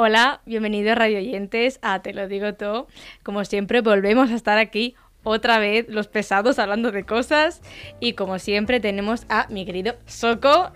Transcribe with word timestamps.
Hola, 0.00 0.42
bienvenidos 0.46 0.96
radio 0.96 1.18
oyentes 1.18 1.80
a 1.82 2.02
Te 2.02 2.14
lo 2.14 2.28
digo 2.28 2.54
todo. 2.54 2.86
Como 3.24 3.44
siempre, 3.44 3.80
volvemos 3.80 4.30
a 4.30 4.36
estar 4.36 4.56
aquí 4.56 4.94
otra 5.24 5.58
vez 5.58 5.86
los 5.88 6.06
pesados 6.06 6.60
hablando 6.60 6.92
de 6.92 7.02
cosas 7.02 7.62
y 7.98 8.12
como 8.12 8.38
siempre 8.38 8.78
tenemos 8.78 9.26
a 9.28 9.48
mi 9.50 9.66
querido 9.66 9.96
Soco. 10.06 10.70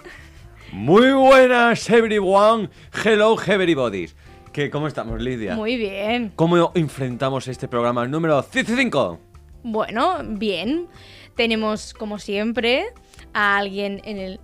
Muy 0.73 1.13
buenas, 1.13 1.89
everyone. 1.89 2.69
Hello, 3.05 3.37
everybody. 3.47 4.11
¿Qué, 4.53 4.71
¿Cómo 4.71 4.89
estamos, 4.89 5.23
Lidia? 5.23 5.55
Muy 5.55 5.77
bien. 5.77 6.33
¿Cómo 6.35 6.73
enfrentamos 6.75 7.47
este 7.47 7.69
programa 7.69 8.05
número 8.09 8.43
5? 8.43 9.21
Bueno, 9.63 10.19
bien. 10.25 10.89
Tenemos 11.37 11.95
como 11.95 12.19
siempre 12.19 12.87
a 13.35 13.57
alguien 13.59 14.01
en 14.03 14.19
el 14.19 14.41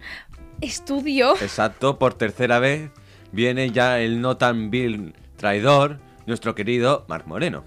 estudio. 0.60 1.32
Exacto, 1.32 1.98
por 1.98 2.14
tercera 2.14 2.60
vez 2.60 2.92
viene 3.32 3.70
ya 3.70 4.00
el 4.00 4.20
no 4.20 4.36
tan 4.36 4.70
vil 4.70 5.14
traidor, 5.36 5.98
nuestro 6.26 6.54
querido 6.54 7.04
Marc 7.08 7.26
Moreno. 7.26 7.64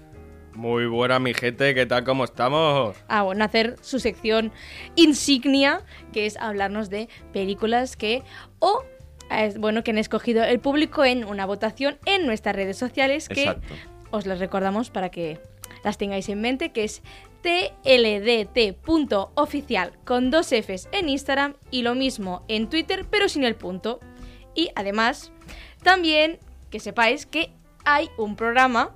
Muy 0.54 0.86
buena 0.86 1.18
mi 1.18 1.32
gente, 1.32 1.74
¿qué 1.74 1.86
tal? 1.86 2.04
¿Cómo 2.04 2.24
estamos? 2.24 2.96
a 3.08 3.22
bueno, 3.22 3.44
hacer 3.44 3.76
su 3.80 3.98
sección 3.98 4.52
insignia, 4.96 5.80
que 6.12 6.26
es 6.26 6.36
hablarnos 6.36 6.90
de 6.90 7.08
películas 7.32 7.96
que 7.96 8.22
o 8.58 8.84
es 9.30 9.58
bueno 9.58 9.82
que 9.82 9.92
han 9.92 9.98
escogido 9.98 10.44
el 10.44 10.60
público 10.60 11.04
en 11.04 11.24
una 11.24 11.46
votación 11.46 11.96
en 12.04 12.26
nuestras 12.26 12.54
redes 12.54 12.76
sociales 12.76 13.30
que 13.30 13.44
Exacto. 13.44 13.74
os 14.10 14.26
las 14.26 14.40
recordamos 14.40 14.90
para 14.90 15.10
que 15.10 15.40
las 15.84 15.96
tengáis 15.96 16.28
en 16.28 16.42
mente, 16.42 16.70
que 16.70 16.84
es 16.84 17.02
tldt.oficial 17.42 19.92
con 20.04 20.30
dos 20.30 20.48
Fs 20.48 20.88
en 20.92 21.08
Instagram 21.08 21.54
y 21.70 21.82
lo 21.82 21.94
mismo 21.94 22.44
en 22.48 22.68
Twitter, 22.68 23.06
pero 23.10 23.28
sin 23.28 23.44
el 23.44 23.54
punto. 23.54 24.00
Y 24.54 24.70
además, 24.74 25.32
también 25.82 26.38
que 26.70 26.80
sepáis 26.80 27.26
que 27.26 27.52
hay 27.84 28.10
un 28.16 28.36
programa 28.36 28.90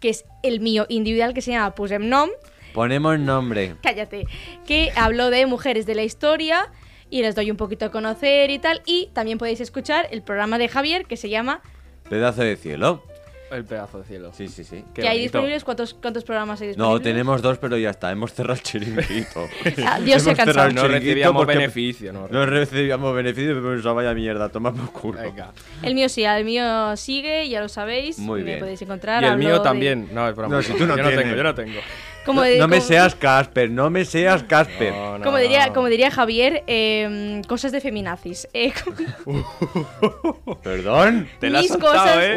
que 0.00 0.10
es 0.10 0.24
el 0.42 0.60
mío 0.60 0.86
individual 0.88 1.34
que 1.34 1.42
se 1.42 1.50
llama 1.50 1.74
Pusem 1.74 2.08
Nom, 2.08 2.30
Ponemos 2.72 3.18
nombre. 3.18 3.74
cállate, 3.82 4.26
que 4.66 4.92
habló 4.94 5.30
de 5.30 5.46
mujeres 5.46 5.86
de 5.86 5.94
la 5.94 6.04
historia 6.04 6.70
y 7.10 7.22
les 7.22 7.34
doy 7.34 7.50
un 7.50 7.56
poquito 7.56 7.86
a 7.86 7.90
conocer 7.90 8.50
y 8.50 8.58
tal. 8.58 8.82
Y 8.86 9.08
también 9.12 9.38
podéis 9.38 9.60
escuchar 9.60 10.06
el 10.10 10.22
programa 10.22 10.58
de 10.58 10.68
Javier 10.68 11.06
que 11.06 11.16
se 11.16 11.28
llama 11.28 11.60
Pedazo 12.08 12.42
de 12.42 12.56
cielo. 12.56 13.02
El 13.50 13.64
pedazo 13.64 13.98
de 14.00 14.04
cielo. 14.04 14.30
Sí, 14.34 14.48
sí, 14.48 14.62
sí. 14.62 14.84
Que 14.94 15.08
hay 15.08 15.20
disponibles. 15.20 15.64
¿Cuántos, 15.64 15.94
¿Cuántos 15.94 16.22
programas 16.24 16.60
hay 16.60 16.68
disponibles? 16.68 17.00
No, 17.00 17.02
tenemos 17.02 17.40
dos, 17.40 17.56
pero 17.58 17.78
ya 17.78 17.90
está. 17.90 18.10
Hemos 18.12 18.34
cerrado 18.34 18.54
el 18.54 18.62
chiringuito. 18.62 19.48
Ah, 19.86 19.98
Dios 20.00 20.22
se 20.22 20.30
Hemos 20.30 20.36
cansa. 20.38 20.44
cerrado 20.52 20.68
el 20.68 20.74
No 20.74 20.86
recibíamos 20.88 21.46
beneficio, 21.46 22.12
¿no? 22.12 22.28
No 22.30 22.44
recibíamos 22.46 23.14
beneficio, 23.14 23.54
pero 23.54 23.74
eso 23.78 23.94
vaya 23.94 24.12
mierda, 24.14 24.48
toma 24.50 24.72
por 24.74 24.92
culo. 24.92 25.20
Venga. 25.20 25.52
El 25.82 25.94
mío 25.94 26.08
sí, 26.08 26.24
el 26.24 26.44
mío 26.44 26.96
sigue, 26.96 27.48
ya 27.48 27.60
lo 27.62 27.68
sabéis. 27.68 28.18
Muy 28.18 28.40
me 28.40 28.46
bien. 28.46 28.58
podéis 28.60 28.82
encontrar. 28.82 29.22
Y 29.22 29.26
el 29.26 29.38
mío 29.38 29.54
de- 29.54 29.60
también. 29.60 30.08
No, 30.12 30.28
es 30.28 30.34
broma. 30.36 30.56
No, 30.56 30.62
si 30.62 30.72
tú 30.74 30.86
no 30.86 30.96
yo 30.96 31.02
no 31.02 31.08
tengo, 31.08 31.34
yo 31.34 31.42
no 31.42 31.54
tengo. 31.54 31.80
Como, 32.24 32.40
no 32.42 32.46
de- 32.46 32.58
no 32.58 32.68
me 32.68 32.76
como- 32.78 32.88
seas 32.88 33.14
Casper, 33.14 33.70
no 33.70 33.88
me 33.90 34.04
seas 34.04 34.42
Casper. 34.42 34.92
No, 34.92 35.18
no, 35.18 35.24
como 35.24 35.38
diría, 35.38 35.68
no. 35.68 35.72
como 35.74 35.88
diría 35.88 36.10
Javier, 36.10 36.62
eh, 36.66 37.40
cosas 37.48 37.72
de 37.72 37.80
feminazis. 37.80 38.46
Eh, 38.52 38.72
¿Perdón? 40.62 41.28
Te 41.40 41.50
la 41.50 41.58
has 41.58 41.64
mis, 41.64 41.72
saltado, 41.72 41.92
cosas, 41.94 42.18
¿eh? 42.22 42.36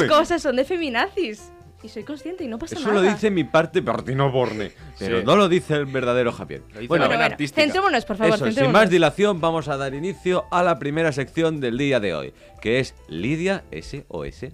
Mis 0.00 0.04
cosas 0.10 0.42
son 0.42 0.56
de 0.56 0.64
feminazis. 0.64 1.52
Y 1.82 1.88
soy 1.88 2.02
consciente 2.04 2.42
y 2.42 2.48
no 2.48 2.58
pasa 2.58 2.74
Eso 2.74 2.88
nada. 2.88 3.02
lo 3.02 3.08
dice 3.12 3.30
mi 3.30 3.44
parte 3.44 3.80
Martino 3.82 4.32
Borne, 4.32 4.72
pero 4.98 5.18
Sí. 5.20 5.24
no 5.26 5.36
lo 5.36 5.48
dice 5.48 5.74
el 5.74 5.84
verdadero 5.86 6.32
Javier. 6.32 6.62
Lo 6.72 6.80
dice 6.80 6.88
Bueno, 6.88 7.06
la 7.06 7.16
Bueno, 7.16 7.36
centrémonos, 7.54 8.04
por 8.06 8.16
favor. 8.16 8.34
Eso, 8.34 8.50
sin 8.50 8.72
más 8.72 8.88
dilación, 8.90 9.40
vamos 9.40 9.68
a 9.68 9.76
dar 9.76 9.94
inicio 9.94 10.46
a 10.50 10.62
la 10.64 10.78
primera 10.78 11.12
sección 11.12 11.60
del 11.60 11.76
día 11.78 12.00
de 12.00 12.14
hoy, 12.14 12.34
que 12.60 12.80
es 12.80 12.94
Lidia 13.08 13.62
SOS. 13.70 14.46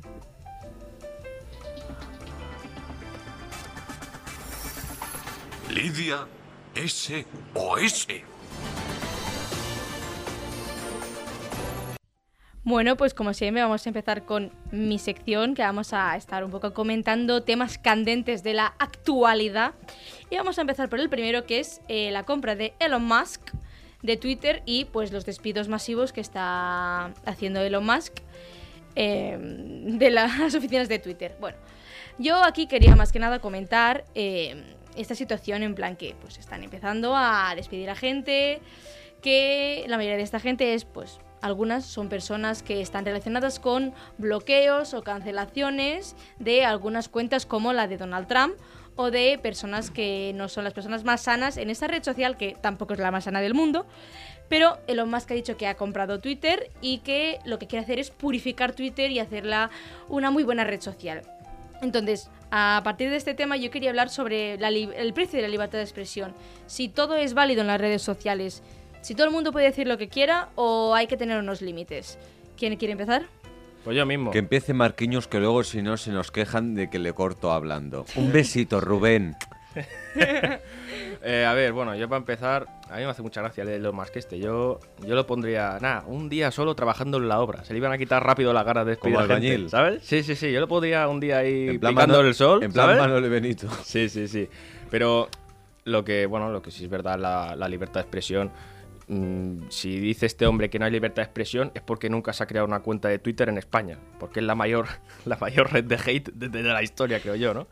Lidia 5.72 6.26
SOS. 6.74 8.06
Bueno, 12.62 12.96
pues 12.98 13.14
como 13.14 13.32
siempre 13.32 13.62
vamos 13.62 13.86
a 13.86 13.88
empezar 13.88 14.26
con 14.26 14.52
mi 14.70 14.98
sección, 14.98 15.54
que 15.54 15.62
vamos 15.62 15.94
a 15.94 16.14
estar 16.16 16.44
un 16.44 16.50
poco 16.50 16.74
comentando 16.74 17.42
temas 17.42 17.78
candentes 17.78 18.42
de 18.42 18.52
la 18.52 18.74
actualidad. 18.78 19.72
Y 20.28 20.36
vamos 20.36 20.58
a 20.58 20.60
empezar 20.60 20.90
por 20.90 21.00
el 21.00 21.08
primero, 21.08 21.46
que 21.46 21.60
es 21.60 21.80
eh, 21.88 22.10
la 22.10 22.24
compra 22.24 22.54
de 22.54 22.74
Elon 22.78 23.04
Musk 23.04 23.40
de 24.02 24.18
Twitter 24.18 24.62
y 24.66 24.84
pues 24.84 25.10
los 25.10 25.24
despidos 25.24 25.68
masivos 25.68 26.12
que 26.12 26.20
está 26.20 27.14
haciendo 27.24 27.60
Elon 27.60 27.86
Musk 27.86 28.20
eh, 28.94 29.38
de 29.40 30.10
las 30.10 30.54
oficinas 30.54 30.90
de 30.90 30.98
Twitter. 30.98 31.34
Bueno, 31.40 31.56
yo 32.18 32.44
aquí 32.44 32.66
quería 32.66 32.94
más 32.94 33.10
que 33.10 33.20
nada 33.20 33.38
comentar 33.38 34.04
eh, 34.14 34.76
esta 34.96 35.14
situación 35.14 35.62
en 35.62 35.74
plan 35.74 35.96
que 35.96 36.14
pues 36.20 36.38
están 36.38 36.62
empezando 36.62 37.14
a 37.16 37.54
despedir 37.54 37.90
a 37.90 37.94
gente, 37.94 38.60
que 39.20 39.84
la 39.88 39.96
mayoría 39.96 40.16
de 40.16 40.22
esta 40.22 40.40
gente 40.40 40.74
es 40.74 40.84
pues 40.84 41.20
algunas 41.40 41.84
son 41.84 42.08
personas 42.08 42.62
que 42.62 42.80
están 42.80 43.04
relacionadas 43.04 43.58
con 43.58 43.92
bloqueos 44.16 44.94
o 44.94 45.02
cancelaciones 45.02 46.16
de 46.38 46.64
algunas 46.64 47.08
cuentas 47.08 47.46
como 47.46 47.72
la 47.72 47.88
de 47.88 47.98
Donald 47.98 48.28
Trump 48.28 48.54
o 48.94 49.10
de 49.10 49.38
personas 49.42 49.90
que 49.90 50.32
no 50.34 50.48
son 50.48 50.64
las 50.64 50.72
personas 50.72 51.04
más 51.04 51.22
sanas 51.22 51.56
en 51.56 51.70
esta 51.70 51.88
red 51.88 52.02
social 52.02 52.36
que 52.36 52.56
tampoco 52.60 52.94
es 52.94 53.00
la 53.00 53.10
más 53.10 53.24
sana 53.24 53.40
del 53.40 53.54
mundo. 53.54 53.86
Pero 54.48 54.78
Elon 54.86 55.10
Musk 55.10 55.30
ha 55.30 55.34
dicho 55.34 55.56
que 55.56 55.66
ha 55.66 55.76
comprado 55.76 56.20
Twitter 56.20 56.70
y 56.80 56.98
que 56.98 57.38
lo 57.44 57.58
que 57.58 57.66
quiere 57.66 57.84
hacer 57.84 57.98
es 57.98 58.10
purificar 58.10 58.74
Twitter 58.74 59.10
y 59.10 59.18
hacerla 59.18 59.70
una 60.08 60.30
muy 60.30 60.44
buena 60.44 60.64
red 60.64 60.80
social. 60.80 61.22
Entonces, 61.82 62.30
a 62.50 62.80
partir 62.84 63.10
de 63.10 63.16
este 63.16 63.34
tema 63.34 63.56
yo 63.56 63.70
quería 63.70 63.90
hablar 63.90 64.08
sobre 64.08 64.56
la 64.56 64.68
el 64.68 65.12
precio 65.12 65.36
de 65.36 65.42
la 65.42 65.48
libertad 65.48 65.78
de 65.78 65.84
expresión. 65.84 66.32
Si 66.66 66.88
todo 66.88 67.16
es 67.16 67.34
válido 67.34 67.60
en 67.60 67.66
las 67.66 67.80
redes 67.80 68.02
sociales, 68.02 68.62
si 69.02 69.14
todo 69.14 69.26
el 69.26 69.32
mundo 69.32 69.52
puede 69.52 69.66
decir 69.66 69.88
lo 69.88 69.98
que 69.98 70.08
quiera 70.08 70.48
o 70.54 70.94
hay 70.94 71.08
que 71.08 71.16
tener 71.16 71.38
unos 71.38 71.60
límites. 71.60 72.18
¿Quién 72.56 72.76
quiere 72.76 72.92
empezar? 72.92 73.26
Pues 73.84 73.96
yo 73.96 74.06
mismo. 74.06 74.30
Que 74.30 74.38
empiece 74.38 74.74
Marquiños, 74.74 75.26
que 75.26 75.40
luego 75.40 75.64
si 75.64 75.82
no 75.82 75.96
se 75.96 76.12
nos 76.12 76.30
quejan 76.30 76.74
de 76.74 76.88
que 76.88 77.00
le 77.00 77.12
corto 77.12 77.50
hablando. 77.50 78.06
Un 78.14 78.32
besito, 78.32 78.80
Rubén. 78.80 79.34
Eh, 81.24 81.44
a 81.44 81.52
ver, 81.52 81.72
bueno, 81.72 81.94
yo 81.94 82.08
para 82.08 82.18
empezar, 82.18 82.66
a 82.90 82.96
mí 82.96 83.04
me 83.04 83.10
hace 83.10 83.22
mucha 83.22 83.40
gracia 83.40 83.64
lo 83.64 83.92
más 83.92 84.10
que 84.10 84.18
este. 84.18 84.40
Yo, 84.40 84.80
yo 85.06 85.14
lo 85.14 85.24
pondría, 85.24 85.78
nada, 85.80 86.02
un 86.06 86.28
día 86.28 86.50
solo 86.50 86.74
trabajando 86.74 87.18
en 87.18 87.28
la 87.28 87.40
obra. 87.40 87.64
Se 87.64 87.72
le 87.72 87.78
iban 87.78 87.92
a 87.92 87.98
quitar 87.98 88.24
rápido 88.24 88.52
las 88.52 88.64
ganas 88.64 88.86
de 88.86 88.90
despedir 88.92 89.14
Como 89.14 89.24
albañil. 89.24 89.70
¿sabes? 89.70 90.02
Sí, 90.02 90.24
sí, 90.24 90.34
sí. 90.34 90.50
Yo 90.50 90.58
lo 90.58 90.66
pondría 90.66 91.06
un 91.06 91.20
día 91.20 91.38
ahí 91.38 91.78
picando 91.78 92.20
el 92.22 92.34
sol. 92.34 92.62
En 92.64 92.72
plan 92.72 92.98
¿sabes? 92.98 93.30
Benito. 93.30 93.68
Sí, 93.84 94.08
sí, 94.08 94.26
sí. 94.26 94.48
Pero 94.90 95.28
lo 95.84 96.04
que, 96.04 96.26
bueno, 96.26 96.50
lo 96.50 96.60
que 96.60 96.72
sí 96.72 96.84
es 96.84 96.90
verdad, 96.90 97.18
la, 97.18 97.54
la 97.54 97.68
libertad 97.68 97.94
de 97.94 98.00
expresión. 98.00 98.50
mm, 99.06 99.68
si 99.68 100.00
dice 100.00 100.26
este 100.26 100.46
hombre 100.46 100.70
que 100.70 100.80
no 100.80 100.86
hay 100.86 100.90
libertad 100.90 101.22
de 101.22 101.26
expresión 101.26 101.70
es 101.74 101.82
porque 101.82 102.10
nunca 102.10 102.32
se 102.32 102.42
ha 102.42 102.46
creado 102.46 102.66
una 102.66 102.80
cuenta 102.80 103.08
de 103.08 103.20
Twitter 103.20 103.48
en 103.48 103.58
España, 103.58 103.96
porque 104.18 104.40
es 104.40 104.46
la 104.46 104.56
mayor, 104.56 104.86
la 105.24 105.36
mayor 105.36 105.72
red 105.72 105.84
de 105.84 105.96
hate 106.04 106.30
de, 106.32 106.48
de 106.48 106.62
la 106.64 106.82
historia, 106.82 107.20
creo 107.20 107.36
yo, 107.36 107.54
¿no? 107.54 107.68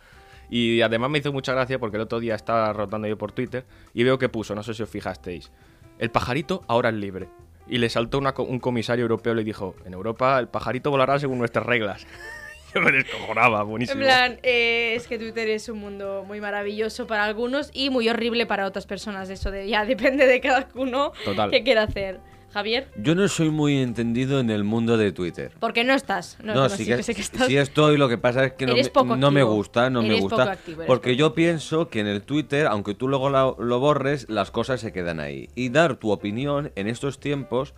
Y 0.50 0.82
además 0.82 1.10
me 1.10 1.18
hizo 1.18 1.32
mucha 1.32 1.54
gracia 1.54 1.78
porque 1.78 1.96
el 1.96 2.02
otro 2.02 2.18
día 2.18 2.34
estaba 2.34 2.72
rotando 2.72 3.06
yo 3.06 3.16
por 3.16 3.32
Twitter 3.32 3.64
y 3.94 4.02
veo 4.02 4.18
que 4.18 4.28
puso, 4.28 4.54
no 4.54 4.62
sé 4.62 4.74
si 4.74 4.82
os 4.82 4.90
fijasteis, 4.90 5.50
el 5.98 6.10
pajarito 6.10 6.62
ahora 6.66 6.88
es 6.88 6.96
libre. 6.96 7.28
Y 7.68 7.78
le 7.78 7.88
saltó 7.88 8.18
una 8.18 8.34
un 8.36 8.58
comisario 8.58 9.02
europeo 9.02 9.32
y 9.32 9.36
le 9.36 9.44
dijo, 9.44 9.76
en 9.84 9.94
Europa 9.94 10.38
el 10.40 10.48
pajarito 10.48 10.90
volará 10.90 11.18
según 11.20 11.38
nuestras 11.38 11.64
reglas. 11.64 12.04
yo 12.74 12.80
me 12.80 12.90
descojonaba, 12.90 13.62
buenísimo. 13.62 14.00
En 14.00 14.06
plan, 14.06 14.38
eh, 14.42 14.94
es 14.96 15.06
que 15.06 15.18
Twitter 15.18 15.48
es 15.48 15.68
un 15.68 15.78
mundo 15.78 16.24
muy 16.26 16.40
maravilloso 16.40 17.06
para 17.06 17.24
algunos 17.24 17.70
y 17.72 17.90
muy 17.90 18.08
horrible 18.08 18.46
para 18.46 18.66
otras 18.66 18.86
personas. 18.86 19.30
Eso 19.30 19.50
de, 19.50 19.68
ya 19.68 19.84
depende 19.84 20.26
de 20.26 20.40
cada 20.40 20.68
uno 20.74 21.12
Total. 21.24 21.50
qué 21.50 21.62
quiera 21.62 21.84
hacer. 21.84 22.20
Javier, 22.52 22.88
Yo 22.96 23.14
no 23.14 23.28
soy 23.28 23.50
muy 23.50 23.78
entendido 23.78 24.40
en 24.40 24.50
el 24.50 24.64
mundo 24.64 24.96
de 24.96 25.12
Twitter. 25.12 25.52
porque 25.60 25.84
no 25.84 25.94
estás. 25.94 26.36
No, 26.42 26.54
No, 26.54 26.62
no, 26.62 26.68
sí 26.68 26.78
sí 26.78 26.90
que, 26.90 26.96
que 26.96 27.02
sé 27.02 27.14
que 27.14 27.20
estás. 27.20 27.46
sí 27.46 27.56
estoy, 27.56 27.96
lo 27.96 28.08
que 28.08 28.18
pasa 28.18 28.44
es 28.44 28.52
que 28.54 28.66
no, 28.66 28.74
me, 28.74 28.82
no 29.16 29.46
gusta, 29.46 29.88
no 29.90 30.02
me 30.02 30.14
gusta. 30.20 30.36
poco 30.36 30.50
activo, 30.50 30.82
porque 30.86 31.14
yo 31.16 31.34
pienso 31.34 31.88
que 31.88 32.00
en 32.00 32.06
el 32.08 32.22
Twitter, 32.22 32.66
aunque 32.66 32.94
tú 32.94 33.06
luego 33.08 33.30
la- 33.30 33.54
lo 33.58 33.78
borres, 33.78 34.28
las 34.28 34.50
cosas 34.50 34.80
se 34.80 34.92
quedan 34.92 35.20
ahí. 35.20 35.48
Y 35.54 35.68
dar 35.68 35.96
tu 35.96 36.10
opinión 36.10 36.72
en 36.74 36.88
estos 36.88 37.20
tiempos, 37.20 37.74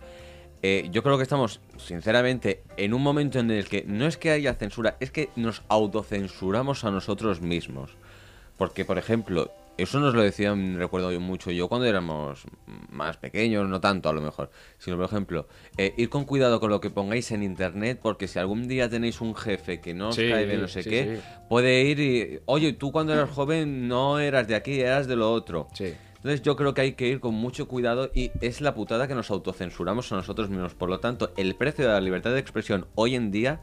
eh, 0.63 0.87
yo 0.91 1.03
creo 1.03 1.17
que 1.17 1.23
estamos, 1.23 1.59
sinceramente, 1.77 2.63
en 2.77 2.93
un 2.93 3.03
momento 3.03 3.37
en 3.39 3.51
el 3.51 3.67
que 3.67 3.83
no 3.85 4.07
es 4.07 4.17
que 4.17 4.31
haya 4.31 4.53
censura, 4.55 4.97
es 4.99 5.11
que 5.11 5.29
nos 5.35 5.61
autocensuramos 5.67 6.83
a 6.83 6.91
nosotros 6.91 7.41
mismos. 7.41 7.91
Porque, 8.57 8.85
por 8.85 8.97
ejemplo, 8.97 9.51
eso 9.77 9.99
nos 9.99 10.13
lo 10.13 10.21
decían, 10.21 10.77
recuerdo 10.77 11.11
yo 11.11 11.19
mucho 11.19 11.49
yo 11.51 11.67
cuando 11.67 11.87
éramos 11.87 12.43
más 12.89 13.17
pequeños, 13.17 13.67
no 13.67 13.81
tanto 13.81 14.09
a 14.09 14.13
lo 14.13 14.21
mejor, 14.21 14.51
sino 14.77 14.97
por 14.97 15.05
ejemplo, 15.05 15.47
eh, 15.77 15.93
ir 15.97 16.09
con 16.09 16.25
cuidado 16.25 16.59
con 16.59 16.69
lo 16.69 16.79
que 16.79 16.89
pongáis 16.89 17.31
en 17.31 17.41
internet, 17.43 17.99
porque 18.01 18.27
si 18.27 18.37
algún 18.39 18.67
día 18.67 18.89
tenéis 18.89 19.19
un 19.21 19.35
jefe 19.35 19.81
que 19.81 19.93
no 19.93 20.09
os 20.09 20.15
Sí, 20.15 20.29
cae 20.29 20.45
bien, 20.45 20.61
no 20.61 20.67
sé 20.67 20.83
sí, 20.83 20.89
qué, 20.89 21.15
sí. 21.17 21.21
puede 21.49 21.81
ir 21.83 21.99
y, 21.99 22.39
oye, 22.45 22.73
tú 22.73 22.91
cuando 22.91 23.13
eras 23.13 23.29
joven 23.31 23.87
no 23.87 24.19
eras 24.19 24.47
de 24.47 24.55
aquí, 24.55 24.79
eras 24.79 25.07
de 25.07 25.15
lo 25.15 25.31
otro. 25.31 25.67
Entonces 25.79 26.41
yo 26.41 26.55
creo 26.55 26.73
que 26.73 26.79
hay 26.79 26.93
que 26.93 27.07
ir 27.09 27.19
con 27.19 27.33
mucho 27.33 27.67
cuidado 27.67 28.09
y 28.13 28.31
es 28.39 28.61
la 28.61 28.73
putada 28.75 29.09
que 29.09 29.15
nos 29.15 29.29
autocensuramos 29.29 30.09
a 30.13 30.15
nosotros 30.15 30.49
mismos. 30.49 30.73
Por 30.73 30.89
lo 30.89 31.01
tanto, 31.01 31.33
el 31.35 31.55
precio 31.55 31.85
de 31.85 31.91
la 31.91 31.99
libertad 31.99 32.31
de 32.31 32.39
expresión 32.39 32.87
hoy 32.95 33.15
en 33.15 33.29
día 33.29 33.59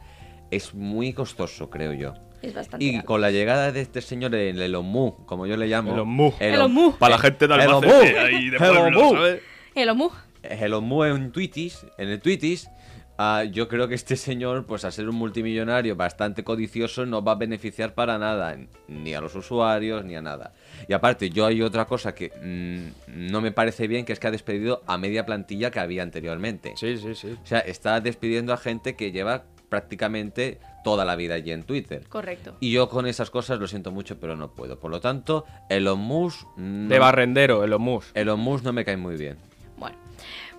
es 0.51 0.75
muy 0.75 1.13
costoso, 1.13 1.71
creo 1.71 1.93
yo. 1.93 2.15
Es 2.43 2.55
bastante. 2.55 2.85
Y 2.85 2.95
alto. 2.97 3.07
con 3.07 3.21
la 3.21 3.31
llegada 3.31 3.71
de 3.73 3.81
este 3.81 4.01
señor, 4.01 4.35
el 4.35 4.61
Elon 4.61 4.87
Musk, 4.87 5.27
como 5.27 5.47
yo 5.47 5.57
le 5.57 5.67
llamo. 5.67 5.93
Elon 5.93 6.73
Musk. 6.73 6.99
Para 6.99 7.17
la 7.17 7.19
gente 7.19 7.47
de 7.47 7.55
Albacete, 7.55 8.19
ahí 8.19 8.51
de 8.51 8.57
Elon 8.57 8.93
pueblo. 8.93 9.11
¿sabes? 9.11 9.43
El 9.75 9.89
Omu. 9.91 10.11
Elon 10.43 10.85
Musk 10.85 11.07
en 11.07 11.33
Twittis, 11.33 11.87
en 11.99 12.09
el 12.09 12.21
Twittis, 12.21 12.71
ah, 13.19 13.45
yo 13.45 13.69
creo 13.69 13.89
que 13.89 13.95
este 13.95 14.17
señor, 14.17 14.65
pues 14.65 14.87
a 14.87 14.91
ser 14.91 15.09
un 15.09 15.17
multimillonario 15.17 15.97
bastante 15.97 16.43
codicioso, 16.43 17.05
no 17.05 17.23
va 17.23 17.33
a 17.33 17.35
beneficiar 17.35 17.95
para 17.95 18.19
nada, 18.19 18.57
ni 18.89 19.13
a 19.13 19.21
los 19.21 19.35
usuarios, 19.35 20.03
ni 20.05 20.17
a 20.17 20.23
nada. 20.23 20.55
Y 20.89 20.95
aparte, 20.95 21.29
yo 21.29 21.45
hay 21.45 21.61
otra 21.61 21.85
cosa 21.85 22.15
que 22.15 22.31
mm, 22.31 23.29
no 23.31 23.43
me 23.43 23.53
parece 23.53 23.87
bien, 23.87 24.07
que 24.07 24.15
es 24.15 24.19
que 24.19 24.29
ha 24.29 24.31
despedido 24.31 24.83
a 24.87 24.97
media 24.97 25.27
plantilla 25.27 25.71
que 25.71 25.79
había 25.79 26.03
anteriormente. 26.03 26.73
Sí, 26.77 26.97
sí, 26.97 27.15
sí. 27.15 27.37
O 27.43 27.47
sea, 27.47 27.61
está 27.61 28.01
despidiendo 28.01 28.55
a 28.55 28.57
gente 28.57 28.97
que 28.97 29.13
lleva 29.13 29.45
prácticamente 29.71 30.61
toda 30.85 31.07
la 31.07 31.17
vida 31.17 31.35
allí 31.35 31.53
en 31.53 31.63
Twitter. 31.63 32.07
Correcto. 32.09 32.57
Y 32.61 32.73
yo 32.73 32.91
con 32.91 33.07
esas 33.07 33.31
cosas 33.31 33.59
lo 33.59 33.67
siento 33.67 33.91
mucho, 33.91 34.21
pero 34.21 34.37
no 34.37 34.51
puedo. 34.55 34.79
Por 34.79 34.91
lo 34.91 35.01
tanto, 35.01 35.47
Elon 35.71 35.99
Musk... 36.01 36.47
no- 36.59 36.89
De 36.91 36.99
barrendero, 36.99 37.65
Elon 37.65 37.81
Musk. 37.81 38.15
Elon 38.15 38.41
Musk 38.41 38.65
no 38.65 38.75
me 38.75 38.85
cae 38.85 38.99
muy 38.99 39.17
bien. 39.17 39.39
Bueno, 39.79 39.97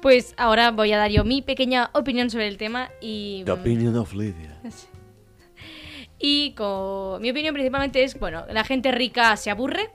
pues 0.02 0.34
ahora 0.38 0.72
voy 0.72 0.92
a 0.94 0.98
dar 0.98 1.12
yo 1.12 1.24
mi 1.24 1.44
pequeña 1.44 1.92
opinión 1.94 2.32
sobre 2.32 2.48
el 2.48 2.58
tema 2.58 2.90
y... 3.02 3.44
opinion 3.48 3.96
of 3.98 4.14
Lydia. 4.14 4.60
Y 6.24 6.54
con... 6.54 7.20
mi 7.22 7.32
opinión 7.32 7.54
principalmente 7.54 8.04
es, 8.04 8.20
bueno, 8.20 8.46
la 8.52 8.64
gente 8.64 8.92
rica 8.92 9.36
se 9.38 9.50
aburre 9.50 9.90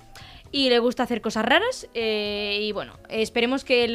y 0.52 0.68
le 0.68 0.78
gusta 0.78 1.02
hacer 1.02 1.20
cosas 1.20 1.44
raras. 1.44 1.88
eh, 1.94 2.58
y 2.62 2.72
bueno, 2.72 2.94
esperemos 3.08 3.64
que 3.64 3.88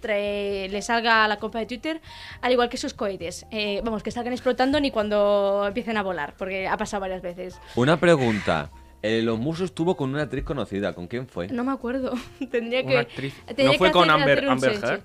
trae- 0.00 0.68
le 0.68 0.82
salga 0.82 1.24
a 1.24 1.28
la 1.28 1.38
compra 1.38 1.60
de 1.60 1.66
Twitter, 1.66 2.00
al 2.40 2.52
igual 2.52 2.68
que 2.68 2.76
sus 2.76 2.94
cohetes. 2.94 3.46
Eh, 3.50 3.80
vamos, 3.84 4.02
que 4.02 4.10
salgan 4.10 4.32
explotando 4.32 4.80
ni 4.80 4.90
cuando 4.90 5.64
empiecen 5.66 5.96
a 5.96 6.02
volar, 6.02 6.34
porque 6.38 6.66
ha 6.68 6.76
pasado 6.76 7.00
varias 7.02 7.22
veces. 7.22 7.58
Una 7.74 7.98
pregunta. 7.98 8.70
Elon 9.02 9.38
Musk 9.38 9.62
estuvo 9.62 9.96
con 9.96 10.10
una 10.10 10.22
actriz 10.22 10.42
conocida. 10.42 10.92
¿Con 10.94 11.06
quién 11.06 11.28
fue? 11.28 11.46
No 11.48 11.62
me 11.62 11.70
acuerdo. 11.72 12.14
Tendría 12.50 12.82
que... 12.82 12.88
Una 12.92 13.00
actriz. 13.00 13.34
tendría 13.46 13.66
¿No 13.66 13.72
que 13.72 13.78
fue 13.78 13.92
con 13.92 14.10
Amber, 14.10 14.48
Amber. 14.48 14.72
Heard? 14.72 15.02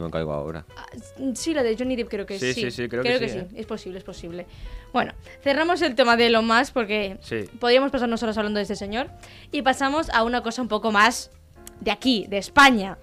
No 0.00 0.06
me 0.06 0.10
caigo 0.10 0.32
ahora. 0.32 0.64
Ah, 0.76 0.86
Sí, 1.34 1.52
la 1.54 1.62
de 1.62 1.76
Johnny 1.76 1.94
Depp 1.94 2.08
creo 2.08 2.26
que 2.26 2.38
sí. 2.38 2.54
Sí, 2.54 2.62
sí, 2.62 2.70
sí, 2.70 2.88
creo 2.88 3.02
que 3.02 3.18
sí, 3.18 3.28
sí. 3.28 3.38
¿eh? 3.38 3.46
Es 3.54 3.66
posible, 3.66 3.98
es 3.98 4.04
posible. 4.04 4.46
Bueno, 4.92 5.12
cerramos 5.42 5.82
el 5.82 5.94
tema 5.94 6.16
de 6.16 6.26
Elon 6.26 6.46
Musk 6.46 6.72
porque 6.72 7.18
Sí. 7.22 7.44
podríamos 7.60 7.90
pasarnos 7.92 8.22
horas 8.22 8.36
hablando 8.38 8.58
de 8.58 8.62
este 8.62 8.76
señor. 8.76 9.08
Y 9.52 9.62
pasamos 9.62 10.08
a 10.10 10.24
una 10.24 10.42
cosa 10.42 10.62
un 10.62 10.68
poco 10.68 10.90
más 10.90 11.30
de 11.80 11.90
aquí, 11.90 12.26
de 12.28 12.38
España. 12.38 12.96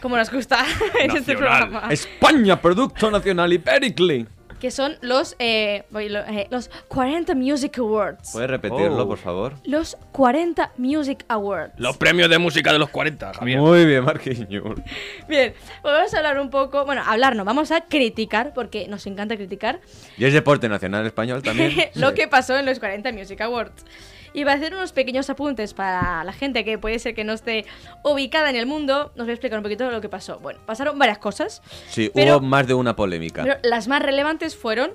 Como 0.00 0.16
nos 0.16 0.30
gusta 0.32 0.64
en 1.00 1.16
este 1.16 1.36
programa. 1.36 1.88
España, 1.90 2.60
Producto 2.60 3.10
Nacional 3.10 3.52
Ibericle. 3.52 4.26
Que 4.62 4.70
son 4.70 4.96
los, 5.00 5.34
eh, 5.40 5.82
eh, 5.92 6.46
los 6.50 6.70
40 6.86 7.34
Music 7.34 7.78
Awards. 7.78 8.30
¿Puedes 8.30 8.48
repetirlo, 8.48 9.02
Oh. 9.02 9.08
por 9.08 9.18
favor? 9.18 9.54
Los 9.64 9.96
40 10.12 10.70
Music 10.76 11.24
Awards. 11.26 11.74
Los 11.78 11.96
premios 11.96 12.30
de 12.30 12.38
música 12.38 12.72
de 12.72 12.78
los 12.78 12.88
40, 12.90 13.34
Javier. 13.34 13.58
Muy 13.58 13.84
bien, 13.84 14.04
Marquinhos. 14.04 14.46
Bien, 15.28 15.52
pues 15.82 15.94
vamos 15.94 16.14
a 16.14 16.16
hablar 16.16 16.38
un 16.38 16.48
poco, 16.48 16.84
bueno, 16.84 17.02
hablar 17.04 17.34
no, 17.34 17.44
vamos 17.44 17.72
a 17.72 17.80
criticar, 17.80 18.52
porque 18.54 18.86
nos 18.86 19.04
encanta 19.08 19.34
criticar, 19.36 19.80
¿Y 20.16 20.26
es 20.26 20.32
deporte 20.32 20.68
nacional 20.68 21.04
español 21.06 21.42
también? 21.42 21.72
lo 21.96 22.14
que 22.14 22.28
pasó 22.28 22.56
en 22.56 22.64
los 22.64 22.78
40 22.78 23.10
Music 23.10 23.40
Awards. 23.40 23.84
Y 24.34 24.44
va 24.44 24.52
a 24.52 24.54
hacer 24.54 24.74
unos 24.74 24.92
pequeños 24.92 25.28
apuntes 25.30 25.74
para 25.74 26.24
la 26.24 26.32
gente 26.32 26.64
que 26.64 26.78
puede 26.78 26.98
ser 26.98 27.14
que 27.14 27.24
no 27.24 27.32
esté 27.32 27.66
ubicada 28.02 28.50
en 28.50 28.56
el 28.56 28.66
mundo. 28.66 29.12
Nos 29.14 29.26
voy 29.26 29.30
a 29.30 29.34
explicar 29.34 29.58
un 29.58 29.62
poquito 29.62 29.90
lo 29.90 30.00
que 30.00 30.08
pasó. 30.08 30.38
Bueno, 30.40 30.60
pasaron 30.64 30.98
varias 30.98 31.18
cosas. 31.18 31.62
Sí, 31.88 32.10
Pero- 32.14 32.38
hubo 32.38 32.46
más 32.46 32.66
de 32.66 32.74
una 32.74 32.96
polémica. 32.96 33.42
Pero 33.42 33.56
las 33.62 33.88
más 33.88 34.02
relevantes 34.02 34.56
fueron 34.56 34.92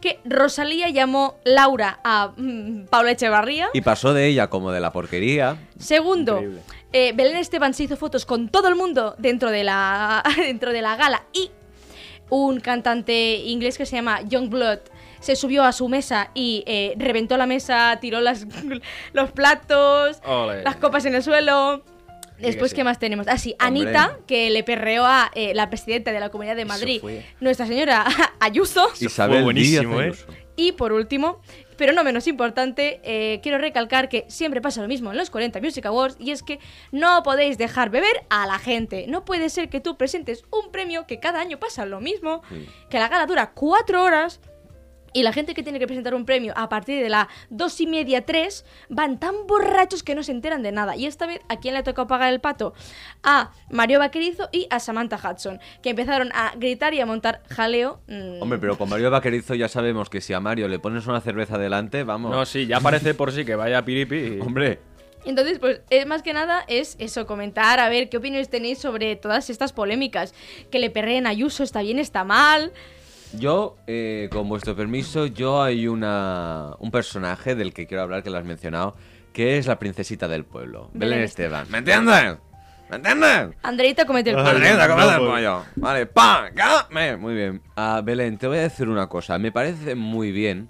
que 0.00 0.18
Rosalía 0.24 0.88
llamó 0.88 1.36
Laura 1.44 2.00
a 2.04 2.32
mm, 2.36 2.86
Paula 2.86 3.12
Echevarría. 3.12 3.68
Y 3.72 3.82
pasó 3.82 4.14
de 4.14 4.26
ella 4.26 4.48
como 4.48 4.72
de 4.72 4.80
la 4.80 4.92
porquería. 4.92 5.56
Segundo, 5.78 6.42
eh, 6.92 7.12
Belén 7.14 7.36
Esteban 7.36 7.74
se 7.74 7.84
hizo 7.84 7.96
fotos 7.96 8.26
con 8.26 8.48
todo 8.48 8.68
el 8.68 8.76
mundo 8.76 9.14
dentro 9.18 9.50
de 9.50 9.64
la, 9.64 10.22
dentro 10.36 10.72
de 10.72 10.82
la 10.82 10.96
gala 10.96 11.24
y 11.32 11.50
un 12.30 12.60
cantante 12.60 13.36
inglés 13.36 13.76
que 13.76 13.86
se 13.86 13.96
llama 13.96 14.22
Youngblood 14.22 14.78
se 15.20 15.36
subió 15.36 15.62
a 15.64 15.72
su 15.72 15.88
mesa 15.88 16.30
y 16.34 16.64
eh, 16.66 16.94
reventó 16.96 17.36
la 17.36 17.46
mesa, 17.46 17.98
tiró 18.00 18.20
las, 18.20 18.46
los 19.12 19.30
platos, 19.32 20.20
las 20.64 20.76
copas 20.76 21.04
en 21.04 21.14
el 21.14 21.22
suelo. 21.22 21.84
Después, 22.38 22.70
sí. 22.70 22.76
¿qué 22.76 22.84
más 22.84 22.98
tenemos? 22.98 23.28
Ah, 23.28 23.36
sí, 23.36 23.54
Hombre. 23.60 23.82
Anita, 23.82 24.18
que 24.26 24.48
le 24.48 24.64
perreó 24.64 25.04
a 25.04 25.30
eh, 25.34 25.52
la 25.54 25.68
presidenta 25.68 26.10
de 26.10 26.20
la 26.20 26.30
Comunidad 26.30 26.56
de 26.56 26.64
Madrid, 26.64 27.02
nuestra 27.38 27.66
señora 27.66 28.06
Ayuso. 28.40 28.88
Isabel 28.98 29.42
buenísimo, 29.44 30.00
Díaz 30.00 30.24
¿eh? 30.28 30.34
Y 30.56 30.72
por 30.72 30.92
último, 30.92 31.40
pero 31.76 31.92
no 31.92 32.02
menos 32.02 32.26
importante, 32.26 33.00
eh, 33.04 33.40
quiero 33.42 33.58
recalcar 33.58 34.08
que 34.08 34.24
siempre 34.28 34.60
pasa 34.62 34.80
lo 34.82 34.88
mismo 34.88 35.10
en 35.10 35.18
los 35.18 35.28
40 35.30 35.60
Music 35.60 35.84
Awards 35.86 36.16
y 36.18 36.30
es 36.30 36.42
que 36.42 36.58
no 36.92 37.22
podéis 37.22 37.58
dejar 37.58 37.90
beber 37.90 38.24
a 38.30 38.46
la 38.46 38.58
gente. 38.58 39.06
No 39.06 39.24
puede 39.26 39.50
ser 39.50 39.68
que 39.68 39.80
tú 39.80 39.96
presentes 39.98 40.44
un 40.50 40.70
premio 40.72 41.06
que 41.06 41.20
cada 41.20 41.40
año 41.40 41.58
pasa 41.58 41.84
lo 41.84 42.00
mismo, 42.00 42.42
Sí. 42.48 42.66
que 42.88 42.98
la 42.98 43.08
gala 43.08 43.26
dura 43.26 43.52
cuatro 43.52 44.02
horas. 44.02 44.40
Y 45.12 45.22
la 45.22 45.32
gente 45.32 45.54
que 45.54 45.62
tiene 45.62 45.78
que 45.78 45.86
presentar 45.86 46.14
un 46.14 46.24
premio 46.24 46.52
a 46.56 46.68
partir 46.68 47.02
de 47.02 47.08
las 47.08 47.26
dos 47.48 47.80
y 47.80 47.86
media, 47.86 48.24
tres, 48.24 48.64
van 48.88 49.18
tan 49.18 49.46
borrachos 49.46 50.02
que 50.02 50.14
no 50.14 50.22
se 50.22 50.32
enteran 50.32 50.62
de 50.62 50.72
nada. 50.72 50.96
Y 50.96 51.06
esta 51.06 51.26
vez, 51.26 51.40
¿a 51.48 51.58
quién 51.58 51.74
le 51.74 51.82
tocó 51.82 52.06
pagar 52.06 52.32
el 52.32 52.40
pato? 52.40 52.74
A 53.22 53.50
Mario 53.70 53.98
Vaquerizo 53.98 54.48
y 54.52 54.66
a 54.70 54.78
Samantha 54.80 55.16
Hudson, 55.18 55.58
que 55.82 55.90
empezaron 55.90 56.30
a 56.32 56.52
gritar 56.56 56.94
y 56.94 57.00
a 57.00 57.06
montar 57.06 57.42
jaleo. 57.50 58.00
mm, 58.06 58.40
Hombre, 58.42 58.58
pero 58.58 58.78
con 58.78 58.88
Mario 58.88 59.10
Vaquerizo 59.10 59.54
ya 59.54 59.68
sabemos 59.68 60.08
que 60.10 60.20
si 60.20 60.32
a 60.32 60.40
Mario 60.40 60.68
le 60.68 60.78
pones 60.78 61.06
una 61.06 61.20
cerveza 61.20 61.58
delante, 61.58 62.04
vamos. 62.04 62.30
No, 62.30 62.46
sí, 62.46 62.66
ya 62.66 62.80
parece 62.80 63.14
por 63.14 63.32
sí 63.32 63.44
que 63.44 63.54
vaya 63.56 63.84
piripi. 63.84 64.16
y- 64.16 64.40
Hombre, 64.46 64.78
Entonces, 65.24 65.58
pues, 65.58 65.82
eh, 65.90 66.06
más 66.06 66.22
que 66.22 66.32
nada 66.32 66.64
es 66.66 66.96
eso, 66.98 67.26
comentar, 67.26 67.78
a 67.78 67.88
ver 67.90 68.08
qué 68.08 68.16
opiniones 68.16 68.48
tenéis 68.48 68.78
sobre 68.78 69.16
todas 69.16 69.50
estas 69.50 69.72
polémicas. 69.72 70.32
Que 70.70 70.78
le 70.78 70.88
perreen 70.88 71.26
a 71.26 71.30
Ayuso, 71.30 71.62
está 71.62 71.82
bien, 71.82 71.98
está 71.98 72.24
mal. 72.24 72.72
Yo, 73.38 73.76
eh, 73.86 74.28
con 74.32 74.48
vuestro 74.48 74.74
permiso, 74.76 75.26
yo 75.26 75.62
hay 75.62 75.86
una 75.86 76.74
un 76.78 76.90
personaje 76.90 77.54
del 77.54 77.72
que 77.72 77.86
quiero 77.86 78.02
hablar 78.02 78.22
que 78.22 78.30
lo 78.30 78.38
has 78.38 78.44
mencionado, 78.44 78.96
que 79.32 79.58
es 79.58 79.66
la 79.66 79.78
princesita 79.78 80.28
del 80.28 80.44
pueblo, 80.44 80.90
Belén 80.92 81.10
Belén 81.10 81.24
Esteban. 81.24 81.66
¿Me 81.70 81.78
entiendes? 81.78 82.38
¿Me 82.90 82.96
entiendes? 82.96 83.56
Andreita 83.62 84.04
comete 84.04 84.30
el 84.30 84.36
pollo. 84.36 84.48
Andreita, 84.48 84.88
no, 84.88 84.94
come 84.94 85.04
el 85.04 85.18
pues. 85.18 85.30
pollo. 85.30 85.62
Vale, 85.76 86.06
pa, 86.06 86.50
cáme. 86.54 87.16
Muy 87.16 87.34
bien. 87.34 87.62
Ah, 87.76 88.02
Belén, 88.04 88.36
te 88.36 88.48
voy 88.48 88.58
a 88.58 88.62
decir 88.62 88.88
una 88.88 89.06
cosa. 89.06 89.38
Me 89.38 89.52
parece 89.52 89.94
muy 89.94 90.32
bien, 90.32 90.68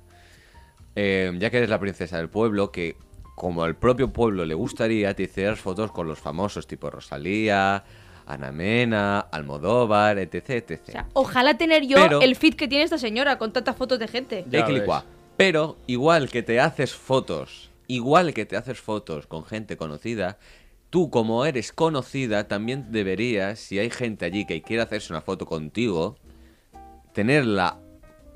eh, 0.97 1.33
ya 1.38 1.50
que 1.50 1.57
eres 1.59 1.71
la 1.71 1.79
princesa 1.79 2.19
del 2.19 2.29
pueblo, 2.29 2.71
que 2.71 2.97
como 3.35 3.64
al 3.64 3.75
propio 3.75 4.12
pueblo 4.12 4.45
le 4.45 4.52
gustaría, 4.52 5.14
te 5.14 5.23
hicieras 5.23 5.61
fotos 5.61 5.93
con 5.93 6.07
los 6.07 6.19
famosos 6.19 6.67
tipo 6.67 6.90
Rosalía, 6.90 7.85
Ana 8.27 8.53
Mena, 8.53 9.21
Almodóvar, 9.21 10.19
etc, 10.19 10.50
etc. 10.50 10.81
O 10.89 10.93
sea, 10.93 11.09
ojalá 11.12 11.55
tener 11.59 11.87
yo 11.87 11.97
Pero- 11.97 12.21
el 12.21 12.37
feed 12.37 12.55
que 12.55 12.69
tiene 12.69 12.85
esta 12.85 12.99
señora 12.99 13.39
con 13.39 13.53
tantas 13.53 13.77
fotos 13.77 13.99
de 13.99 14.09
gente. 14.09 14.45
Ya. 14.50 14.67
Pero 15.37 15.79
igual 15.87 16.29
que 16.29 16.43
te 16.43 16.61
haces 16.61 16.95
fotos, 16.95 17.71
igual 17.87 18.35
que 18.35 18.45
te 18.45 18.57
haces 18.57 18.81
fotos 18.81 19.27
con 19.27 19.45
gente 19.45 19.77
conocida, 19.77 20.39
tú 20.91 21.09
como 21.09 21.47
eres 21.47 21.73
conocida 21.73 22.47
también 22.47 22.93
deberías, 22.93 23.59
si 23.59 23.79
hay 23.79 23.91
gente 23.91 24.27
allí 24.27 24.45
que 24.45 24.61
quiere 24.62 24.83
hacerse 24.83 25.12
una 25.12 25.23
foto 25.23 25.47
contigo, 25.47 26.17
tener 27.15 27.47
la... 27.47 27.79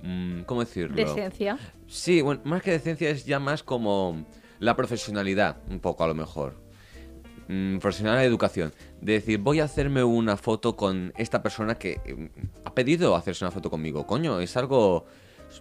mm, 0.02 0.40
¿Cómo 0.42 0.60
decirlo? 0.64 0.96
Decencia. 0.96 1.58
Sí, 1.86 2.22
bueno, 2.22 2.40
más 2.44 2.62
que 2.62 2.70
decencia 2.70 3.10
es 3.10 3.26
ya 3.26 3.38
más 3.38 3.62
como 3.62 4.24
la 4.58 4.74
profesionalidad, 4.74 5.58
un 5.68 5.80
poco 5.80 6.04
a 6.04 6.08
lo 6.08 6.14
mejor. 6.14 6.63
Mm, 7.48 7.78
profesional 7.78 8.18
de 8.18 8.24
educación. 8.24 8.72
De 9.00 9.14
decir, 9.14 9.38
voy 9.38 9.60
a 9.60 9.64
hacerme 9.64 10.04
una 10.04 10.36
foto 10.36 10.76
con 10.76 11.12
esta 11.16 11.42
persona 11.42 11.76
que 11.76 11.98
mm, 11.98 12.48
ha 12.64 12.74
pedido 12.74 13.16
hacerse 13.16 13.44
una 13.44 13.50
foto 13.50 13.70
conmigo. 13.70 14.06
Coño, 14.06 14.40
es 14.40 14.56
algo 14.56 15.06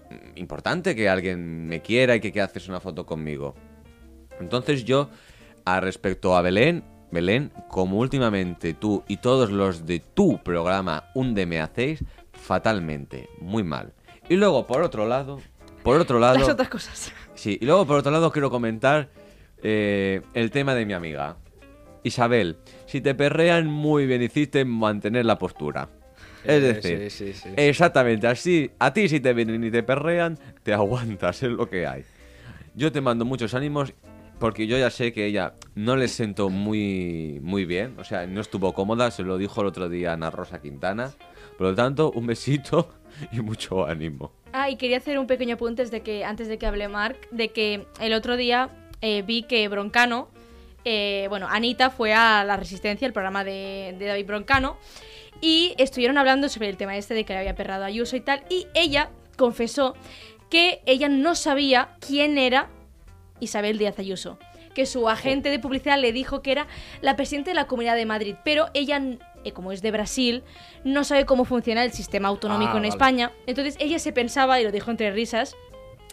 mm, 0.10 0.38
importante 0.38 0.96
que 0.96 1.10
alguien 1.10 1.68
me 1.68 1.82
quiera 1.82 2.16
y 2.16 2.20
que 2.20 2.32
quiera 2.32 2.46
hacerse 2.46 2.70
una 2.70 2.80
foto 2.80 3.06
conmigo. 3.06 3.56
Entonces 4.40 4.86
yo, 4.86 5.10
a 5.66 5.80
respecto 5.80 6.36
a 6.36 6.42
Belén, 6.42 6.84
Belén, 7.12 7.52
como 7.70 8.00
últimamente 8.00 8.74
tú 8.74 9.04
y 9.08 9.18
todos 9.18 9.52
los 9.52 9.86
de 9.86 10.00
tu 10.00 10.42
programa 10.42 11.06
Hunde 11.13 11.46
me 11.46 11.62
hacéis, 11.62 12.04
fatalmente, 12.32 13.30
muy 13.40 13.63
mal. 13.63 13.94
Y 14.30 14.36
luego, 14.36 14.66
por 14.66 14.82
otro 14.82 15.08
lado, 15.08 15.40
por 15.84 16.00
otro 16.00 16.20
lado... 16.20 16.40
Las 16.40 16.50
otras 16.50 16.70
cosas. 16.70 17.13
Sí, 17.36 17.58
y 17.62 17.66
luego 17.66 17.86
por 17.86 17.98
otro 17.98 18.12
lado 18.12 18.32
quiero 18.32 18.50
comentar 18.50 19.10
eh, 19.62 20.22
el 20.34 20.50
tema 20.50 20.74
de 20.75 20.86
mi 20.86 20.94
amiga. 20.94 21.38
Isabel, 22.03 22.57
si 22.86 23.01
te 23.01 23.15
perrean 23.15 23.67
muy 23.67 24.05
bien 24.05 24.22
hiciste 24.22 24.65
mantener 24.65 25.25
la 25.25 25.38
postura. 25.38 25.89
Es 26.43 26.62
decir, 26.62 27.10
sí, 27.10 27.31
sí, 27.31 27.33
sí. 27.33 27.50
exactamente 27.55 28.27
así, 28.27 28.69
a 28.77 28.91
ti 28.91 29.07
si 29.07 29.22
te 29.22 29.33
vienen 29.33 29.63
y 29.63 29.72
te 29.72 29.81
perrean, 29.81 30.38
te 30.63 30.74
aguantas, 30.74 31.41
es 31.41 31.51
lo 31.51 31.69
que 31.69 31.88
hay. 31.88 32.03
Yo 32.75 32.91
te 32.91 33.00
mando 33.00 33.24
muchos 33.24 33.53
ánimos 33.53 33.93
porque 34.39 34.67
yo 34.67 34.77
ya 34.77 34.89
sé 34.89 35.13
que 35.13 35.25
ella 35.25 35.53
no 35.75 35.95
le 35.95 36.10
sentó 36.10 36.50
muy, 36.50 37.39
muy 37.41 37.63
bien, 37.63 37.95
o 37.98 38.03
sea, 38.03 38.27
no 38.27 38.41
estuvo 38.41 38.74
cómoda, 38.74 39.10
se 39.10 39.24
lo 39.24 39.38
dijo 39.38 39.62
el 39.62 39.67
otro 39.67 39.88
día 39.88 40.13
Ana 40.13 40.31
Rosa 40.31 40.62
Quintana. 40.62 41.13
Por 41.57 41.67
lo 41.67 41.75
tanto, 41.75 42.12
un 42.12 42.27
besito 42.27 42.89
y 43.31 43.39
mucho 43.39 43.86
ánimo. 43.86 44.33
Ah, 44.51 44.69
y 44.69 44.75
quería 44.75 44.98
hacer 44.98 45.19
un 45.19 45.27
pequeño 45.27 45.55
apunte 45.55 45.86
de 45.86 46.01
que, 46.01 46.25
antes 46.25 46.48
de 46.48 46.57
que 46.57 46.65
hable 46.65 46.88
Mark, 46.88 47.17
de 47.31 47.50
que 47.50 47.86
el 48.01 48.13
otro 48.13 48.36
día 48.36 48.69
eh, 49.01 49.22
vi 49.22 49.43
que 49.43 49.67
Broncano, 49.67 50.29
eh, 50.86 51.28
bueno, 51.30 51.48
Anita 51.50 51.90
fue 51.90 52.13
a 52.13 52.44
La 52.44 52.58
Resistencia, 52.58 53.06
el 53.06 53.13
programa 53.13 53.44
de, 53.44 53.96
de 53.98 54.06
David 54.06 54.25
Broncano, 54.25 54.78
y 55.42 55.74
estuvieron 55.78 56.18
hablando 56.18 56.50
sobre 56.50 56.70
el 56.70 56.78
tema 56.78 56.96
este 56.98 57.13
de 57.13 57.25
que 57.25 57.34
le 57.34 57.40
había 57.40 57.56
perrado 57.56 57.84
a 57.84 57.88
Ayuso 57.88 58.16
y 58.16 58.22
tal, 58.22 58.44
y 58.50 58.68
ella 58.74 59.10
confesó 59.38 59.96
que 60.50 60.82
ella 60.86 61.10
no 61.10 61.36
sabía 61.36 61.96
quién 62.00 62.38
era 62.38 62.70
Isabel 63.40 63.78
Díaz 63.78 64.00
Ayuso. 64.00 64.38
Que 64.75 64.86
su 64.86 65.08
agente 65.10 65.50
de 65.50 65.60
publicidad 65.60 66.00
le 66.00 66.12
dijo 66.13 66.42
que 66.42 66.52
era 66.52 66.68
la 67.02 67.16
presidenta 67.16 67.52
de 67.52 67.56
la 67.56 67.68
Comunidad 67.68 67.96
de 67.96 68.06
Madrid, 68.06 68.36
pero 68.44 68.68
ella, 68.74 69.02
eh, 69.44 69.52
como 69.52 69.72
es 69.72 69.82
de 69.82 69.92
Brasil, 69.92 70.44
no 70.84 71.04
sabe 71.04 71.25
cómo 71.25 71.46
funciona 71.46 71.84
el 71.84 71.92
sistema 71.92 72.28
autonómico 72.30 72.72
Ah, 72.72 72.78
en 72.78 72.82
vale. 72.84 72.88
España. 72.90 73.32
Entonces 73.46 73.75
ella 73.80 74.00
se 74.00 74.13
pensaba, 74.13 74.60
y 74.60 74.63
lo 74.63 74.72
dijo 74.72 74.90
entre 74.90 75.12
risas, 75.12 75.56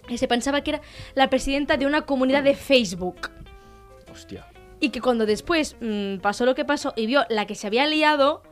que 0.08 0.18
se 0.18 0.28
pensaba 0.28 0.60
que 0.62 0.70
era 0.72 0.80
la 1.14 1.30
presidenta 1.30 1.76
de 1.76 1.86
una 1.86 2.02
comunidad 2.02 2.42
de 2.42 2.54
Facebook. 2.54 3.30
Hostia. 4.12 4.44
Y 4.80 4.90
que 4.90 5.00
cuando 5.00 5.26
después 5.26 5.76
mm, 5.80 6.16
pasó 6.18 6.46
lo 6.46 6.54
que 6.54 6.64
pasó 6.64 6.92
y 6.96 7.06
vio 7.06 7.24
la 7.28 7.46
que 7.46 7.54
se 7.54 7.66
había 7.66 7.86
liado 7.86 8.42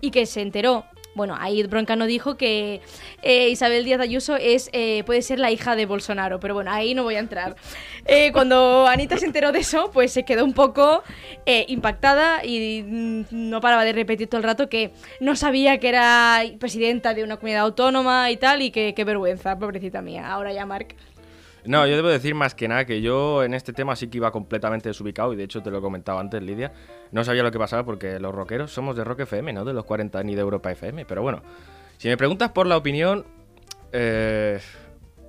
y 0.00 0.10
que 0.10 0.26
se 0.26 0.42
enteró. 0.42 0.84
Bueno, 1.14 1.36
ahí 1.36 1.64
Broncano 1.64 2.06
dijo 2.06 2.36
que 2.36 2.80
eh, 3.22 3.48
Isabel 3.48 3.84
Díaz 3.84 4.00
Ayuso 4.00 4.36
es, 4.36 4.70
eh, 4.72 5.02
puede 5.04 5.22
ser 5.22 5.40
la 5.40 5.50
hija 5.50 5.74
de 5.74 5.84
Bolsonaro, 5.84 6.38
pero 6.38 6.54
bueno, 6.54 6.70
ahí 6.70 6.94
no 6.94 7.02
voy 7.02 7.16
a 7.16 7.18
entrar. 7.18 7.56
Eh, 8.04 8.30
cuando 8.30 8.86
Anita 8.86 9.16
se 9.18 9.26
enteró 9.26 9.50
de 9.50 9.58
eso, 9.58 9.90
pues 9.92 10.12
se 10.12 10.24
quedó 10.24 10.44
un 10.44 10.52
poco 10.52 11.02
impactada 11.66 12.44
y 12.44 12.84
mm, 12.86 13.24
no 13.32 13.60
paraba 13.60 13.84
de 13.84 13.94
repetir 13.94 14.28
todo 14.28 14.38
el 14.38 14.44
rato 14.44 14.68
que 14.68 14.92
no 15.18 15.34
sabía 15.34 15.78
que 15.80 15.88
era 15.88 16.40
presidenta 16.60 17.14
de 17.14 17.24
una 17.24 17.36
comunidad 17.36 17.62
autónoma 17.62 18.30
y 18.30 18.36
tal, 18.36 18.62
y 18.62 18.70
que 18.70 18.94
qué 18.94 19.02
vergüenza, 19.02 19.58
pobrecita 19.58 20.00
mía. 20.02 20.30
Ahora 20.30 20.52
ya, 20.52 20.66
Marc. 20.66 20.94
No, 21.64 21.86
yo 21.86 21.96
debo 21.96 22.08
decir 22.08 22.34
más 22.34 22.54
que 22.54 22.68
nada 22.68 22.84
que 22.86 23.00
yo 23.02 23.42
en 23.44 23.52
este 23.54 23.72
tema 23.72 23.94
sí 23.96 24.08
que 24.08 24.18
iba 24.18 24.30
completamente 24.30 24.88
desubicado 24.88 25.32
y 25.32 25.36
de 25.36 25.44
hecho 25.44 25.62
te 25.62 25.70
lo 25.70 25.78
he 25.78 25.80
comentado 25.80 26.18
antes, 26.18 26.42
Lidia. 26.42 26.72
No 27.12 27.24
sabía 27.24 27.42
lo 27.42 27.50
que 27.50 27.58
pasaba 27.58 27.84
porque 27.84 28.18
los 28.20 28.34
rockeros 28.34 28.70
somos 28.72 28.96
de 28.96 29.04
Rock 29.04 29.20
FM, 29.20 29.52
no 29.52 29.64
de 29.64 29.72
los 29.74 29.84
40 29.84 30.22
ni 30.22 30.34
de 30.34 30.40
Europa 30.40 30.70
FM. 30.72 31.04
Pero 31.04 31.22
bueno, 31.22 31.42
si 31.98 32.08
me 32.08 32.16
preguntas 32.16 32.50
por 32.52 32.66
la 32.66 32.76
opinión, 32.76 33.26
eh, 33.92 34.60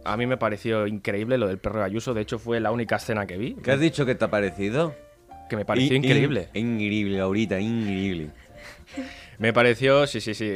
a 0.05 0.15
mí 0.17 0.25
me 0.27 0.37
pareció 0.37 0.87
increíble 0.87 1.37
lo 1.37 1.47
del 1.47 1.57
perro 1.57 1.79
de 1.79 1.85
Ayuso. 1.85 2.13
De 2.13 2.21
hecho, 2.21 2.39
fue 2.39 2.59
la 2.59 2.71
única 2.71 2.95
escena 2.97 3.25
que 3.25 3.37
vi 3.37 3.55
¿Qué 3.55 3.71
has 3.71 3.79
dicho 3.79 4.05
que 4.05 4.15
te 4.15 4.25
ha 4.25 4.29
parecido? 4.29 4.95
que 5.49 5.55
me 5.55 5.65
pareció 5.65 5.95
In- 5.95 6.03
increíble. 6.05 6.49
in- 6.53 6.73
increíble, 6.79 7.19
ahorita, 7.19 7.59
increíble. 7.59 8.29
Me 9.39 9.51
pareció, 9.53 10.05
sí, 10.05 10.21
sí, 10.21 10.33
sí. 10.33 10.51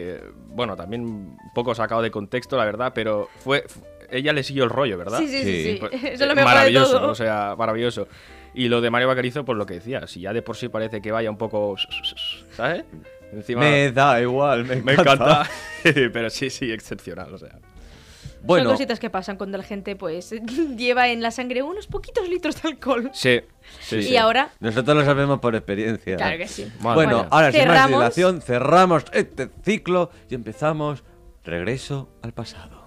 Bueno, 0.49 0.75
también 0.75 1.01
un 1.03 1.37
poco 1.55 1.73
sacado 1.73 2.01
de 2.01 2.11
contexto, 2.11 2.57
la 2.57 2.65
verdad, 2.65 2.91
pero 2.93 3.27
fue. 3.39 3.63
Ella 4.17 4.33
le 4.33 4.43
siguió 4.43 4.63
el 4.63 4.69
rollo, 4.69 4.97
¿verdad? 4.97 5.19
Sí, 5.19 5.27
sí, 5.27 5.43
sí, 5.43 5.63
Sí. 5.63 5.77
Pues, 5.79 5.93
Eso 5.93 6.05
eh, 6.07 6.13
es 6.13 6.19
lo 6.21 6.27
mejor 6.27 6.37
de 6.37 6.43
maravilloso, 6.55 6.99
todo. 6.99 7.11
o 7.11 7.15
sea, 7.15 7.55
maravilloso. 7.57 8.07
Y 8.53 8.67
lo 8.67 8.81
de 8.81 8.89
Mario 8.91 9.07
Bacarizo, 9.07 9.43
pues 9.45 9.57
lo 9.57 9.65
que 9.65 9.75
decía, 9.75 10.05
si 10.07 10.21
ya 10.21 10.31
de 10.33 10.41
por 10.41 10.55
sí 10.55 10.69
parece 10.69 11.01
que 11.01 11.11
vaya 11.11 11.29
un 11.29 11.37
poco, 11.37 11.75
¿sabes? 12.55 12.83
Encima 13.31 13.61
Me 13.61 13.91
da 13.91 14.21
igual, 14.21 14.63
me 14.65 14.75
me 14.75 14.93
encanta. 14.93 15.13
encanta, 15.13 15.49
pero 16.13 16.29
sí, 16.29 16.49
sí, 16.51 16.71
excepcional, 16.71 17.33
o 17.33 17.37
sea. 17.39 17.49
Son 17.49 18.47
Bueno, 18.47 18.69
cositas 18.71 18.99
que 18.99 19.09
pasan 19.09 19.37
cuando 19.37 19.57
la 19.57 19.63
gente 19.63 19.95
pues 19.95 20.31
lleva 20.77 21.07
en 21.07 21.21
la 21.21 21.31
sangre 21.31 21.63
unos 21.63 21.87
poquitos 21.87 22.27
litros 22.29 22.61
de 22.61 22.69
alcohol. 22.69 23.09
Sí, 23.13 23.39
sí, 23.79 23.95
y 23.95 24.03
sí. 24.03 24.17
ahora, 24.17 24.51
nosotros 24.59 24.97
lo 24.97 25.05
sabemos 25.05 25.39
por 25.39 25.55
experiencia. 25.55 26.17
claro 26.17 26.37
que 26.37 26.47
sí. 26.47 26.69
Bueno, 26.81 27.19
mía. 27.19 27.27
ahora 27.31 27.51
sin 27.51 27.61
más 27.61 27.67
cerramos. 27.69 27.99
dilación, 27.99 28.41
cerramos 28.41 29.05
este 29.13 29.49
ciclo 29.63 30.11
y 30.29 30.35
empezamos 30.35 31.03
Regreso 31.45 32.09
al 32.21 32.33
pasado. 32.33 32.82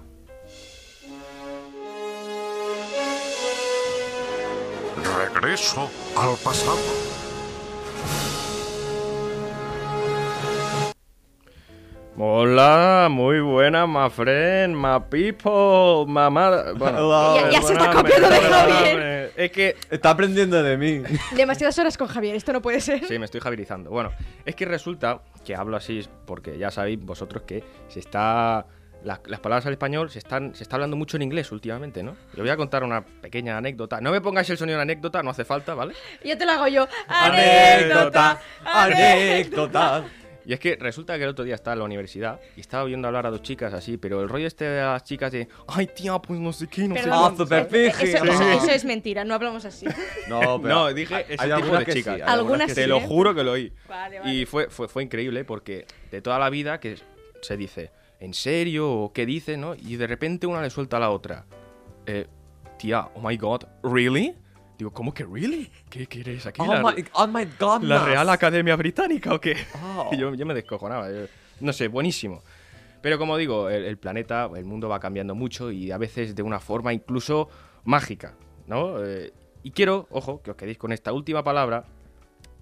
Regreso 5.14 5.88
al 6.16 6.36
pasado. 6.42 6.76
Hola, 12.18 13.08
muy 13.10 13.40
buena, 13.40 13.86
my 13.86 14.08
friend, 14.08 14.74
my 14.74 14.98
people, 15.10 16.10
mamá. 16.10 16.72
Bueno, 16.74 17.36
Ya- 17.36 17.50
ya 17.50 17.62
se 17.62 17.74
está 17.74 17.90
copiando 17.92 18.28
de. 18.30 18.36
Javier. 18.40 19.32
Es 19.36 19.50
que 19.52 19.76
Está 19.90 20.10
aprendiendo 20.10 20.62
de 20.62 20.78
mí. 20.78 21.02
Demasiadas 21.36 21.78
horas 21.78 21.98
con 21.98 22.08
Javier, 22.08 22.34
esto 22.34 22.54
no 22.54 22.62
puede 22.62 22.80
ser. 22.80 23.04
Sí, 23.06 23.18
me 23.18 23.26
estoy 23.26 23.40
javirizando. 23.42 23.90
Bueno, 23.90 24.12
es 24.46 24.54
que 24.56 24.64
resulta 24.64 25.20
que 25.44 25.54
hablo 25.54 25.76
así 25.76 26.06
porque 26.24 26.56
ya 26.56 26.70
sabéis 26.70 26.98
vosotros 27.04 27.42
que 27.46 27.62
se 27.88 28.00
está. 28.00 28.64
La- 29.06 29.20
las 29.26 29.40
palabras 29.40 29.64
al 29.66 29.72
español 29.72 30.10
se 30.10 30.18
están 30.18 30.54
se 30.54 30.62
está 30.64 30.76
hablando 30.76 30.96
mucho 30.96 31.16
en 31.16 31.22
inglés 31.22 31.50
últimamente, 31.52 32.02
¿no? 32.02 32.16
Yo 32.34 32.42
voy 32.42 32.50
a 32.50 32.56
contar 32.56 32.82
una 32.84 33.04
pequeña 33.04 33.56
anécdota. 33.56 34.00
No 34.00 34.10
me 34.10 34.20
pongáis 34.20 34.50
el 34.50 34.58
sonido 34.58 34.76
de 34.78 34.82
anécdota, 34.82 35.22
no 35.22 35.30
hace 35.30 35.44
falta, 35.44 35.74
¿vale? 35.74 35.94
Ya 36.24 36.36
te 36.36 36.44
lo 36.44 36.52
hago 36.52 36.66
yo. 36.68 36.86
Anécdota, 37.08 38.40
anécdota. 38.64 40.04
Y 40.44 40.52
es 40.52 40.60
que 40.60 40.76
resulta 40.76 41.16
que 41.18 41.24
el 41.24 41.30
otro 41.30 41.44
día 41.44 41.56
estaba 41.56 41.72
en 41.72 41.80
la 41.80 41.84
universidad 41.86 42.40
y 42.56 42.60
estaba 42.60 42.84
viendo 42.84 43.08
hablar 43.08 43.26
a 43.26 43.30
dos 43.30 43.42
chicas 43.42 43.74
así, 43.74 43.96
pero 43.96 44.22
el 44.22 44.28
rollo 44.28 44.46
este 44.46 44.64
de 44.64 44.80
las 44.80 45.02
chicas 45.02 45.32
de. 45.32 45.48
Ay, 45.66 45.88
tía, 45.88 46.16
pues 46.20 46.38
no 46.38 46.52
sé 46.52 46.68
qué, 46.68 46.86
no 46.86 46.94
sé 46.94 47.02
Perdón, 47.02 47.18
Ah, 47.18 47.20
cuánto". 47.22 47.42
super 47.44 47.62
eh, 47.62 47.90
piji. 47.92 48.12
eso, 48.14 48.24
eso- 48.24 48.38
Sí. 48.38 48.56
eso 48.58 48.70
es 48.70 48.84
mentira, 48.84 49.24
no 49.24 49.34
hablamos 49.34 49.64
así. 49.64 49.86
No, 50.28 50.60
pero 50.62 50.74
No, 50.74 50.92
dije 50.94 51.14
hay- 51.16 51.24
ese 51.28 51.34
hay 51.42 51.48
tipo 51.48 51.54
algunas 51.56 51.78
de 51.80 51.84
que 51.86 51.92
chicas. 51.94 52.16
sí, 52.16 52.22
Algunas 52.24 52.66
que 52.68 52.74
Te 52.74 52.82
sí, 52.82 52.88
lo 52.88 52.98
¿eh? 52.98 53.04
juro 53.06 53.34
que 53.34 53.42
lo 53.42 53.52
oí. 53.52 53.72
Vale, 53.88 54.20
vale. 54.20 54.32
Y 54.34 54.46
fue, 54.46 54.68
fue, 54.70 54.86
fue 54.86 55.02
increíble 55.02 55.44
porque 55.44 55.84
de 56.12 56.22
toda 56.22 56.38
la 56.38 56.48
vida 56.48 56.78
que 56.78 56.96
se 57.42 57.56
dice, 57.56 57.90
¿en 58.20 58.34
serio? 58.34 58.90
¿O 58.90 59.12
qué 59.12 59.26
dice? 59.26 59.56
¿no? 59.56 59.74
Y 59.74 59.96
de 59.96 60.06
repente 60.06 60.46
una 60.46 60.62
le 60.62 60.70
suelta 60.70 60.96
a 60.96 61.00
la 61.00 61.10
otra. 61.10 61.44
Eh, 62.06 62.26
tía, 62.78 63.08
oh 63.14 63.20
my 63.26 63.36
god, 63.36 63.62
¿really? 63.82 64.34
Digo, 64.78 64.92
¿cómo 64.92 65.14
que 65.14 65.24
really? 65.24 65.70
¿Qué 65.88 66.06
quieres 66.06 66.44
aquí? 66.46 66.60
Oh 66.62 66.72
la, 66.74 66.82
my, 66.82 67.04
oh 67.14 67.26
my 67.26 67.46
god, 67.58 67.82
la. 67.82 68.04
Real 68.04 68.28
Academia 68.28 68.76
Británica 68.76 69.32
o 69.34 69.40
qué? 69.40 69.56
Oh. 69.96 70.10
Yo, 70.16 70.34
yo 70.34 70.44
me 70.46 70.52
descojonaba. 70.54 71.10
yo- 71.10 71.26
no 71.60 71.72
sé, 71.72 71.88
buenísimo. 71.88 72.42
Pero 73.00 73.18
como 73.18 73.36
digo, 73.38 73.70
el, 73.70 73.84
el 73.84 73.96
planeta, 73.96 74.50
el 74.54 74.64
mundo 74.66 74.88
va 74.88 75.00
cambiando 75.00 75.34
mucho 75.34 75.70
y 75.70 75.90
a 75.90 75.96
veces 75.98 76.34
de 76.34 76.42
una 76.42 76.60
forma 76.60 76.92
incluso 76.92 77.48
mágica, 77.84 78.34
¿no? 78.66 79.02
Eh, 79.02 79.32
y 79.62 79.70
quiero, 79.70 80.06
ojo, 80.10 80.42
que 80.42 80.50
os 80.50 80.56
quedéis 80.56 80.76
con 80.76 80.92
esta 80.92 81.12
última 81.12 81.42
palabra, 81.42 81.84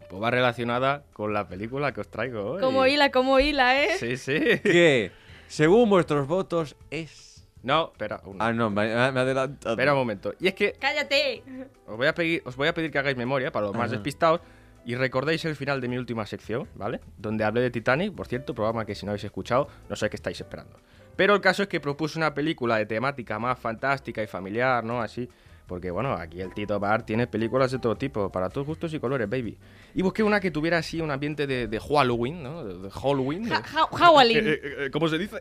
pues 0.09 0.23
va 0.23 0.31
relacionada 0.31 1.03
con 1.13 1.33
la 1.35 1.49
película 1.49 1.93
que 1.93 2.01
os 2.03 2.09
traigo 2.09 2.53
hoy. 2.53 2.61
Como 2.61 2.87
hila, 2.87 3.11
como 3.11 3.41
hila, 3.41 3.83
¿eh? 3.85 3.97
Sí, 3.99 4.17
sí. 4.17 4.35
Que, 4.63 5.11
según 5.49 5.89
vuestros 5.91 6.27
votos, 6.27 6.77
es... 6.91 7.47
No, 7.63 7.91
espera, 7.93 8.21
un, 8.25 8.37
Ah, 8.41 8.53
no, 8.53 8.69
me, 8.69 8.87
me 8.87 9.21
adelanto. 9.21 9.71
espera 9.71 9.93
un 9.95 9.99
momento. 10.01 10.35
Y 10.39 10.49
es 10.49 10.55
que 10.55 10.73
¡Cállate! 10.79 11.43
os 11.87 11.97
voy 11.97 12.07
a 12.07 12.15
pedir, 12.15 12.43
os 12.45 12.57
voy 12.57 12.69
a 12.69 12.75
pedir 12.75 12.91
que 12.91 12.99
hagáis 12.99 13.17
memoria 13.17 13.51
para 13.51 13.67
los 13.67 13.75
más 13.75 13.85
Ajá. 13.87 13.93
despistados 13.93 14.41
y 14.85 14.97
recordéis 14.97 15.45
el 15.47 15.57
final 15.57 15.81
de 15.81 15.89
mi 15.89 15.97
última 15.97 16.27
sección, 16.27 16.69
¿vale? 16.75 17.01
Donde 17.17 17.43
hablé 17.43 17.63
de 17.63 17.71
Titanic, 17.71 18.15
por 18.15 18.27
cierto, 18.27 18.55
programa 18.55 18.85
que 18.85 18.95
si 18.95 19.07
no 19.07 19.13
habéis 19.13 19.25
escuchado, 19.25 19.69
no 19.89 19.97
sé 19.97 20.11
qué 20.11 20.17
estáis 20.17 20.39
esperando. 20.39 20.79
Pero 21.17 21.35
el 21.35 21.41
caso 21.41 21.63
es 21.63 21.69
que 21.69 21.81
propuse 21.81 22.19
una 22.19 22.35
película 22.35 22.77
de 22.77 22.85
temática 22.85 23.39
más 23.39 23.59
fantástica 23.59 24.23
y 24.23 24.27
familiar, 24.27 24.85
¿no? 24.85 25.01
Así. 25.01 25.27
Porque 25.67 25.91
bueno, 25.91 26.13
aquí 26.13 26.41
el 26.43 26.53
Tito 26.53 26.79
Bar 26.79 27.07
tiene 27.07 27.27
películas 27.27 27.71
de 27.71 27.79
todo 27.79 27.97
tipo, 27.97 28.31
para 28.31 28.51
todos 28.51 28.67
gustos 28.67 28.93
y 28.93 29.01
colores, 29.01 29.29
baby. 29.31 29.57
Y 29.95 30.03
busqué 30.03 30.23
una 30.23 30.39
que 30.39 30.51
tuviera 30.51 30.77
así 30.79 31.01
un 31.01 31.11
ambiente 31.11 31.47
de, 31.47 31.69
de 31.69 31.81
Halloween, 31.81 32.43
¿no? 32.43 32.65
De, 32.65 32.79
de 32.79 32.91
Halloween. 32.91 33.45
Ja- 33.49 33.63
ja- 33.63 33.85
Howling. 34.11 34.37
Eh, 34.47 34.61
eh, 34.63 34.75
eh, 34.87 34.91
¿Cómo 34.91 35.09
se 35.09 35.17
dice? 35.17 35.37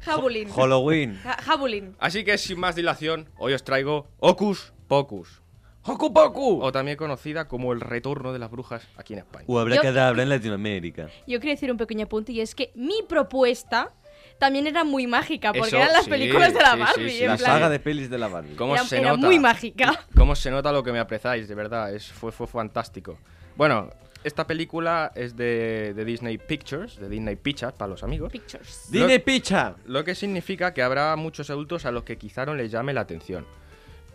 Jabulín. 0.00 0.48
Halloween. 0.48 1.94
Así 1.98 2.24
que 2.24 2.38
sin 2.38 2.58
más 2.60 2.76
dilación, 2.76 3.28
hoy 3.36 3.52
os 3.52 3.62
traigo 3.64 4.08
Ocus 4.18 4.72
Pocus. 4.86 5.42
¡Haku 5.84 6.12
Paku! 6.12 6.60
o 6.62 6.70
también 6.72 6.96
conocida 6.98 7.48
como 7.48 7.72
El 7.72 7.80
Retorno 7.80 8.32
de 8.32 8.38
las 8.38 8.50
Brujas 8.50 8.86
aquí 8.96 9.14
en 9.14 9.20
España. 9.20 9.44
O 9.48 9.54
Yo- 9.54 9.60
Abracadabra 9.60 10.22
en 10.22 10.28
Latinoamérica. 10.28 11.08
Yo 11.26 11.38
quería 11.40 11.54
decir 11.54 11.70
un 11.70 11.78
pequeño 11.78 12.04
apunte 12.04 12.32
y 12.32 12.40
es 12.42 12.54
que 12.54 12.72
mi 12.74 13.02
propuesta 13.08 13.92
también 14.38 14.66
era 14.66 14.84
muy 14.84 15.06
mágica 15.06 15.52
porque 15.52 15.68
Eso, 15.68 15.76
eran 15.78 15.92
las 15.92 16.04
sí, 16.04 16.10
películas 16.10 16.54
de 16.54 16.60
la 16.60 16.72
sí, 16.74 16.78
Barbie. 16.80 17.10
sí, 17.10 17.16
sí. 17.18 17.22
en 17.24 17.30
La 17.30 17.36
plan, 17.36 17.50
saga 17.52 17.68
de 17.68 17.80
pelis 17.80 18.08
de 18.10 18.18
la 18.18 18.28
Barbie. 18.28 18.54
¿Cómo 18.54 18.74
era, 18.74 18.84
se 18.84 18.98
era 18.98 19.10
nota? 19.10 19.26
muy 19.26 19.38
mágica. 19.38 20.06
¿Cómo 20.16 20.34
se 20.34 20.50
nota 20.50 20.72
lo 20.72 20.82
que 20.82 20.92
me 20.92 20.98
aprezáis? 20.98 21.48
De 21.48 21.54
verdad, 21.54 21.94
es, 21.94 22.06
fue, 22.10 22.32
fue 22.32 22.46
fantástico. 22.46 23.18
Bueno, 23.56 23.90
esta 24.24 24.46
película 24.46 25.12
es 25.14 25.36
de, 25.36 25.92
de 25.94 26.04
Disney 26.04 26.38
Pictures, 26.38 26.96
de 26.98 27.08
Disney 27.08 27.36
Pictures 27.36 27.74
para 27.74 27.88
los 27.90 28.02
amigos. 28.02 28.30
Pictures. 28.32 28.86
¡Dine 28.90 29.20
picha! 29.20 29.74
Lo 29.86 30.04
que 30.04 30.14
significa 30.14 30.74
que 30.74 30.82
habrá 30.82 31.14
muchos 31.16 31.50
adultos 31.50 31.84
a 31.86 31.90
los 31.92 32.04
que 32.04 32.18
quizá 32.18 32.44
no 32.46 32.54
les 32.54 32.70
llame 32.70 32.92
la 32.92 33.00
atención. 33.02 33.46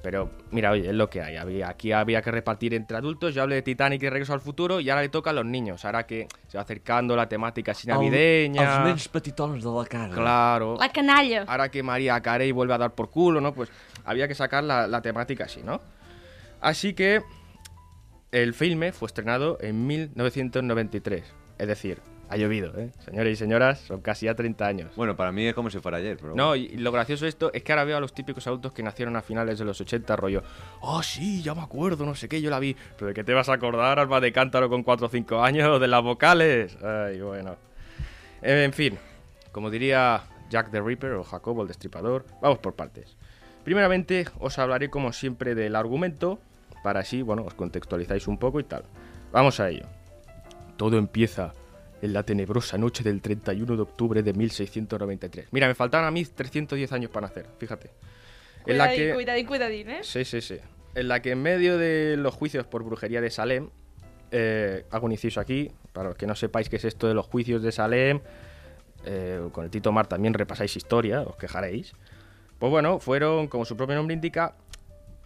Pero 0.03 0.29
mira, 0.51 0.69
oye, 0.71 0.89
es 0.89 0.93
lo 0.93 1.09
que 1.09 1.21
hay. 1.21 1.37
Había- 1.37 1.69
aquí 1.69 1.93
había 1.93 2.21
que 2.21 2.29
repartir 2.29 2.73
entre 2.73 2.97
adultos. 2.97 3.33
Yo 3.33 3.41
hablé 3.41 3.55
de 3.55 3.61
Titanic 3.61 4.03
y 4.03 4.09
Regreso 4.09 4.33
al 4.33 4.41
Futuro 4.41 4.81
y 4.81 4.89
ahora 4.89 5.01
le 5.01 5.07
toca 5.07 5.29
a 5.29 5.33
los 5.33 5.45
niños. 5.45 5.85
Ahora 5.85 6.05
que 6.05 6.27
se 6.49 6.57
va 6.57 6.63
acercando 6.63 7.15
la 7.15 7.29
temática 7.29 7.71
así 7.71 7.87
navideña. 7.87 8.61
Els 8.61 8.79
nens 8.85 9.07
petitons 9.07 9.63
de 9.63 9.69
la 9.71 9.85
cara. 9.85 10.13
Claro. 10.13 10.75
La 10.77 10.89
canalla. 10.89 11.45
Ahora 11.47 11.69
que 11.71 11.81
María 11.83 12.19
Carey 12.21 12.51
vuelve 12.51 12.73
a 12.73 12.77
dar 12.77 12.91
por 12.93 13.09
culo, 13.09 13.39
¿no? 13.39 13.53
Pues 13.53 13.69
había 14.03 14.27
que 14.27 14.35
sacar 14.35 14.65
la, 14.65 14.87
la 14.87 15.01
temática 15.01 15.45
así, 15.45 15.63
¿no? 15.63 15.79
Así 16.59 16.93
que 16.93 17.21
el 18.31 18.53
filme 18.53 18.91
fue 18.91 19.05
estrenado 19.07 19.57
en 19.61 19.87
1993. 19.87 21.23
Es 21.59 21.67
decir, 21.67 21.99
ha 22.29 22.37
llovido, 22.37 22.77
¿eh? 22.77 22.91
Señores 23.05 23.33
y 23.33 23.35
señoras, 23.35 23.79
son 23.79 24.01
casi 24.01 24.25
ya 24.25 24.35
30 24.35 24.65
años. 24.65 24.95
Bueno, 24.95 25.15
para 25.15 25.31
mí 25.31 25.45
es 25.45 25.53
como 25.53 25.69
si 25.69 25.79
fuera 25.79 25.97
ayer, 25.97 26.17
pero... 26.19 26.35
No, 26.35 26.55
y 26.55 26.69
lo 26.77 26.91
gracioso 26.91 27.25
de 27.25 27.29
esto 27.29 27.51
es 27.53 27.63
que 27.63 27.71
ahora 27.71 27.83
veo 27.83 27.97
a 27.97 27.99
los 27.99 28.13
típicos 28.13 28.47
adultos 28.47 28.73
que 28.73 28.81
nacieron 28.81 29.15
a 29.15 29.21
finales 29.21 29.59
de 29.59 29.65
los 29.65 29.79
80, 29.79 30.15
rollo, 30.15 30.43
oh 30.81 31.03
sí, 31.03 31.41
ya 31.41 31.53
me 31.53 31.61
acuerdo, 31.61 32.05
no 32.05 32.15
sé 32.15 32.27
qué, 32.27 32.41
yo 32.41 32.49
la 32.49 32.59
vi. 32.59 32.75
Pero 32.97 33.07
de 33.07 33.13
qué 33.13 33.23
te 33.23 33.33
vas 33.33 33.49
a 33.49 33.53
acordar, 33.53 33.99
alma 33.99 34.19
de 34.19 34.31
cántaro 34.31 34.69
con 34.69 34.83
4 34.83 35.07
o 35.07 35.09
5 35.09 35.43
años, 35.43 35.79
de 35.79 35.87
las 35.87 36.01
vocales. 36.01 36.77
Ay, 36.83 37.21
bueno. 37.21 37.55
En 38.41 38.73
fin, 38.73 38.97
como 39.51 39.69
diría 39.69 40.23
Jack 40.49 40.71
the 40.71 40.81
Ripper 40.81 41.13
o 41.13 41.23
Jacobo 41.23 41.61
el 41.61 41.67
Destripador, 41.67 42.25
vamos 42.41 42.59
por 42.59 42.73
partes. 42.73 43.15
Primeramente, 43.63 44.27
os 44.39 44.59
hablaré 44.59 44.89
como 44.89 45.13
siempre 45.13 45.55
del 45.55 45.75
argumento, 45.75 46.39
para 46.83 46.99
así, 46.99 47.21
bueno, 47.21 47.43
os 47.43 47.53
contextualizáis 47.53 48.27
un 48.27 48.37
poco 48.37 48.59
y 48.59 48.63
tal. 48.63 48.83
Vamos 49.31 49.59
a 49.59 49.69
ello. 49.69 49.85
Todo 50.75 50.97
empieza 50.97 51.53
en 52.03 52.11
la 52.11 52.23
tenebrosa 52.23 52.77
noche 52.77 53.01
del 53.01 53.21
31 53.21 53.77
de 53.77 53.81
octubre 53.81 54.21
de 54.21 54.33
1693. 54.33 55.47
Mira, 55.51 55.67
me 55.67 55.73
faltaban 55.73 56.05
a 56.05 56.11
mí 56.11 56.25
310 56.25 56.91
años 56.91 57.09
para 57.09 57.27
nacer, 57.27 57.45
fíjate. 57.57 57.91
En 58.65 58.77
la 58.77 58.87
Cuidadín, 58.87 59.07
que... 59.07 59.13
cuidadín, 59.13 59.45
cuidadín, 59.45 59.89
¿eh? 59.89 59.99
Sí, 60.01 60.25
sí, 60.25 60.41
sí. 60.41 60.57
En 60.95 61.07
la 61.07 61.21
que 61.21 61.31
en 61.31 61.41
medio 61.41 61.77
de 61.77 62.17
los 62.17 62.33
juicios 62.33 62.67
por 62.67 62.83
brujería 62.83 63.21
de 63.21 63.29
Salem, 63.29 63.69
eh, 64.31 64.83
hago 64.91 65.05
un 65.05 65.13
inciso 65.13 65.39
aquí, 65.39 65.71
para 65.93 66.09
los 66.09 66.17
que 66.17 66.27
no 66.27 66.35
sepáis 66.35 66.67
qué 66.67 66.75
es 66.75 66.83
esto 66.83 67.07
de 67.07 67.13
los 67.13 67.25
juicios 67.25 67.63
de 67.63 67.71
Salem, 67.71 68.19
eh, 69.05 69.39
con 69.53 69.63
el 69.63 69.71
Tito 69.71 69.93
Mar 69.93 70.07
también 70.07 70.33
repasáis 70.33 70.75
historia, 70.75 71.21
os 71.21 71.37
quejaréis. 71.37 71.93
Pues 72.59 72.69
bueno, 72.69 72.99
fueron, 72.99 73.47
como 73.47 73.63
su 73.63 73.77
propio 73.77 73.95
nombre 73.95 74.13
indica, 74.13 74.55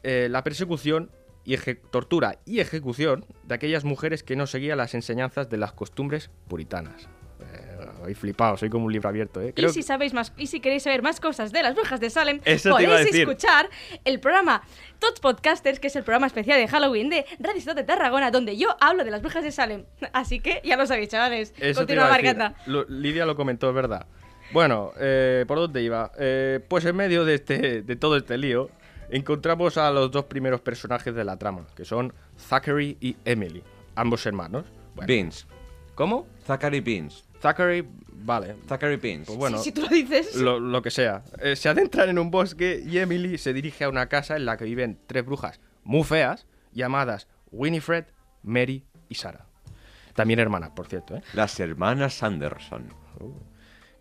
eh, 0.04 0.28
la 0.30 0.44
persecución 0.44 1.10
y 1.48 1.58
tortura 1.90 2.40
y 2.46 2.60
ejecución 2.60 3.26
de 3.44 3.56
aquellas 3.56 3.86
mujeres 3.86 4.22
que 4.22 4.36
no 4.36 4.48
seguían 4.48 4.78
las 4.78 4.94
enseñanzas 4.94 5.50
de 5.50 5.56
las 5.56 5.72
costumbres 5.72 6.30
puritanas. 6.50 7.08
Eh, 7.40 7.78
He 8.10 8.16
flipado, 8.16 8.58
soy 8.58 8.70
como 8.70 8.86
un 8.86 8.92
libro 8.92 9.08
abierto, 9.08 9.42
¿eh? 9.42 9.50
Y 9.50 9.54
Creo 9.54 9.70
si 9.70 9.82
sabéis 9.82 10.14
más, 10.14 10.34
y 10.38 10.48
si 10.48 10.60
queréis 10.60 10.84
saber 10.84 11.02
más 11.02 11.22
cosas 11.22 11.54
de 11.54 11.64
las 11.64 11.74
brujas 11.74 12.02
de 12.02 12.10
Salem, 12.10 12.40
podéis 12.40 13.16
escuchar 13.16 13.70
el 14.04 14.20
programa 14.20 14.62
Tots 15.00 15.22
Podcasters, 15.22 15.80
que 15.80 15.88
es 15.88 15.96
el 15.96 16.04
programa 16.04 16.28
especial 16.28 16.60
de 16.60 16.68
Halloween 16.68 17.10
de 17.10 17.26
Radio 17.40 17.62
Ciudad 17.62 17.76
de 17.76 17.84
Tarragona, 17.84 18.30
donde 18.30 18.58
yo 18.58 18.76
hablo 18.82 19.06
de 19.06 19.12
las 19.12 19.22
brujas 19.22 19.44
de 19.44 19.52
Salem. 19.54 19.86
Así 20.14 20.42
que 20.42 20.62
ya 20.66 20.76
lo 20.76 20.86
sabéis, 20.86 21.10
chavales. 21.10 21.54
Eso 21.60 21.80
Continúa 21.82 22.10
marcando. 22.10 22.54
Lidia 22.90 23.26
lo 23.26 23.38
comentó, 23.38 23.70
es 23.70 23.76
verdad. 23.76 24.06
Bueno, 24.52 24.92
eh, 25.00 25.46
¿por 25.48 25.58
dónde 25.58 25.82
iba? 25.82 26.12
Eh, 26.18 26.60
pues 26.68 26.84
en 26.86 26.96
medio 26.96 27.24
de, 27.24 27.36
este, 27.36 27.82
de 27.84 27.96
todo 27.96 28.18
este 28.18 28.38
lío, 28.38 28.70
encontramos 29.10 29.78
a 29.78 29.92
los 29.92 30.12
dos 30.12 30.26
primeros 30.26 30.62
personajes 30.62 31.14
de 31.16 31.24
la 31.24 31.38
trama, 31.38 31.66
que 31.76 31.86
son 31.86 32.14
Zachary 32.38 32.98
y 33.02 33.16
Emily, 33.26 33.64
ambos 33.96 34.26
hermanos. 34.26 34.66
Bueno, 34.96 35.08
Beans. 35.08 35.48
¿Cómo? 35.96 36.28
Zachary 36.46 36.80
Beans. 36.82 37.24
Zachary, 37.42 37.88
vale. 38.14 38.56
Zachary 38.68 38.98
Beans. 38.98 39.28
Pues 39.28 39.38
bueno, 39.38 39.58
Sí, 39.60 39.66
si 39.66 39.72
tú 39.72 39.82
lo 39.82 39.88
dices. 39.90 40.36
lo, 40.36 40.60
lo 40.60 40.82
que 40.82 40.92
sea. 40.92 41.24
Eh, 41.40 41.56
se 41.56 41.70
adentran 41.70 42.10
en 42.10 42.20
un 42.20 42.32
bosque 42.32 42.84
y 42.86 42.98
Emily 42.98 43.38
se 43.38 43.54
dirige 43.54 43.84
a 43.84 43.90
una 43.90 44.08
casa 44.08 44.36
en 44.36 44.46
la 44.46 44.58
que 44.58 44.66
viven 44.66 45.00
tres 45.08 45.26
brujas 45.26 45.60
muy 45.84 46.04
feas, 46.04 46.46
llamadas 46.74 47.28
Winifred, 47.52 48.06
Mary 48.44 48.86
y 49.10 49.16
Sarah. 49.16 49.46
También 50.14 50.40
hermanas, 50.40 50.72
por 50.72 50.88
cierto, 50.88 51.16
¿eh? 51.16 51.22
Las 51.34 51.60
hermanas 51.60 52.16
Sanderson. 52.16 52.92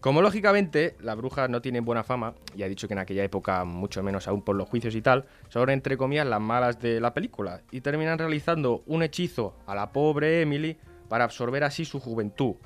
Como 0.00 0.22
lógicamente 0.22 0.94
las 1.00 1.16
brujas 1.16 1.50
no 1.50 1.60
tienen 1.62 1.84
buena 1.84 2.04
fama, 2.04 2.34
y 2.54 2.62
ha 2.62 2.68
dicho 2.68 2.86
que 2.86 2.94
en 2.94 3.00
aquella 3.00 3.24
época 3.24 3.64
mucho 3.64 4.02
menos 4.02 4.28
aún 4.28 4.42
por 4.42 4.54
los 4.54 4.68
juicios 4.68 4.94
y 4.94 5.02
tal, 5.02 5.24
son 5.48 5.70
entre 5.70 5.96
comillas 5.96 6.26
las 6.26 6.40
malas 6.40 6.78
de 6.80 7.00
la 7.00 7.14
película, 7.14 7.62
y 7.70 7.80
terminan 7.80 8.18
realizando 8.18 8.82
un 8.86 9.02
hechizo 9.02 9.56
a 9.66 9.74
la 9.74 9.92
pobre 9.92 10.42
Emily 10.42 10.78
para 11.08 11.24
absorber 11.24 11.64
así 11.64 11.84
su 11.84 11.98
juventud. 12.00 12.56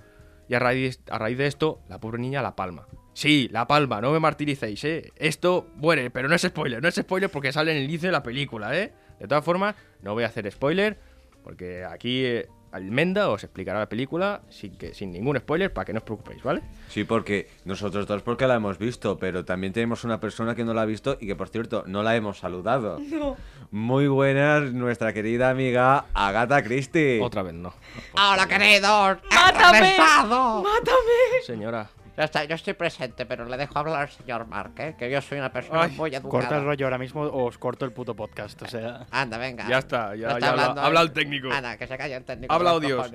Y 0.49 0.55
a 0.55 0.59
raíz, 0.59 0.99
de 1.07 1.47
esto, 1.47 1.81
la 1.89 2.01
pobre 2.01 2.19
niña 2.19 2.43
la 2.43 2.57
palma. 2.57 2.89
Sí, 3.13 3.49
la 3.53 3.69
palma, 3.69 4.01
no 4.01 4.11
me 4.11 4.19
martiricéis, 4.19 4.83
¿eh? 4.83 5.13
Esto 5.15 5.69
muere, 5.77 6.11
pero 6.11 6.29
no 6.29 6.35
es 6.35 6.43
spoiler, 6.43 6.83
no 6.83 6.89
es 6.89 6.97
spoiler 6.97 7.31
porque 7.31 7.53
sale 7.53 7.71
en 7.71 7.79
el 7.79 7.85
inicio 7.85 8.09
de 8.09 8.13
la 8.13 8.25
película, 8.25 8.77
¿eh? 8.77 8.93
De 9.21 9.29
todas 9.29 9.45
formas, 9.45 9.77
no 10.03 10.13
voy 10.15 10.25
a 10.25 10.27
hacer 10.27 10.51
spoiler, 10.51 10.99
porque 11.45 11.85
aquí 11.85 12.25
eh, 12.25 12.49
Almenda 12.73 13.31
os 13.31 13.43
explicará 13.43 13.79
la 13.81 13.89
película 13.89 14.43
sin, 14.49 14.77
que, 14.77 14.95
sin 14.95 15.11
ningún 15.13 15.37
spoiler 15.39 15.73
para 15.73 15.85
que 15.85 15.93
no 15.93 15.99
os 15.99 16.05
preocupéis, 16.05 16.43
¿vale? 16.43 16.63
Sí, 16.89 17.05
porque 17.05 17.49
nosotros 17.65 18.07
dos 18.07 18.23
porque 18.23 18.47
la 18.47 18.55
hemos 18.55 18.79
visto, 18.79 19.19
pero 19.19 19.45
también 19.45 19.73
tenemos 19.73 20.05
una 20.05 20.21
persona 20.21 20.55
que 20.55 20.65
no 20.65 20.73
la 20.73 20.83
ha 20.83 20.87
visto 20.87 21.17
y 21.21 21.27
que, 21.27 21.35
por 21.37 21.49
cierto, 21.49 21.85
no 21.87 22.03
la 22.03 22.17
hemos 22.17 22.39
saludado. 22.39 22.99
No. 23.11 23.37
Muy 23.73 24.09
buenas, 24.09 24.73
nuestra 24.73 25.13
querida 25.13 25.51
amiga 25.51 26.07
Agatha 26.15 26.63
Christie. 26.63 27.21
Otra 27.21 27.43
vez 27.43 27.55
no. 27.55 27.75
Hola, 28.15 28.47
queridos. 28.49 29.19
¡He 29.31 29.35
¡Mátame! 29.35 29.97
¡Mátame! 29.99 31.43
Señora, 31.45 31.91
Ya 32.17 32.25
está, 32.25 32.45
yo 32.45 32.55
estoy 32.55 32.75
presente, 32.75 33.25
pero 33.25 33.45
le 33.45 33.57
dejo 33.57 33.79
hablar 33.79 34.03
al 34.03 34.11
señor 34.11 34.47
Mark, 34.47 34.73
¿eh? 34.79 34.95
que 34.99 35.11
yo 35.11 35.21
soy 35.23 35.39
una 35.39 35.53
persona 35.53 35.83
Ay, 35.83 35.93
muy 35.93 36.11
educada. 36.15 36.31
Corta 36.31 36.59
el 36.59 36.65
rollo 36.65 36.87
ahora 36.87 36.99
mismo 36.99 37.23
o 37.23 37.45
os 37.45 37.57
corto 37.57 37.85
el 37.85 37.93
puto 37.93 38.15
podcast. 38.15 38.61
O 38.63 38.67
sea, 38.67 39.07
Anda, 39.11 39.39
venga. 39.39 39.69
ya 39.69 39.79
está, 39.79 40.15
ya, 40.15 40.29
No 40.29 40.35
está 40.35 40.41
ya 40.41 40.51
habla, 40.51 40.63
hablando, 40.63 40.81
habla 40.83 41.01
el 41.03 41.13
técnico. 41.13 41.51
Anda, 41.51 41.77
que 41.77 41.87
se 41.87 41.97
calle 41.97 42.17
el 42.17 42.25
técnico. 42.25 42.53
Habla 42.53 42.79
Dios. 42.79 43.11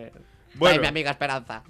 Bueno. 0.55 0.73
Ay, 0.73 0.79
mi 0.79 0.87
amiga 0.87 1.11
Esperanza. 1.11 1.63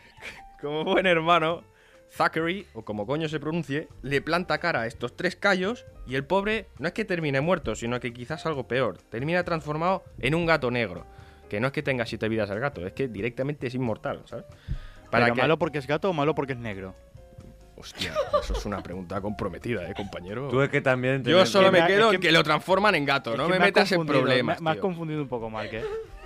Como 0.60 0.84
buen 0.84 1.06
hermano, 1.06 1.64
Zachary, 2.10 2.66
o 2.74 2.84
como 2.84 3.06
coño 3.06 3.28
se 3.28 3.40
pronuncie, 3.40 3.88
le 4.02 4.22
planta 4.22 4.58
cara 4.58 4.82
a 4.82 4.86
estos 4.86 5.16
tres 5.16 5.36
callos 5.36 5.84
y 6.06 6.14
el 6.14 6.24
pobre 6.24 6.68
no 6.78 6.88
es 6.88 6.94
que 6.94 7.04
termine 7.04 7.40
muerto, 7.40 7.74
sino 7.74 8.00
que 8.00 8.12
quizás 8.12 8.46
algo 8.46 8.66
peor, 8.66 8.98
termina 9.10 9.44
transformado 9.44 10.04
en 10.18 10.34
un 10.34 10.46
gato 10.46 10.70
negro. 10.70 11.06
Que 11.50 11.60
no 11.60 11.68
es 11.68 11.72
que 11.72 11.82
tenga 11.82 12.06
siete 12.06 12.28
vidas 12.28 12.50
el 12.50 12.58
gato, 12.58 12.86
es 12.86 12.92
que 12.92 13.06
directamente 13.06 13.66
es 13.66 13.74
inmortal, 13.74 14.22
¿sabes? 14.24 14.46
¿Pero 15.24 15.34
que- 15.34 15.40
malo 15.42 15.58
porque 15.58 15.78
es 15.78 15.86
gato 15.86 16.10
o 16.10 16.12
malo 16.12 16.34
porque 16.34 16.52
es 16.54 16.58
negro? 16.58 16.94
Hostia, 17.78 18.14
eso 18.42 18.54
es 18.54 18.64
una 18.64 18.82
pregunta 18.82 19.20
comprometida, 19.20 19.88
¿eh, 19.88 19.92
compañero? 19.94 20.48
Tú 20.48 20.62
es 20.62 20.70
que 20.70 20.80
también... 20.80 21.18
Yo 21.18 21.24
tienes- 21.36 21.48
solo 21.50 21.70
que 21.70 21.80
me 21.80 21.86
quedo 21.86 22.08
es 22.08 22.14
en 22.14 22.20
que- 22.20 22.28
que 22.28 22.32
lo 22.32 22.42
transforman 22.42 22.94
en 22.94 23.04
gato, 23.04 23.32
Es 23.32 23.36
no 23.38 23.46
que 23.46 23.52
me 23.52 23.58
metas 23.58 23.92
en 23.92 24.06
problemas. 24.06 24.58
Me, 24.60 24.64
me 24.64 24.70
has 24.70 24.76
tío. 24.76 24.82
confundido 24.82 25.20
un 25.22 25.28
poco, 25.28 25.50
Mark, 25.50 25.68
¿eh? 25.72 25.84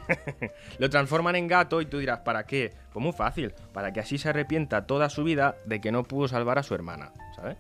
Lo 0.78 0.88
transforman 0.90 1.36
en 1.36 1.46
gato 1.48 1.80
y 1.80 1.86
tú 1.86 1.98
dirás, 1.98 2.20
¿para 2.20 2.44
qué? 2.44 2.72
Pues 2.92 3.02
muy 3.02 3.12
fácil, 3.12 3.52
para 3.72 3.92
que 3.92 4.00
así 4.00 4.16
se 4.18 4.28
arrepienta 4.28 4.86
toda 4.86 5.08
su 5.10 5.22
vida 5.24 5.56
de 5.66 5.80
que 5.80 5.90
no 5.92 6.02
pudo 6.04 6.28
salvar 6.28 6.58
a 6.58 6.62
su 6.62 6.74
hermana, 6.74 7.12
¿sabes? 7.36 7.56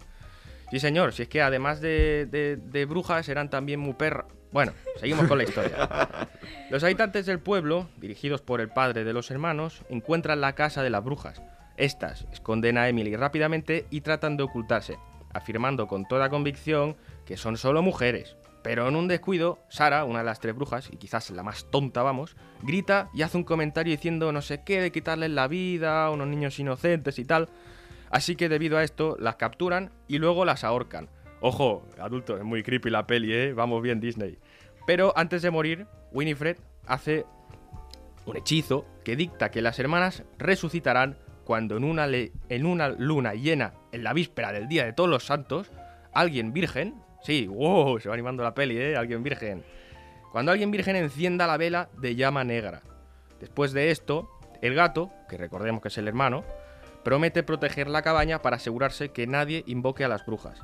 Sí, 0.70 0.78
señor, 0.78 1.12
si 1.12 1.22
es 1.22 1.28
que 1.28 1.42
además 1.42 1.80
de, 1.80 2.26
de- 2.30 2.56
de 2.56 2.84
brujas 2.86 3.28
eran 3.28 3.50
también 3.50 3.80
muy 3.80 3.94
perra. 3.94 4.26
Bueno, 4.52 4.72
seguimos 4.96 5.28
con 5.28 5.38
la 5.38 5.44
historia. 5.44 5.88
Los 6.70 6.82
habitantes 6.82 7.26
del 7.26 7.38
pueblo, 7.38 7.88
dirigidos 7.98 8.42
por 8.42 8.60
el 8.60 8.68
padre 8.68 9.04
de 9.04 9.12
los 9.12 9.30
hermanos, 9.30 9.82
encuentran 9.88 10.40
la 10.40 10.54
casa 10.54 10.82
de 10.82 10.90
las 10.90 11.04
brujas. 11.04 11.40
Estas 11.76 12.26
esconden 12.32 12.76
a 12.76 12.88
Emily 12.88 13.14
rápidamente 13.14 13.86
y 13.90 14.00
tratan 14.00 14.36
de 14.36 14.42
ocultarse, 14.42 14.98
afirmando 15.32 15.86
con 15.86 16.06
toda 16.06 16.30
convicción 16.30 16.96
que 17.24 17.36
son 17.36 17.56
solo 17.56 17.80
mujeres. 17.82 18.36
Pero 18.62 18.88
en 18.88 18.96
un 18.96 19.08
descuido, 19.08 19.60
Sara, 19.68 20.04
una 20.04 20.18
de 20.18 20.26
las 20.26 20.40
tres 20.40 20.54
brujas, 20.54 20.90
y 20.92 20.96
quizás 20.96 21.30
la 21.30 21.42
más 21.42 21.70
tonta, 21.70 22.02
vamos, 22.02 22.36
grita 22.62 23.08
y 23.14 23.22
hace 23.22 23.38
un 23.38 23.44
comentario 23.44 23.92
diciendo 23.92 24.32
no 24.32 24.42
sé 24.42 24.62
qué 24.64 24.80
de 24.80 24.92
quitarles 24.92 25.30
la 25.30 25.48
vida 25.48 26.04
a 26.04 26.10
unos 26.10 26.26
niños 26.26 26.58
inocentes 26.58 27.18
y 27.18 27.24
tal. 27.24 27.48
Así 28.10 28.34
que 28.34 28.48
debido 28.48 28.76
a 28.76 28.82
esto, 28.82 29.16
las 29.20 29.36
capturan 29.36 29.92
y 30.08 30.18
luego 30.18 30.44
las 30.44 30.64
ahorcan. 30.64 31.08
Ojo, 31.40 31.82
adulto, 31.98 32.36
es 32.36 32.44
muy 32.44 32.62
creepy 32.62 32.90
la 32.90 33.06
peli, 33.06 33.32
¿eh? 33.32 33.52
Vamos 33.54 33.82
bien, 33.82 33.98
Disney. 33.98 34.38
Pero 34.86 35.12
antes 35.16 35.42
de 35.42 35.50
morir, 35.50 35.86
Winifred 36.12 36.58
hace 36.86 37.24
un 38.26 38.36
hechizo 38.36 38.86
que 39.04 39.16
dicta 39.16 39.50
que 39.50 39.62
las 39.62 39.78
hermanas 39.78 40.24
resucitarán 40.38 41.16
cuando 41.44 41.76
en 41.78 41.84
una, 41.84 42.88
luna 42.90 43.34
llena, 43.34 43.74
en 43.92 44.04
la 44.04 44.12
víspera 44.12 44.52
del 44.52 44.68
Día 44.68 44.84
de 44.84 44.92
Todos 44.92 45.08
los 45.08 45.24
Santos, 45.24 45.70
alguien 46.12 46.52
virgen, 46.52 46.94
sí, 47.22 47.46
wow, 47.46 47.98
se 47.98 48.08
va 48.08 48.14
animando 48.14 48.42
la 48.42 48.54
peli, 48.54 48.76
¿eh? 48.76 48.96
Alguien 48.96 49.22
virgen, 49.22 49.64
Cuando 50.32 50.52
alguien 50.52 50.70
virgen 50.70 50.94
encienda 50.96 51.46
la 51.46 51.56
vela 51.56 51.88
de 51.98 52.14
llama 52.14 52.44
negra. 52.44 52.82
Después 53.40 53.72
de 53.72 53.90
esto, 53.90 54.30
el 54.60 54.74
gato, 54.74 55.10
que 55.28 55.38
recordemos 55.38 55.80
que 55.80 55.88
es 55.88 55.98
el 55.98 56.06
hermano, 56.06 56.44
promete 57.02 57.42
proteger 57.42 57.88
la 57.88 58.02
cabaña 58.02 58.42
para 58.42 58.56
asegurarse 58.56 59.08
que 59.08 59.26
nadie 59.26 59.64
invoque 59.66 60.04
a 60.04 60.08
las 60.08 60.24
brujas. 60.26 60.60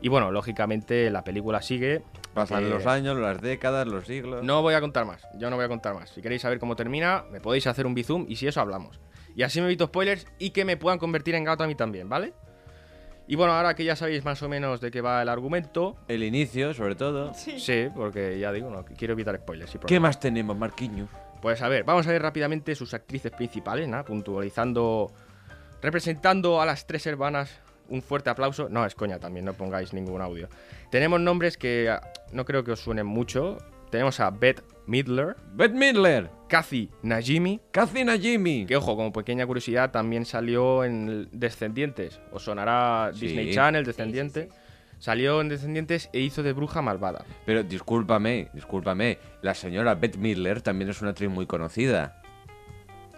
Y 0.00 0.08
bueno, 0.08 0.30
lógicamente 0.30 1.10
la 1.10 1.24
película 1.24 1.62
sigue. 1.62 2.02
Pasan 2.34 2.64
Eh, 2.64 2.68
los 2.68 2.84
años, 2.86 3.16
las 3.16 3.40
décadas, 3.40 3.86
los 3.86 4.06
siglos. 4.06 4.44
No 4.44 4.60
voy 4.60 4.74
a 4.74 4.80
contar 4.80 5.06
más, 5.06 5.26
yo 5.38 5.48
no 5.50 5.56
voy 5.56 5.64
a 5.64 5.68
contar 5.68 5.94
más. 5.94 6.10
Si 6.10 6.20
queréis 6.20 6.42
saber 6.42 6.58
cómo 6.58 6.76
termina, 6.76 7.24
me 7.30 7.40
podéis 7.40 7.66
hacer 7.66 7.86
un 7.86 7.94
bizum 7.94 8.26
y 8.28 8.36
si 8.36 8.46
eso 8.46 8.60
hablamos. 8.60 9.00
Y 9.36 9.42
así 9.42 9.60
me 9.60 9.66
evito 9.66 9.86
spoilers 9.86 10.26
y 10.38 10.50
que 10.50 10.64
me 10.64 10.76
puedan 10.76 10.98
convertir 10.98 11.34
en 11.36 11.44
gato 11.44 11.64
a 11.64 11.66
mí 11.66 11.74
también, 11.74 12.08
¿vale? 12.08 12.34
Y 13.26 13.36
bueno, 13.36 13.54
ahora 13.54 13.74
que 13.74 13.84
ya 13.84 13.96
sabéis 13.96 14.24
más 14.24 14.42
o 14.42 14.48
menos 14.50 14.80
de 14.82 14.90
qué 14.90 15.00
va 15.00 15.22
el 15.22 15.28
argumento, 15.30 15.96
El 16.08 16.22
inicio, 16.22 16.74
sobre 16.74 16.94
todo. 16.94 17.32
sí, 17.34 17.88
porque 17.96 18.38
ya 18.38 18.52
digo, 18.52 18.68
no, 18.70 18.84
quiero 18.84 19.14
evitar 19.14 19.36
spoilers. 19.38 19.78
¿Qué 19.86 19.98
más 19.98 20.20
tenemos, 20.20 20.56
Marquiños? 20.58 21.08
Pues 21.40 21.62
a 21.62 21.68
ver, 21.68 21.84
vamos 21.84 22.06
a 22.06 22.10
ver 22.10 22.20
rápidamente 22.20 22.74
sus 22.74 22.92
actrices 22.94 23.32
principales, 23.32 23.88
¿no? 23.88 24.04
puntualizando, 24.04 25.10
representando 25.80 26.60
a 26.60 26.66
las 26.66 26.86
tres 26.86 27.06
hermanas. 27.06 27.60
Un 27.88 28.02
fuerte 28.02 28.30
aplauso. 28.30 28.68
No, 28.68 28.84
es 28.86 28.94
coña 28.94 29.18
también, 29.18 29.44
no 29.44 29.52
pongáis 29.54 29.92
ningún 29.92 30.20
audio. 30.22 30.48
Tenemos 30.90 31.20
nombres 31.20 31.56
que 31.58 31.88
ah, 31.90 32.00
no 32.32 32.44
creo 32.44 32.64
que 32.64 32.72
os 32.72 32.80
suenen 32.80 33.06
mucho. 33.06 33.58
Tenemos 33.90 34.18
a 34.20 34.30
Beth 34.30 34.62
Midler, 34.86 35.36
Beth 35.52 35.72
Midler, 35.72 36.28
Kathy 36.48 36.90
Najimy, 37.02 37.60
Cacina 37.70 38.18
Jimmy. 38.18 38.66
que 38.66 38.76
ojo, 38.76 38.96
como 38.96 39.12
pequeña 39.12 39.46
curiosidad, 39.46 39.92
también 39.92 40.24
salió 40.24 40.82
en 40.84 41.28
Descendientes. 41.30 42.20
Os 42.32 42.42
sonará 42.42 43.10
Sí. 43.14 43.26
Disney 43.28 43.52
Channel, 43.54 43.84
Descendiente. 43.84 44.48
Salió 44.98 45.40
en 45.40 45.48
Descendientes 45.48 46.08
e 46.12 46.20
hizo 46.20 46.42
de 46.42 46.52
bruja 46.54 46.80
malvada. 46.82 47.24
Pero 47.46 47.62
discúlpame, 47.62 48.48
discúlpame. 48.54 49.18
La 49.42 49.54
señora 49.54 49.94
Beth 49.94 50.16
Midler 50.16 50.62
también 50.62 50.90
es 50.90 51.00
una 51.02 51.10
actriz 51.10 51.30
muy 51.30 51.46
conocida. 51.46 52.20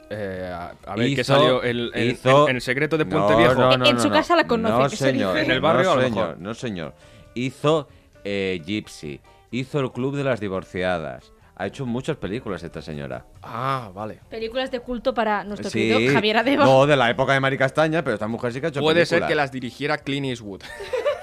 Eh, 0.08 0.50
a, 0.54 0.72
a 0.86 0.94
ver, 0.96 1.06
Hizo- 1.08 1.16
¿qué 1.16 1.24
salió? 1.24 1.62
El, 1.62 1.90
el- 1.94 2.10
hizo- 2.12 2.44
en, 2.44 2.50
en 2.50 2.56
El 2.56 2.62
secreto 2.62 2.96
de 2.96 3.06
Puente 3.06 3.32
No, 3.32 3.38
Viejo. 3.38 3.54
no, 3.54 3.76
no, 3.76 3.86
En 3.86 3.96
no, 3.96 4.00
su 4.02 4.08
no. 4.08 4.14
casa 4.14 4.36
la 4.36 4.46
conoce, 4.46 4.72
No, 4.72 4.88
señor. 4.88 5.38
En 5.38 5.50
el 5.50 5.60
barrio, 5.60 5.94
no, 5.96 6.00
señor. 6.02 6.38
No, 6.38 6.54
señor. 6.54 6.94
Hizo 7.34 7.88
eh, 8.24 8.62
Gypsy. 8.64 9.20
Hizo 9.50 9.80
el 9.80 9.90
Club 9.92 10.16
de 10.16 10.24
las 10.24 10.40
Divorciadas. 10.40 11.32
Ha 11.58 11.66
hecho 11.66 11.86
muchas 11.86 12.16
películas 12.18 12.62
esta 12.62 12.82
señora. 12.82 13.24
Ah, 13.42 13.90
vale. 13.94 14.20
Películas 14.28 14.70
de 14.70 14.80
culto 14.80 15.14
para 15.14 15.42
nuestro 15.42 15.70
Sí. 15.70 15.88
querido 15.88 16.12
Javier 16.12 16.36
Adeba. 16.36 16.64
No, 16.66 16.86
de 16.86 16.96
la 16.96 17.08
época 17.10 17.32
de 17.32 17.40
Mari 17.40 17.56
Castaña, 17.56 18.04
pero 18.04 18.14
esta 18.14 18.28
mujer 18.28 18.52
sí 18.52 18.60
que 18.60 18.66
ha 18.66 18.68
hecho 18.68 18.80
Puede 18.80 19.06
ser 19.06 19.26
que 19.26 19.34
las 19.34 19.50
dirigiera 19.52 19.96
Clint 19.98 20.26
Eastwood. 20.26 20.60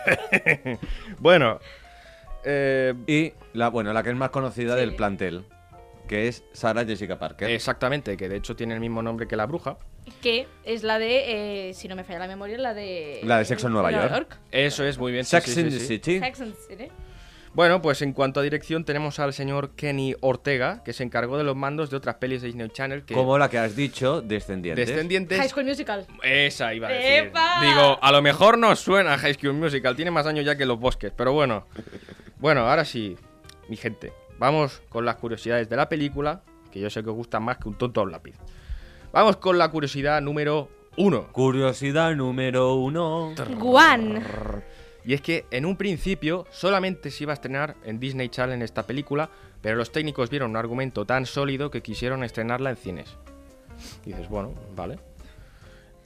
bueno. 1.19 1.59
eh, 2.43 2.93
Y 3.07 3.33
la, 3.53 3.69
bueno, 3.69 3.93
la 3.93 4.03
que 4.03 4.09
es 4.09 4.15
más 4.15 4.29
conocida 4.31 4.73
Sí. 4.73 4.79
del 4.79 4.95
plantel, 4.95 5.45
que 6.13 6.27
es 6.27 6.43
Sarah 6.53 6.85
Jessica 6.85 7.17
Parker. 7.17 7.49
exactamente, 7.49 8.15
que 8.17 8.29
de 8.29 8.35
hecho 8.35 8.55
tiene 8.55 8.75
el 8.75 8.79
mismo 8.79 9.01
nombre 9.01 9.27
que 9.27 9.35
la 9.35 9.47
bruja. 9.47 9.79
Que 10.21 10.47
es 10.63 10.83
la 10.83 10.99
de, 10.99 11.69
eh, 11.69 11.73
si 11.73 11.87
no 11.87 11.95
me 11.95 12.03
falla 12.03 12.19
la 12.19 12.27
memoria, 12.27 12.55
la 12.59 12.75
de... 12.75 13.21
La 13.23 13.39
de 13.39 13.45
Sexo 13.45 13.65
en 13.65 13.73
Nueva 13.73 13.89
York. 13.89 14.37
Eso 14.51 14.85
es 14.85 14.99
muy 14.99 15.11
bien. 15.11 15.25
Sex 15.25 15.45
sí, 15.45 15.53
sí, 15.53 15.61
in 15.61 15.69
the 15.69 15.79
sí. 15.79 15.87
City. 15.87 16.19
Sex 16.19 16.41
and 16.41 16.53
the 16.53 16.61
City. 16.67 16.91
Bueno, 17.55 17.81
pues 17.81 18.03
en 18.03 18.13
cuanto 18.13 18.41
a 18.41 18.43
dirección 18.43 18.85
tenemos 18.85 19.17
al 19.17 19.33
señor 19.33 19.71
Kenny 19.71 20.13
Ortega, 20.21 20.83
que 20.83 20.93
se 20.93 21.01
encargó 21.01 21.35
de 21.35 21.45
los 21.45 21.55
mandos 21.55 21.89
de 21.89 21.97
otras 21.97 22.17
pelis 22.17 22.43
de 22.43 22.49
Disney 22.49 22.69
Channel 22.69 23.05
que... 23.05 23.15
Como 23.15 23.39
la 23.39 23.49
que 23.49 23.57
has 23.57 23.75
dicho, 23.75 24.21
Descendientes. 24.21 24.87
Descendientes... 24.87 25.39
High 25.39 25.49
School 25.49 25.65
Musical. 25.65 26.05
Esa 26.21 26.75
iba 26.75 26.89
a 26.89 26.91
decir. 26.91 27.11
¡Epa! 27.11 27.59
Digo, 27.59 27.97
a 27.99 28.11
lo 28.11 28.21
mejor 28.21 28.59
nos 28.59 28.79
suena 28.79 29.17
High 29.17 29.33
School 29.33 29.53
Musical, 29.53 29.95
tiene 29.95 30.11
más 30.11 30.27
años 30.27 30.45
ya 30.45 30.55
que 30.55 30.67
Los 30.67 30.79
Bosques, 30.79 31.11
pero 31.15 31.33
bueno. 31.33 31.65
Bueno, 32.37 32.69
ahora 32.69 32.85
sí, 32.85 33.17
mi 33.67 33.77
gente, 33.77 34.13
vamos 34.43 34.81
con 34.89 35.05
las 35.05 35.15
curiosidades 35.15 35.69
de 35.69 35.77
la 35.77 35.87
película, 35.87 36.41
que 36.69 36.81
yo 36.81 36.89
sé 36.89 37.01
que 37.01 37.09
os 37.09 37.15
gustan 37.15 37.43
más 37.43 37.59
que 37.59 37.69
un 37.69 37.75
tonto 37.75 38.01
a 38.01 38.03
un 38.03 38.11
lápiz. 38.11 38.35
Vamos 39.13 39.37
con 39.37 39.57
la 39.57 39.71
curiosidad 39.71 40.21
número 40.21 40.67
uno. 40.97 41.31
Curiosidad 41.31 42.13
número 42.13 42.75
uno. 42.75 43.33
Guan. 43.57 44.21
Y 45.05 45.13
es 45.13 45.21
que 45.21 45.45
en 45.49 45.65
un 45.65 45.77
principio 45.77 46.45
solamente 46.51 47.09
se 47.09 47.23
iba 47.23 47.31
a 47.31 47.35
estrenar 47.35 47.77
en 47.85 48.01
Disney 48.01 48.27
Channel 48.27 48.61
esta 48.61 48.83
película, 48.83 49.29
pero 49.61 49.77
los 49.77 49.93
técnicos 49.93 50.29
vieron 50.29 50.51
un 50.51 50.57
argumento 50.57 51.05
tan 51.05 51.25
sólido 51.25 51.71
que 51.71 51.81
quisieron 51.81 52.21
estrenarla 52.25 52.71
en 52.71 52.75
cines. 52.75 53.15
Y 54.05 54.09
dices, 54.09 54.27
bueno, 54.27 54.53
vale. 54.75 54.99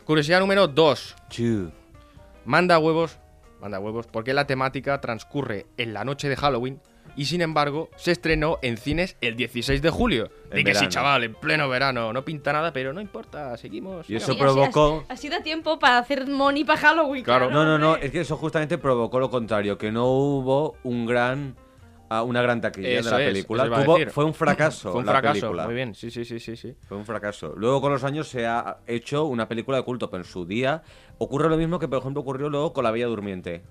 Curiosidad 0.05 0.41
número 0.41 0.67
2. 0.67 1.15
Chu. 1.29 1.71
Manda 2.45 2.77
huevos, 2.77 3.17
manda 3.59 3.79
huevos, 3.79 4.05
porque 4.05 4.35
la 4.35 4.45
temática 4.45 5.01
transcurre 5.01 5.65
en 5.77 5.95
la 5.95 6.05
noche 6.05 6.29
de 6.29 6.35
Halloween 6.35 6.79
y 7.17 7.25
sin 7.25 7.41
embargo 7.41 7.89
se 7.97 8.11
estrenó 8.11 8.59
en 8.61 8.77
cines 8.77 9.17
el 9.19 9.35
16 9.35 9.81
de 9.81 9.89
julio. 9.89 10.29
En 10.51 10.57
Di 10.57 10.63
que 10.63 10.75
sí, 10.75 10.87
chaval, 10.87 11.23
en 11.25 11.33
pleno 11.35 11.67
verano, 11.67 12.13
no 12.13 12.23
pinta 12.23 12.53
nada, 12.53 12.71
pero 12.71 12.93
no 12.93 13.01
importa, 13.01 13.57
seguimos. 13.57 14.09
Y 14.09 14.15
eso 14.15 14.31
Sí, 14.31 14.37
provocó- 14.39 14.99
Así, 15.09 15.27
así 15.27 15.29
da 15.29 15.41
tiempo 15.43 15.79
para 15.79 15.97
hacer 15.97 16.27
money 16.27 16.63
para 16.63 16.79
Halloween. 16.79 17.23
Claro. 17.23 17.49
No, 17.49 17.65
no, 17.65 17.77
no, 17.77 17.97
es 17.97 18.11
que 18.11 18.21
eso 18.21 18.37
justamente 18.37 18.77
provocó 18.77 19.19
lo 19.19 19.29
contrario, 19.29 19.77
que 19.77 19.91
no 19.91 20.05
hubo 20.05 20.77
un 20.83 21.05
gran 21.05 21.55
ah, 22.09 22.23
una 22.23 22.41
gran 22.41 22.61
taquilla 22.61 22.87
Eso 22.99 23.09
de 23.09 23.15
la 23.17 23.21
es, 23.23 23.27
película. 23.33 23.65
Tuvo- 23.65 24.09
fue 24.11 24.23
un 24.23 24.33
fracaso 24.33 24.91
Fue 24.91 25.01
un 25.01 25.05
la 25.05 25.11
fracaso, 25.11 25.33
película. 25.33 25.65
muy 25.65 25.75
bien, 25.75 25.93
sí, 25.93 26.09
sí, 26.09 26.23
sí, 26.23 26.39
sí, 26.39 26.55
sí. 26.55 26.73
Fue 26.87 26.95
un 26.97 27.05
fracaso. 27.05 27.53
Luego 27.57 27.81
con 27.81 27.91
los 27.91 28.05
años 28.05 28.29
se 28.29 28.45
ha 28.47 28.77
hecho 28.87 29.25
una 29.25 29.49
película 29.49 29.75
de 29.77 29.83
culto, 29.83 30.09
pero 30.09 30.23
en 30.23 30.29
su 30.29 30.45
día 30.45 30.83
ocurre 31.17 31.49
lo 31.49 31.57
mismo 31.57 31.79
que 31.79 31.87
por 31.89 31.97
ejemplo 31.99 32.21
ocurrió 32.21 32.47
luego 32.49 32.71
con 32.71 32.85
La 32.85 32.91
Bella 32.91 33.07
Durmiente. 33.07 33.63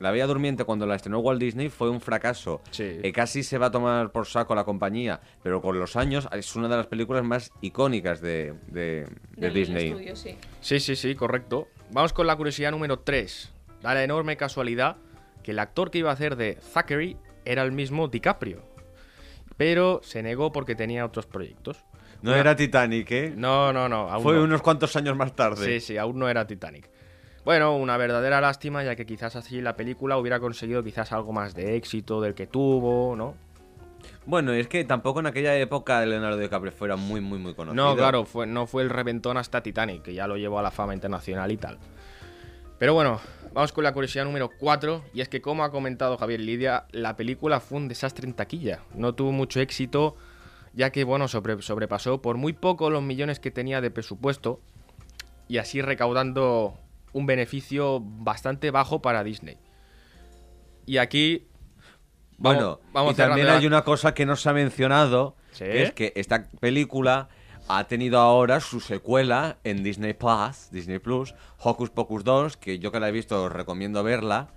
La 0.00 0.10
Bella 0.10 0.26
Durmiente 0.26 0.64
cuando 0.64 0.86
la 0.86 0.96
estrenó 0.96 1.18
Walt 1.20 1.38
Disney 1.40 1.68
fue 1.68 1.88
un 1.90 2.00
fracaso. 2.00 2.62
Sí. 2.70 2.98
Eh, 3.02 3.12
casi 3.12 3.42
se 3.42 3.58
va 3.58 3.66
a 3.66 3.70
tomar 3.70 4.10
por 4.10 4.26
saco 4.26 4.54
la 4.54 4.64
compañía, 4.64 5.20
pero 5.42 5.60
con 5.60 5.78
los 5.78 5.94
años 5.94 6.26
es 6.32 6.56
una 6.56 6.68
de 6.68 6.76
las 6.76 6.86
películas 6.86 7.22
más 7.22 7.52
icónicas 7.60 8.20
de, 8.22 8.54
de- 8.68 9.04
de 9.04 9.08
Del 9.36 9.54
Disney. 9.54 9.88
estudio, 9.90 10.16
sí. 10.16 10.36
Sí, 10.62 10.80
sí, 10.80 10.96
sí, 10.96 11.14
correcto. 11.14 11.68
Vamos 11.92 12.12
con 12.14 12.26
la 12.26 12.34
curiosidad 12.34 12.70
número 12.70 12.98
3. 13.00 13.52
Da 13.82 13.94
la 13.94 14.02
enorme 14.02 14.36
casualidad 14.36 14.96
que 15.42 15.50
el 15.52 15.58
actor 15.58 15.90
que 15.90 15.98
iba 15.98 16.10
a 16.10 16.14
hacer 16.14 16.36
de 16.36 16.58
Zachary 16.60 17.16
era 17.44 17.62
el 17.62 17.72
mismo 17.72 18.08
DiCaprio. 18.08 18.62
Pero 19.56 20.00
se 20.02 20.22
negó 20.22 20.52
porque 20.52 20.74
tenía 20.74 21.04
otros 21.04 21.26
proyectos. 21.26 21.84
No 22.22 22.34
era 22.34 22.56
Titanic, 22.56 23.10
¿eh? 23.12 23.32
No, 23.36 23.72
no, 23.72 23.88
no. 23.88 24.08
Aún 24.10 24.22
Fue 24.22 24.34
no. 24.34 24.44
unos 24.44 24.62
cuantos 24.62 24.94
años 24.96 25.16
más 25.16 25.34
tarde. 25.34 25.64
Sí, 25.64 25.80
sí, 25.80 25.96
aún 25.98 26.18
no 26.18 26.28
era 26.28 26.46
Titanic. 26.46 26.88
Bueno, 27.44 27.74
una 27.76 27.96
verdadera 27.96 28.40
lástima, 28.40 28.84
ya 28.84 28.96
que 28.96 29.06
quizás 29.06 29.34
así 29.36 29.60
la 29.60 29.76
película 29.76 30.18
hubiera 30.18 30.40
conseguido 30.40 30.84
quizás 30.84 31.12
algo 31.12 31.32
más 31.32 31.54
de 31.54 31.76
éxito 31.76 32.20
del 32.20 32.34
que 32.34 32.46
tuvo, 32.46 33.16
¿no? 33.16 33.34
Bueno, 34.26 34.52
es 34.52 34.68
que 34.68 34.84
tampoco 34.84 35.20
en 35.20 35.26
aquella 35.26 35.56
época 35.56 36.04
Leonardo 36.04 36.38
DiCaprio 36.38 36.72
fuera 36.72 36.96
muy, 36.96 37.20
muy, 37.20 37.38
muy 37.38 37.54
conocido. 37.54 37.84
No, 37.84 37.96
claro, 37.96 38.24
fue, 38.24 38.46
no 38.46 38.66
fue 38.66 38.82
el 38.82 38.90
reventón 38.90 39.36
hasta 39.36 39.62
Titanic, 39.62 40.02
que 40.02 40.14
ya 40.14 40.26
lo 40.26 40.36
llevó 40.36 40.58
a 40.58 40.62
la 40.62 40.70
fama 40.70 40.94
internacional 40.94 41.50
y 41.50 41.56
tal. 41.56 41.78
Pero 42.78 42.94
bueno, 42.94 43.20
vamos 43.52 43.72
con 43.72 43.84
la 43.84 43.92
curiosidad 43.92 44.24
número 44.24 44.50
4, 44.58 45.02
y 45.14 45.20
es 45.22 45.28
que 45.28 45.40
como 45.42 45.64
ha 45.64 45.70
comentado 45.70 46.16
Javier 46.18 46.40
Lidia, 46.40 46.84
la 46.92 47.16
película 47.16 47.60
fue 47.60 47.78
un 47.78 47.88
desastre 47.88 48.26
en 48.26 48.34
taquilla. 48.34 48.80
No 48.94 49.14
tuvo 49.14 49.32
mucho 49.32 49.60
éxito, 49.60 50.16
ya 50.74 50.90
que, 50.90 51.04
bueno, 51.04 51.26
sobre- 51.28 51.60
sobrepasó 51.62 52.22
por 52.22 52.36
muy 52.36 52.52
poco 52.52 52.88
los 52.90 53.02
millones 53.02 53.38
que 53.40 53.50
tenía 53.50 53.80
de 53.80 53.90
presupuesto, 53.90 54.60
y 55.48 55.58
así 55.58 55.82
recaudando 55.82 56.78
un 57.12 57.26
beneficio 57.26 58.00
bastante 58.00 58.70
bajo 58.70 59.00
para 59.02 59.22
Disney. 59.24 59.58
Y 60.86 60.98
aquí... 60.98 61.46
vamos- 62.38 62.58
Bueno, 62.62 62.80
vamos 62.92 63.12
y 63.12 63.16
también 63.16 63.48
hay 63.48 63.66
una 63.66 63.82
cosa 63.84 64.14
que 64.14 64.26
no 64.26 64.36
se 64.36 64.48
ha 64.48 64.52
mencionado, 64.52 65.36
¿Sí? 65.52 65.64
que 65.64 65.82
es 65.82 65.92
que 65.92 66.12
esta 66.16 66.48
película 66.60 67.28
ha 67.68 67.84
tenido 67.84 68.18
ahora 68.18 68.60
su 68.60 68.80
secuela 68.80 69.58
en 69.64 69.82
Disney 69.84 70.14
Plus, 70.14 70.70
Disney 70.72 70.98
Plus, 70.98 71.34
Hocus 71.58 71.90
Pocus 71.90 72.24
2, 72.24 72.56
que 72.56 72.78
yo 72.78 72.90
que 72.90 72.98
la 73.00 73.08
he 73.08 73.12
visto 73.12 73.44
os 73.44 73.52
recomiendo 73.52 74.02
verla. 74.02 74.48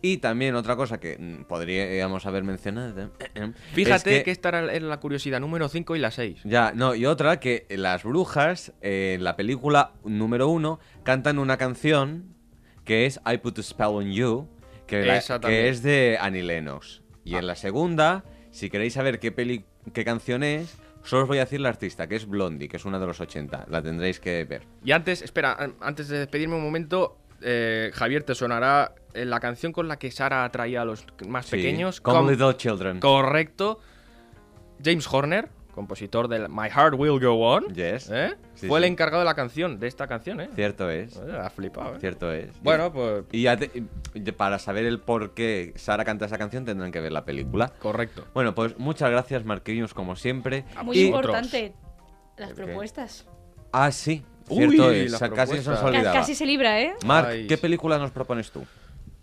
Y 0.00 0.18
también 0.18 0.54
otra 0.54 0.76
cosa 0.76 0.98
que 1.00 1.16
mm, 1.18 1.44
podríamos 1.44 2.24
haber 2.26 2.44
mencionado. 2.44 3.10
Fíjate 3.72 4.18
es 4.18 4.24
que... 4.24 4.30
esta 4.30 4.48
era 4.50 4.62
la 4.62 5.00
curiosidad 5.00 5.40
número 5.40 5.68
5 5.68 5.96
y 5.96 5.98
la 5.98 6.10
6. 6.10 6.40
Ya, 6.44 6.72
no, 6.72 6.94
y 6.94 7.06
otra 7.06 7.40
que 7.40 7.66
las 7.70 8.04
brujas 8.04 8.72
eh, 8.80 9.14
en 9.18 9.24
la 9.24 9.34
película 9.36 9.92
número 10.04 10.48
uno 10.48 10.78
cantan 11.02 11.38
una 11.38 11.56
canción 11.56 12.34
que 12.84 13.06
es 13.06 13.20
I 13.30 13.38
Put 13.38 13.58
a 13.58 13.62
Spell 13.62 13.88
on 13.88 14.12
You, 14.12 14.48
que, 14.86 15.04
la- 15.04 15.18
es 15.18 15.82
de 15.82 16.16
Annie 16.20 16.42
Lennox. 16.42 17.02
Y 17.24 17.34
en 17.34 17.46
la 17.46 17.56
segunda, 17.56 18.24
si 18.50 18.70
queréis 18.70 18.94
saber 18.94 19.18
qué, 19.18 19.32
peli 19.32 19.64
qué 19.92 20.04
canción 20.04 20.42
es, 20.42 20.78
solo 21.02 21.22
os 21.22 21.28
voy 21.28 21.36
a 21.38 21.40
decir 21.44 21.60
la 21.60 21.68
artista, 21.68 22.06
que 22.06 22.16
es 22.16 22.26
Blondie, 22.26 22.68
que 22.68 22.78
es 22.78 22.84
una 22.86 22.98
de 22.98 23.06
los 23.06 23.20
80. 23.20 23.66
La 23.68 23.82
tendréis 23.82 24.20
que 24.20 24.44
ver. 24.44 24.62
Y 24.82 24.92
antes, 24.92 25.20
espera, 25.20 25.52
an- 25.52 25.74
antes 25.80 26.08
de 26.08 26.18
despedirme 26.20 26.54
un 26.56 26.62
momento, 26.62 27.18
eh, 27.42 27.90
Javier, 27.94 28.22
te 28.24 28.34
sonará 28.34 28.94
eh, 29.14 29.24
la 29.24 29.40
canción 29.40 29.72
con 29.72 29.88
la 29.88 29.98
que 29.98 30.10
Sara 30.10 30.44
atraía 30.44 30.82
a 30.82 30.84
los 30.84 31.04
más 31.26 31.46
Sí, 31.46 31.52
pequeños. 31.56 32.00
Come 32.00 32.18
Com- 32.18 32.28
Little 32.30 32.56
Children. 32.56 33.00
Correcto. 33.00 33.80
James 34.84 35.06
Horner, 35.12 35.48
compositor 35.72 36.28
del 36.28 36.48
My 36.48 36.68
Heart 36.70 36.94
Will 36.96 37.18
Go 37.20 37.34
On, 37.40 37.72
Yes. 37.74 38.10
¿eh? 38.12 38.34
Sí, 38.54 38.66
fue 38.68 38.78
sí. 38.80 38.84
el 38.86 38.92
encargado 38.92 39.20
de 39.20 39.24
la 39.24 39.34
canción, 39.34 39.78
de 39.80 39.86
esta 39.88 40.06
canción, 40.06 40.40
¿eh? 40.40 40.48
Cierto 40.54 40.88
es. 40.90 41.16
Ha 41.16 41.50
flipado, 41.50 41.94
¿eh? 41.96 42.00
Cierto 42.00 42.32
es. 42.32 42.50
Bueno, 42.62 42.92
pues 42.92 43.24
Y 43.32 43.42
ya 43.42 43.56
te- 43.56 43.70
y 44.14 44.20
para 44.32 44.58
saber 44.58 44.84
el 44.86 45.00
por 45.00 45.34
qué 45.34 45.72
Sara 45.76 46.04
canta 46.04 46.26
esa 46.26 46.38
canción 46.38 46.64
tendrán 46.64 46.92
que 46.92 47.00
ver 47.00 47.12
la 47.12 47.24
película. 47.24 47.72
correcto. 47.80 48.24
Bueno, 48.34 48.54
pues 48.54 48.78
muchas 48.78 49.10
gracias, 49.10 49.44
Marquinhos, 49.44 49.94
como 49.94 50.14
siempre. 50.16 50.64
Muy 50.84 50.96
Y- 50.98 51.06
importante. 51.06 51.74
Las 52.36 52.52
propuestas. 52.52 53.26
Ah, 53.72 53.90
sí. 53.90 54.24
Cierto 54.48 54.86
Uy, 54.88 54.96
es, 55.00 55.18
casi 55.34 55.58
se 55.58 55.70
nos 55.70 55.82
olvidaba. 55.82 56.12
Casi 56.12 56.34
se 56.34 56.46
libra, 56.46 56.80
¿eh? 56.80 56.94
Marc, 57.04 57.28
Ay. 57.30 57.46
¿qué 57.46 57.58
película 57.58 57.98
nos 57.98 58.10
propones 58.10 58.50
tú? 58.50 58.64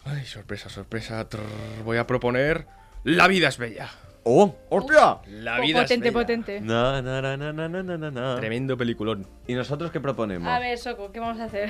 Ay, 0.05 0.25
sorpresa, 0.25 0.69
sorpresa. 0.69 1.27
Trrr, 1.27 1.41
voy 1.83 1.97
a 1.97 2.05
proponer 2.05 2.67
La 3.03 3.27
vida 3.27 3.47
es 3.49 3.57
bella. 3.57 3.89
¡Oh! 4.23 4.55
¡Hostia! 4.69 5.17
La 5.27 5.59
vida 5.59 5.81
potente, 5.83 6.07
es 6.07 6.13
bella. 6.13 6.23
potente. 6.25 6.61
Na, 6.61 7.01
na, 7.01 7.21
na, 7.21 7.37
na, 7.37 7.53
na, 7.53 7.67
na, 7.69 7.97
na, 7.97 8.11
na. 8.11 8.35
Tremendo 8.37 8.75
peliculón. 8.77 9.27
¿Y 9.47 9.53
nosotros 9.53 9.91
qué 9.91 9.99
proponemos? 9.99 10.47
A 10.47 10.59
ver, 10.59 10.77
Soco, 10.77 11.11
¿qué 11.11 11.19
vamos 11.19 11.39
a 11.39 11.45
hacer? 11.45 11.69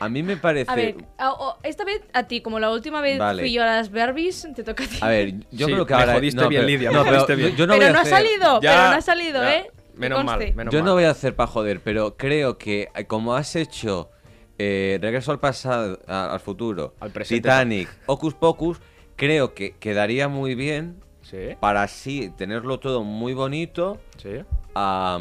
A 0.00 0.08
mí 0.08 0.22
me 0.22 0.36
parece. 0.36 0.70
A 0.70 0.74
ver, 0.74 0.96
a- 1.18 1.56
esta 1.62 1.84
vez 1.84 2.02
a 2.12 2.24
ti, 2.24 2.40
como 2.40 2.58
la 2.58 2.70
última 2.70 3.00
vez 3.00 3.18
Vale. 3.18 3.42
fui 3.42 3.52
yo 3.52 3.62
a 3.62 3.66
las 3.66 3.90
Barbies, 3.90 4.46
te 4.54 4.64
toca 4.64 4.84
a 4.84 4.86
ti. 4.86 4.98
A 5.00 5.08
ver, 5.08 5.34
yo 5.52 5.66
Sí, 5.66 5.72
creo 5.72 5.86
que 5.86 5.94
me 5.94 6.00
ahora. 6.00 6.14
jodiste 6.14 6.46
bien, 6.48 6.66
Lidia, 6.66 6.90
me 6.90 6.96
no, 6.98 7.04
pero 7.04 7.26
yo, 7.28 7.48
yo 7.50 7.66
no 7.66 7.76
voy 7.76 7.84
a 7.84 8.00
ha 8.00 8.04
salido, 8.04 8.60
Ya, 8.60 8.70
pero 8.70 8.82
no 8.90 8.96
ha 8.96 9.00
salido, 9.00 9.42
ya. 9.42 9.54
¿eh? 9.54 9.70
Menos 9.96 10.24
mal, 10.24 10.38
menos 10.54 10.72
Yo 10.72 10.80
mal. 10.80 10.86
no 10.86 10.94
voy 10.94 11.04
a 11.04 11.10
hacer 11.10 11.34
para 11.36 11.46
joder, 11.46 11.80
pero 11.80 12.16
creo 12.16 12.58
que 12.58 12.88
eh, 12.94 13.04
como 13.06 13.34
has 13.34 13.54
hecho 13.56 14.10
eh, 14.58 14.98
Regreso 15.02 15.32
al 15.32 15.40
pasado, 15.40 15.98
a- 16.06 16.32
al 16.32 16.40
futuro, 16.40 16.94
Al 17.00 17.10
presente. 17.10 17.42
Titanic, 17.42 17.88
Hocus 18.06 18.34
Pocus, 18.34 18.80
creo 19.16 19.54
que 19.54 19.72
quedaría 19.78 20.28
muy 20.28 20.54
bien 20.54 21.02
Sí, 21.22 21.38
para 21.58 21.82
así 21.82 22.30
tenerlo 22.36 22.78
todo 22.80 23.02
muy 23.02 23.32
bonito 23.34 23.98
sí. 24.22 24.40
a 24.74 25.18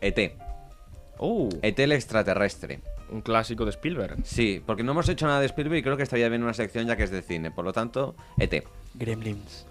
ET. 0.00 0.36
Uh, 1.18 1.48
ET 1.62 1.78
el 1.80 1.92
extraterrestre. 1.92 2.80
un 3.10 3.20
clásico 3.22 3.64
de 3.64 3.70
Spielberg. 3.70 4.16
Sí, 4.24 4.62
porque 4.64 4.82
no 4.84 4.92
hemos 4.92 5.08
hecho 5.08 5.26
nada 5.26 5.40
de 5.40 5.46
Spielberg 5.46 5.78
y 5.80 5.82
creo 5.82 5.96
que 5.96 6.04
estaría 6.04 6.28
bien 6.28 6.42
una 6.44 6.54
sección 6.54 6.86
ya 6.86 6.96
que 6.96 7.02
es 7.02 7.10
de 7.10 7.22
cine. 7.22 7.50
Por 7.50 7.64
lo 7.64 7.72
tanto, 7.72 8.14
ET. 8.38 8.64
Gremlins. 8.94 9.66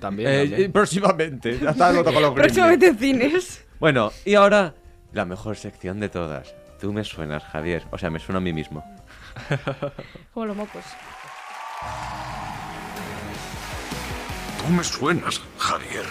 También. 0.00 0.30
Eh, 0.30 0.48
también. 0.48 0.72
próximamente. 0.72 1.58
Ya 1.58 1.70
está, 1.70 1.92
toco 2.02 2.20
los 2.20 2.30
Próximamente 2.34 2.86
en 2.86 2.98
cines. 2.98 3.66
Bueno, 3.80 4.12
y 4.26 4.34
ahora 4.34 4.74
la 5.10 5.24
mejor 5.24 5.56
sección 5.56 6.00
de 6.00 6.10
todas. 6.10 6.54
Tú 6.78 6.92
me 6.92 7.02
suenas, 7.02 7.42
Javier. 7.44 7.86
O 7.90 7.96
sea, 7.96 8.10
me 8.10 8.18
suena 8.18 8.36
a 8.36 8.42
mí 8.42 8.52
mismo. 8.52 8.84
Como 10.34 10.46
los 10.46 10.54
mocos. 10.54 10.84
Tú 14.58 14.68
me 14.70 14.84
suenas, 14.84 15.40
Javier. 15.56 16.04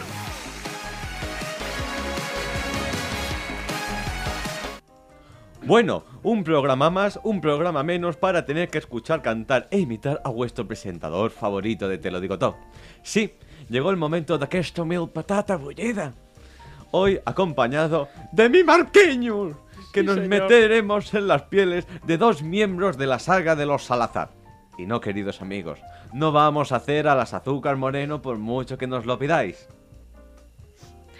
Bueno, 5.61 6.03
un 6.23 6.43
programa 6.43 6.89
más, 6.89 7.19
un 7.23 7.39
programa 7.39 7.83
menos 7.83 8.17
para 8.17 8.45
tener 8.45 8.69
que 8.69 8.79
escuchar 8.79 9.21
cantar 9.21 9.67
e 9.69 9.77
imitar 9.77 10.19
a 10.23 10.29
vuestro 10.29 10.67
presentador 10.67 11.29
favorito 11.29 11.87
de 11.87 11.99
Te 11.99 12.09
lo 12.09 12.19
digo 12.19 12.39
todo. 12.39 12.57
Sí, 13.03 13.35
llegó 13.69 13.91
el 13.91 13.97
momento 13.97 14.39
de 14.39 14.47
que 14.47 14.57
esto 14.57 14.85
mil 14.85 15.09
patata 15.09 15.55
bullida. 15.55 16.15
Hoy 16.91 17.19
acompañado 17.25 18.07
de 18.31 18.49
mi 18.49 18.63
Marquinhos, 18.63 19.55
que 19.93 20.03
nos 20.03 20.15
señor. 20.15 20.29
meteremos 20.29 21.13
en 21.13 21.27
las 21.27 21.43
pieles 21.43 21.87
de 22.05 22.17
dos 22.17 22.41
miembros 22.43 22.97
de 22.97 23.07
la 23.07 23.19
saga 23.19 23.55
de 23.55 23.65
los 23.65 23.85
Salazar. 23.85 24.29
Y 24.77 24.85
no, 24.85 24.99
queridos 25.01 25.41
amigos, 25.41 25.79
no 26.13 26.31
vamos 26.31 26.71
a 26.71 26.77
hacer 26.77 27.07
a 27.07 27.15
las 27.15 27.33
azúcar 27.33 27.75
moreno 27.75 28.21
por 28.21 28.37
mucho 28.37 28.77
que 28.77 28.87
nos 28.87 29.05
lo 29.05 29.19
pidáis. 29.19 29.67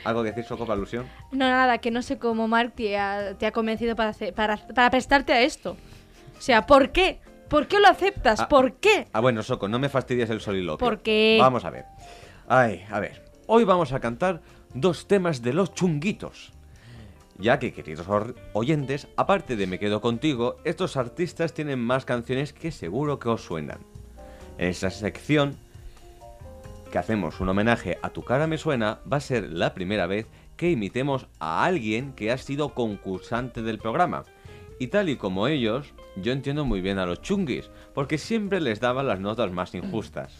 ¿Algo 0.06 0.24
que 0.24 0.30
decir, 0.30 0.46
Soco, 0.46 0.66
para 0.66 0.78
alusión? 0.78 1.06
No, 1.32 1.40
nada, 1.50 1.78
que 1.80 1.92
no 1.92 2.02
sé 2.02 2.18
cómo 2.18 2.48
Mark 2.48 2.72
te 2.74 2.98
ha, 2.98 3.36
te 3.38 3.46
ha 3.46 3.52
convencido 3.52 3.96
para, 3.98 4.12
hacer- 4.12 4.34
para, 4.34 4.56
para 4.56 4.90
prestarte 4.90 5.34
a 5.34 5.42
esto. 5.42 5.76
O 6.38 6.42
sea, 6.42 6.66
¿por 6.66 6.92
qué? 6.92 7.20
¿Por 7.50 7.68
qué 7.68 7.80
lo 7.82 7.88
aceptas? 7.90 8.40
Ah. 8.40 8.48
¿Por 8.48 8.76
qué? 8.76 9.08
Ah, 9.12 9.20
bueno, 9.20 9.44
Soco, 9.44 9.68
no 9.68 9.78
me 9.78 9.90
fastidies 9.90 10.30
el 10.30 10.40
soliloquio. 10.40 10.88
¿Por 10.88 11.00
qué? 11.00 11.38
Vamos 11.40 11.66
a 11.66 11.70
ver. 11.70 11.84
Ay, 12.48 12.86
a 12.90 13.00
ver. 13.02 13.24
Hoy 13.48 13.66
vamos 13.66 13.92
a 13.92 14.00
cantar 14.00 14.40
dos 14.74 15.08
temas 15.08 15.42
de 15.42 15.54
los 15.54 15.74
chunguitos. 15.74 16.54
Ya 17.38 17.58
que, 17.58 17.74
queridos 17.74 18.08
oyentes, 18.54 19.08
aparte 19.16 19.56
de 19.56 19.66
Me 19.66 19.80
Quedo 19.80 20.02
Contigo, 20.02 20.58
estos 20.66 20.98
artistas 20.98 21.54
tienen 21.54 21.80
más 21.80 22.06
canciones 22.06 22.52
que 22.52 22.72
seguro 22.72 23.18
que 23.20 23.30
os 23.30 23.44
suenan. 23.44 23.80
En 24.58 24.68
esta 24.68 24.90
sección 24.90 25.56
que 26.92 26.98
hacemos 26.98 27.40
un 27.40 27.50
homenaje 27.50 27.98
a 28.02 28.10
Tu 28.10 28.24
cara 28.24 28.48
me 28.48 28.58
suena, 28.58 29.00
va 29.12 29.18
a 29.18 29.22
ser 29.22 29.50
la 29.52 29.74
primera 29.74 30.08
vez 30.08 30.28
que 30.58 30.72
imitemos 30.72 31.28
a 31.40 31.64
alguien 31.64 32.14
que 32.14 32.32
ha 32.32 32.38
sido 32.38 32.74
concursante 32.74 33.62
del 33.62 33.78
programa. 33.78 34.26
Y 34.80 34.88
tal 34.88 35.08
y 35.08 35.16
como 35.16 35.48
ellos, 35.48 35.94
yo 36.18 36.34
entiendo 36.34 36.66
muy 36.66 36.82
bien 36.82 36.98
a 36.98 37.06
los 37.06 37.22
chunguis, 37.22 37.70
porque 37.94 38.18
siempre 38.18 38.60
les 38.60 38.80
daban 38.80 39.08
las 39.08 39.20
notas 39.20 39.52
más 39.52 39.76
injustas. 39.76 40.34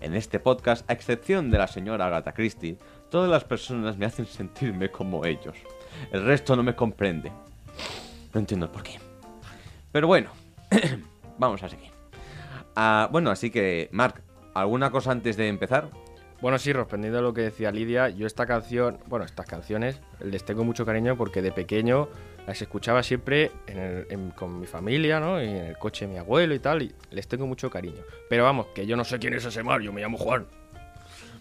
En 0.00 0.14
este 0.14 0.40
podcast, 0.40 0.88
a 0.88 0.94
excepción 0.94 1.50
de 1.50 1.58
la 1.58 1.66
señora 1.66 2.06
Agatha 2.06 2.32
Christie, 2.32 2.78
todas 3.10 3.30
las 3.30 3.44
personas 3.44 3.96
me 3.96 4.06
hacen 4.06 4.26
sentirme 4.26 4.90
como 4.90 5.24
ellos. 5.24 5.56
El 6.12 6.24
resto 6.24 6.56
no 6.56 6.62
me 6.62 6.74
comprende. 6.74 7.30
No 8.32 8.40
entiendo 8.40 8.66
el 8.66 8.72
por 8.72 8.82
qué. 8.82 8.98
Pero 9.92 10.06
bueno, 10.06 10.30
vamos 11.38 11.62
a 11.62 11.68
seguir. 11.68 11.90
Ah, 12.76 13.08
bueno, 13.10 13.30
así 13.30 13.50
que, 13.50 13.88
Marc, 13.92 14.22
¿alguna 14.54 14.90
cosa 14.90 15.10
antes 15.10 15.36
de 15.36 15.48
empezar? 15.48 15.90
Bueno, 16.40 16.58
sí, 16.58 16.72
respondiendo 16.72 17.18
a 17.18 17.22
lo 17.22 17.34
que 17.34 17.42
decía 17.42 17.70
Lidia, 17.70 18.08
yo 18.08 18.26
esta 18.26 18.46
canción, 18.46 18.98
bueno, 19.08 19.26
estas 19.26 19.44
canciones 19.46 20.00
les 20.20 20.42
tengo 20.44 20.64
mucho 20.64 20.86
cariño 20.86 21.16
porque 21.16 21.42
de 21.42 21.52
pequeño 21.52 22.08
las 22.46 22.62
escuchaba 22.62 23.02
siempre 23.02 23.50
en 23.66 23.78
el- 23.78 24.32
con 24.34 24.58
mi 24.58 24.66
familia, 24.66 25.20
¿no? 25.20 25.42
Y 25.42 25.48
en 25.48 25.56
el 25.56 25.76
coche 25.76 26.06
de 26.06 26.12
mi 26.12 26.18
abuelo 26.18 26.54
y 26.54 26.58
tal, 26.58 26.80
y 26.82 26.94
les 27.10 27.28
tengo 27.28 27.46
mucho 27.46 27.68
cariño. 27.68 28.00
Pero 28.30 28.44
vamos, 28.44 28.68
que 28.74 28.86
yo 28.86 28.96
no 28.96 29.04
sé 29.04 29.18
quién 29.18 29.34
es 29.34 29.44
ese 29.44 29.62
Mar, 29.62 29.82
yo 29.82 29.92
me 29.92 30.00
llamo 30.00 30.16
Juan. 30.16 30.46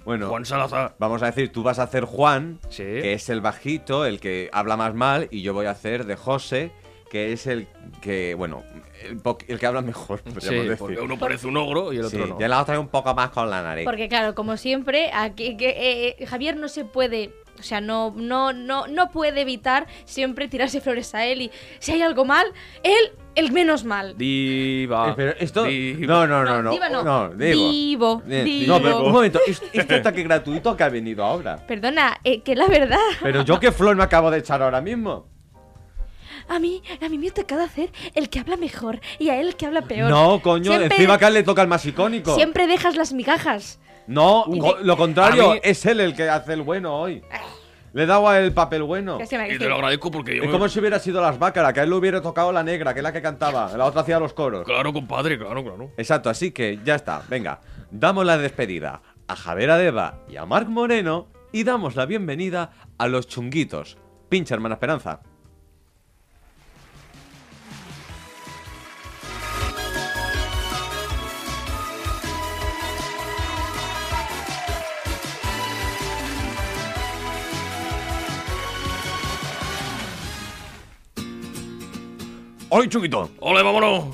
Bueno, 0.10 0.28
Juan 0.30 0.43
Salazar. 0.45 0.95
vamos 0.98 1.22
a 1.22 1.28
decir, 1.28 1.52
tú 1.52 1.62
vas 1.62 1.78
a 1.80 1.84
hacer 1.84 2.06
Juan, 2.06 2.60
Sí. 2.69 2.84
que 2.84 3.13
es 3.13 3.30
el 3.30 3.41
bajito, 3.41 4.06
el 4.06 4.19
que 4.19 4.50
habla 4.52 4.76
más 4.76 4.95
mal, 4.95 5.28
y 5.30 5.41
yo 5.43 5.54
voy 5.54 5.67
a 5.67 5.72
hacer 5.72 6.06
de 6.06 6.15
José, 6.15 6.72
que 7.12 7.32
es 7.32 7.45
el 7.48 7.67
que, 8.02 8.34
bueno, 8.34 8.63
el, 9.04 9.22
el 9.48 9.60
que 9.60 9.65
habla 9.67 9.82
mejor, 9.82 10.22
podríamos 10.24 10.43
Sí, 10.43 10.56
decir. 10.67 10.78
porque 10.78 11.00
uno 11.00 11.17
parece 11.19 11.45
un 11.48 11.58
ogro 11.58 11.93
y 11.93 11.98
el 11.98 12.06
Sí, 12.10 12.17
otro 12.17 12.36
no. 12.39 12.43
y 12.43 12.48
la 12.50 12.60
otra 12.62 12.80
un 12.80 12.88
poco 12.88 13.13
más 13.13 13.30
con 13.30 13.50
la 13.50 13.62
nariz. 13.62 13.86
Porque 13.86 14.10
claro, 14.10 14.34
como 14.36 14.58
siempre, 14.58 15.12
aquí 15.13 15.56
que, 15.58 15.69
eh, 15.69 16.15
eh, 16.19 16.26
Javier 16.26 16.56
no 16.58 16.67
se 16.69 16.86
puede, 16.86 17.32
o 17.60 17.63
sea, 17.63 17.80
no, 17.82 18.12
no, 18.15 18.52
no, 18.54 18.88
no 18.88 19.12
puede 19.12 19.41
evitar 19.41 19.86
siempre 20.06 20.48
tirarse 20.48 20.82
flores 20.82 21.13
a 21.13 21.26
él 21.26 21.41
y 21.43 21.52
si 21.80 21.91
hay 21.91 22.02
algo 22.02 22.26
mal, 22.26 22.48
él 22.84 23.12
el 23.39 23.52
menos 23.52 23.84
mal. 23.84 24.15
Diva. 24.17 25.10
Eh, 25.10 25.13
pero 25.15 25.32
esto... 25.39 25.63
diva. 25.63 26.08
No, 26.08 26.28
no, 26.28 26.43
no, 26.45 26.62
no. 26.62 26.71
diva 26.71 26.89
no. 26.89 27.04
no, 27.04 27.30
digo. 27.30 27.71
Divo, 27.71 28.21
Eh, 28.30 28.43
divo. 28.43 28.73
No, 28.78 28.82
pero 28.84 29.02
un 29.04 29.12
momento, 29.12 29.39
¿esto 29.47 29.65
esto 29.73 29.95
ataque 29.95 30.23
gratuito 30.23 30.75
que 30.78 30.84
ha 30.84 30.89
venido 30.89 31.23
ahora? 31.23 31.58
Perdona, 31.65 32.17
eh, 32.23 32.41
que 32.41 32.56
la 32.56 32.67
verdad, 32.67 32.97
Pero 33.21 33.43
yo 33.43 33.60
qué 33.60 33.71
flor 33.71 33.95
me 33.95 34.04
acabo 34.04 34.30
de 34.32 34.39
echar 34.39 34.62
ahora 34.62 34.82
mismo. 34.82 35.28
a 36.47 36.58
mí, 36.60 36.82
a 37.02 37.10
mí 37.10 37.17
me 37.17 37.28
ha 37.30 37.34
tocado 37.34 37.62
hacer 37.63 37.91
el 38.15 38.30
que 38.30 38.39
habla 38.39 38.58
mejor 38.58 38.99
y 39.19 39.30
a 39.30 39.39
él 39.39 39.47
el 39.49 39.56
que 39.56 39.65
habla 39.67 39.82
peor. 39.84 40.10
No, 40.10 40.39
coño, 40.41 40.71
Siempre- 40.71 40.95
encima 40.95 41.17
que 41.17 41.25
a 41.25 41.28
él 41.28 41.34
le 41.36 41.43
toca 41.43 41.62
el 41.62 41.67
más 41.67 41.86
icónico. 41.86 42.36
Siempre 42.36 42.65
dejas 42.67 42.95
las 42.95 43.13
migajas. 43.13 43.80
No, 44.08 44.45
co- 44.60 44.78
lo 44.82 44.97
contrario, 44.97 45.52
A 45.52 45.54
mí- 45.54 45.60
es 45.63 45.86
él 45.86 45.99
el 45.99 46.15
que 46.15 46.28
hace 46.28 46.54
el 46.54 46.63
bueno 46.63 46.95
hoy. 46.99 47.21
Le 47.93 48.04
he 48.04 48.06
dado 48.06 48.32
el 48.34 48.52
papel 48.54 48.84
bueno. 48.84 49.17
Que 49.17 49.25
se 49.25 49.38
me- 49.38 49.54
Y 49.54 49.58
te 49.58 49.67
lo 49.67 49.75
agradezco 49.75 50.12
porque 50.12 50.38
yo... 50.38 50.43
Es 50.43 50.49
como 50.49 50.69
si 50.69 50.80
hubiera 50.80 50.99
sido 50.99 51.21
las 51.21 51.39
bácaras, 51.39 51.73
que 51.73 51.80
a 51.80 51.84
él 51.84 51.89
le 51.89 51.95
hubiera 51.95 52.21
tocado 52.21 52.52
la 52.52 52.63
negra, 52.63 52.93
que 52.93 52.99
es 52.99 53.04
la 53.04 53.12
que 53.12 53.21
cantaba, 53.21 53.75
la 53.75 53.86
otra 53.86 54.02
hacía 54.02 54.19
los 54.19 54.34
coros. 54.34 54.65
Claro, 54.65 54.93
compadre, 54.93 55.38
claro, 55.38 55.63
claro. 55.63 55.91
Exacto, 55.97 56.30
así 56.30 56.52
que 56.52 56.80
ya 56.84 56.95
está, 56.95 57.23
venga, 57.30 57.62
damos 57.91 58.25
la 58.25 58.38
despedida 58.38 59.02
a 59.28 59.36
Javier 59.36 59.71
Adeba 59.71 60.19
y 60.30 60.38
a 60.38 60.45
Marc 60.45 60.67
Moreno 60.67 61.28
y 61.52 61.63
damos 61.63 61.95
la 61.95 62.06
bienvenida 62.06 62.71
a 62.97 63.08
los 63.08 63.28
chunguitos. 63.28 63.97
Pincha, 64.30 64.54
hermana 64.56 64.75
Esperanza. 64.75 65.21
¡Ay, 82.71 82.88
chunguito! 82.88 83.29
¡Ole, 83.39 83.63
vámonos! 83.63 84.05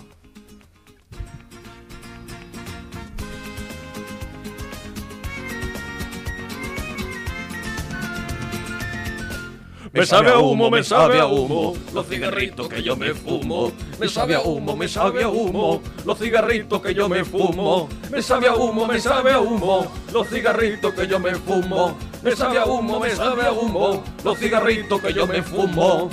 Me 9.92 10.06
sabe 10.06 10.30
a 10.30 10.40
humo, 10.40 10.70
me 10.70 10.84
sabe 10.84 11.20
a 11.20 11.26
humo, 11.26 11.74
los 11.94 12.06
cigarritos 12.08 12.68
que 12.68 12.84
yo 12.84 12.98
me 12.98 13.14
fumo. 13.14 13.72
Me 13.98 14.10
sabe 14.10 14.36
a 14.36 14.42
humo, 14.42 14.76
me 14.76 14.90
sabe 14.90 15.24
a 15.24 15.30
humo, 15.30 15.82
los 16.06 16.20
cigarritos 16.20 16.82
que 16.82 16.94
yo 16.94 17.08
me 17.08 17.24
fumo. 17.24 17.88
Me 18.12 18.22
sabe 18.22 18.48
a 18.48 18.56
humo, 18.56 18.86
me 18.86 19.00
sabe 19.00 19.32
a 19.32 19.40
humo, 19.40 19.88
los 20.12 20.28
cigarritos 20.28 20.94
que 20.94 21.08
yo 21.08 21.18
me 21.18 21.36
fumo. 21.36 21.98
Me 22.24 22.36
sabe 22.36 22.60
a 22.60 22.66
humo, 22.66 23.00
me 23.00 23.10
sabe 23.12 23.46
a 23.46 23.54
humo, 23.54 24.04
los 24.24 24.38
cigarritos 24.38 25.02
que 25.02 25.14
yo 25.14 25.26
me 25.28 25.42
fumo. 25.42 26.10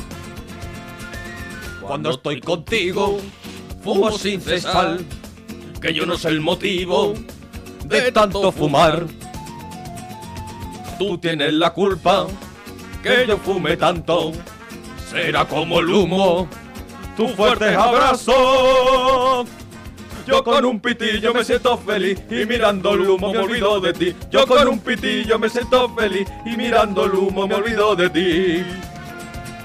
Cuando 1.93 2.09
estoy 2.09 2.41
contigo, 2.41 3.21
fumo 3.85 4.11
sin 4.13 4.41
cesar, 4.41 4.97
que 5.79 5.93
yo 5.93 6.07
no 6.07 6.17
sé 6.17 6.31
el 6.31 6.41
motivo 6.41 7.13
de 7.85 8.11
tanto 8.11 8.51
fumar. 8.51 9.05
Tú 10.99 11.19
tienes 11.19 11.53
la 11.53 11.75
culpa 11.75 12.29
que 13.03 13.27
yo 13.29 13.37
fume 13.37 13.77
tanto, 13.77 14.33
será 15.11 15.45
como 15.45 15.81
el 15.81 15.91
humo, 15.91 16.49
tu 17.15 17.29
fuerte 17.29 17.75
abrazo. 17.75 19.45
Yo 20.27 20.43
con 20.43 20.65
un 20.65 20.81
pitillo 20.81 21.35
me 21.35 21.45
siento 21.45 21.77
feliz 21.77 22.23
y 22.31 22.47
mirando 22.47 22.95
el 22.95 23.03
humo 23.03 23.35
me 23.35 23.41
olvido 23.41 23.81
de 23.83 23.93
ti. 23.93 24.17
Yo 24.31 24.47
con 24.47 24.67
un 24.67 24.79
pitillo 24.79 25.39
me 25.39 25.51
siento 25.51 25.95
feliz 25.95 26.27
y 26.47 26.57
mirando 26.57 27.05
el 27.05 27.13
humo 27.13 27.47
me 27.47 27.55
olvido 27.55 27.95
de 27.95 28.09
ti. 28.09 28.65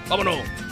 Vámonos. 0.09 0.66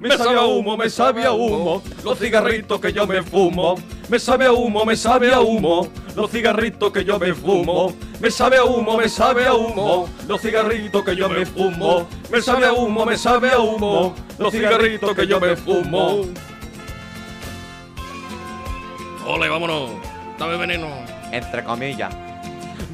Me 0.00 0.16
sabe 0.16 0.38
a 0.38 0.44
humo, 0.44 0.76
me 0.76 0.88
sabe 0.88 1.24
a 1.24 1.32
humo, 1.32 1.82
los 2.04 2.18
cigarritos 2.18 2.80
que 2.80 2.92
yo 2.92 3.04
me 3.06 3.20
fumo. 3.22 3.74
Me 4.08 4.18
sabe 4.18 4.46
a 4.46 4.52
humo, 4.52 4.84
me 4.84 4.96
sabe 4.96 5.32
a 5.32 5.40
humo, 5.40 5.88
los 6.14 6.30
cigarritos 6.30 6.92
que 6.92 7.04
yo 7.04 7.18
me 7.18 7.34
fumo. 7.34 7.92
Me 8.20 8.30
sabe 8.30 8.58
a 8.58 8.64
humo, 8.64 8.96
me 8.96 9.08
sabe 9.08 9.46
a 9.46 9.54
humo, 9.54 10.08
los 10.28 10.40
cigarritos 10.40 11.02
que 11.02 11.16
yo 11.16 11.28
me 11.28 11.44
fumo. 11.44 12.06
Me 12.30 12.40
sabe 12.40 12.66
a 12.66 12.72
humo, 12.72 13.04
me 13.04 13.16
sabe 13.16 13.50
a 13.50 13.58
humo, 13.58 14.14
los 14.38 14.52
cigarritos 14.52 15.16
que 15.16 15.26
yo 15.26 15.40
me 15.40 15.56
fumo. 15.56 16.26
Ole, 19.26 19.48
vámonos. 19.48 19.90
Dame 20.38 20.56
veneno. 20.56 20.86
Entre 21.32 21.64
comillas. 21.64 22.14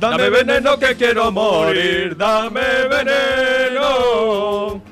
Dame 0.00 0.30
veneno 0.30 0.78
que 0.78 0.96
quiero 0.96 1.30
morir, 1.30 2.16
dame 2.16 2.88
veneno. 2.88 4.82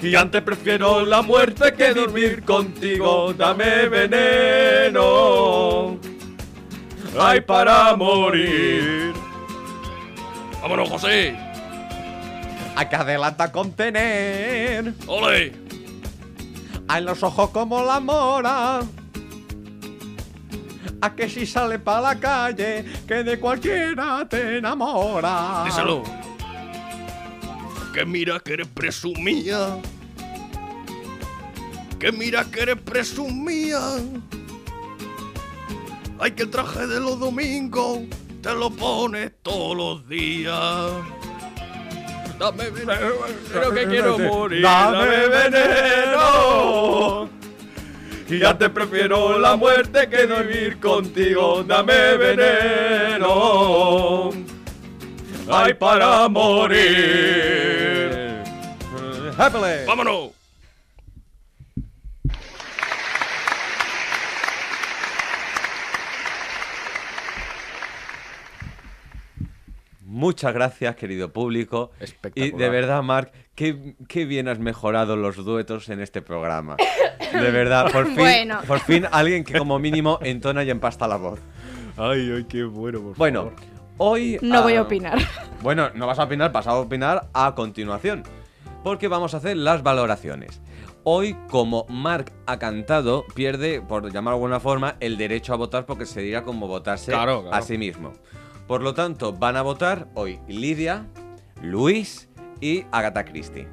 Y 0.00 0.14
antes 0.14 0.42
prefiero 0.42 1.04
la 1.04 1.22
muerte 1.22 1.72
que 1.72 1.94
dormir 1.94 2.44
contigo, 2.44 3.32
dame 3.32 3.88
veneno. 3.88 4.96
Ay, 7.18 7.40
para 7.40 7.96
morir. 7.96 9.14
Vámonos, 10.60 10.88
José. 10.90 11.34
Hay 12.76 12.88
que 12.88 12.96
adelanta 12.96 13.50
con 13.50 13.72
tener. 13.72 14.92
Ole. 15.06 15.52
A 16.88 17.00
los 17.00 17.22
ojos 17.22 17.50
como 17.50 17.82
la 17.82 17.98
mora. 18.00 18.80
A 21.00 21.14
que 21.14 21.28
si 21.28 21.46
sale 21.46 21.78
para 21.78 22.00
la 22.00 22.20
calle, 22.20 22.84
que 23.08 23.22
de 23.22 23.40
cualquiera 23.40 24.26
te 24.28 24.58
enamora. 24.58 25.62
Díselo. 25.64 26.02
Que 27.96 28.04
mira 28.04 28.38
que 28.40 28.52
eres 28.52 28.68
presumía. 28.68 29.78
Que 31.98 32.12
mira 32.12 32.44
que 32.44 32.60
eres 32.60 32.76
presumía. 32.76 33.80
Ay, 36.18 36.32
que 36.32 36.42
el 36.42 36.50
traje 36.50 36.86
de 36.88 37.00
los 37.00 37.18
domingos 37.18 38.00
te 38.42 38.52
lo 38.52 38.68
pones 38.68 39.32
todos 39.42 39.74
los 39.74 40.06
días. 40.10 40.90
Dame 42.38 42.68
veneno, 42.68 43.14
creo 43.50 43.72
que 43.72 43.86
quiero 43.86 44.18
morir. 44.18 44.60
Dame 44.60 45.28
veneno. 45.28 47.30
Y 48.28 48.40
ya 48.40 48.58
te 48.58 48.68
prefiero 48.68 49.38
la 49.38 49.56
muerte 49.56 50.06
que 50.10 50.26
vivir 50.26 50.78
contigo. 50.80 51.64
Dame 51.64 52.18
veneno. 52.18 53.32
Ay, 55.48 55.72
para 55.72 56.28
morir. 56.28 57.75
Happily. 59.38 59.84
¡Vámonos! 59.86 60.32
Muchas 70.04 70.54
gracias, 70.54 70.94
querido 70.96 71.32
público. 71.32 71.90
Y 72.00 72.04
Espectacular. 72.04 72.58
de 72.60 72.68
verdad, 72.68 73.02
Marc, 73.02 73.32
qué, 73.54 73.96
qué 74.08 74.24
bien 74.24 74.46
has 74.48 74.58
mejorado 74.58 75.16
los 75.16 75.36
duetos 75.44 75.88
en 75.88 76.00
este 76.00 76.22
programa. 76.22 76.76
De 77.32 77.50
verdad, 77.50 77.90
por 77.90 78.06
fin, 78.06 78.14
Bueno. 78.16 78.60
por 78.68 78.78
fin 78.78 79.04
alguien 79.10 79.42
que 79.42 79.58
como 79.58 79.78
mínimo 79.80 80.18
entona 80.22 80.62
y 80.62 80.70
empasta 80.70 81.08
la 81.08 81.16
voz. 81.16 81.40
Ay, 81.96 82.30
ay, 82.34 82.44
qué 82.48 82.62
bueno, 82.62 83.00
por 83.00 83.16
Bueno, 83.16 83.44
favor. 83.46 83.54
hoy... 83.98 84.38
No 84.42 84.62
voy 84.62 84.74
a 84.76 84.82
opinar. 84.82 85.18
Bueno, 85.60 85.90
no 85.94 86.06
vas 86.06 86.18
a 86.20 86.24
opinar, 86.24 86.52
vas 86.52 86.66
a 86.68 86.74
opinar 86.76 87.26
a 87.34 87.54
continuación. 87.56 88.22
Porque 88.86 89.08
vamos 89.08 89.34
a 89.34 89.38
hacer 89.38 89.56
las 89.56 89.82
valoraciones. 89.82 90.60
Hoy, 91.02 91.36
como 91.48 91.86
Mark 91.88 92.30
ha 92.46 92.60
cantado, 92.60 93.24
pierde, 93.34 93.80
por 93.80 94.04
llamarlo 94.12 94.38
de 94.38 94.44
alguna 94.44 94.60
forma, 94.60 94.94
el 95.00 95.16
derecho 95.16 95.52
a 95.52 95.56
votar 95.56 95.86
porque 95.86 96.06
sería 96.06 96.44
como 96.44 96.68
votarse 96.68 97.10
Claro, 97.10 97.42
claro. 97.42 97.56
a 97.56 97.62
sí 97.62 97.78
mismo. 97.78 98.12
Por 98.68 98.82
lo 98.82 98.94
tanto, 98.94 99.32
van 99.32 99.56
a 99.56 99.62
votar 99.62 100.06
hoy 100.14 100.38
Lidia, 100.46 101.04
Luis 101.62 102.28
y 102.60 102.84
Agatha 102.92 103.24
Christie. 103.24 103.66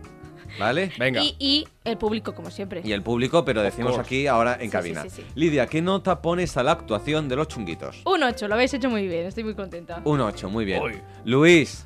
¿Vale? 0.60 0.92
Venga. 0.98 1.22
Y, 1.22 1.36
y 1.38 1.68
el 1.84 2.00
público, 2.00 2.34
como 2.34 2.50
siempre. 2.50 2.82
Y 2.84 2.92
el 2.92 3.04
público, 3.04 3.46
pero 3.46 3.62
decimos 3.62 4.00
aquí 4.00 4.26
ahora 4.26 4.56
en 4.56 4.62
Sí, 4.62 4.70
cabina. 4.70 5.04
sí, 5.04 5.10
sí, 5.12 5.22
sí. 5.22 5.28
Lidia, 5.36 5.68
¿qué 5.68 5.84
nota 5.84 6.24
pones 6.24 6.58
a 6.58 6.64
la 6.64 6.72
actuación 6.72 7.30
de 7.30 7.36
los 7.36 7.48
chunguitos? 7.50 8.02
Un 8.06 8.24
8, 8.24 8.48
lo 8.48 8.56
habéis 8.56 8.74
hecho 8.74 8.90
muy 8.90 9.08
bien, 9.08 9.28
estoy 9.28 9.44
muy 9.44 9.54
contenta. 9.54 10.02
Un 10.06 10.22
8, 10.22 10.50
muy 10.50 10.66
bien. 10.66 10.82
Uy. 10.82 10.94
Luis. 11.24 11.86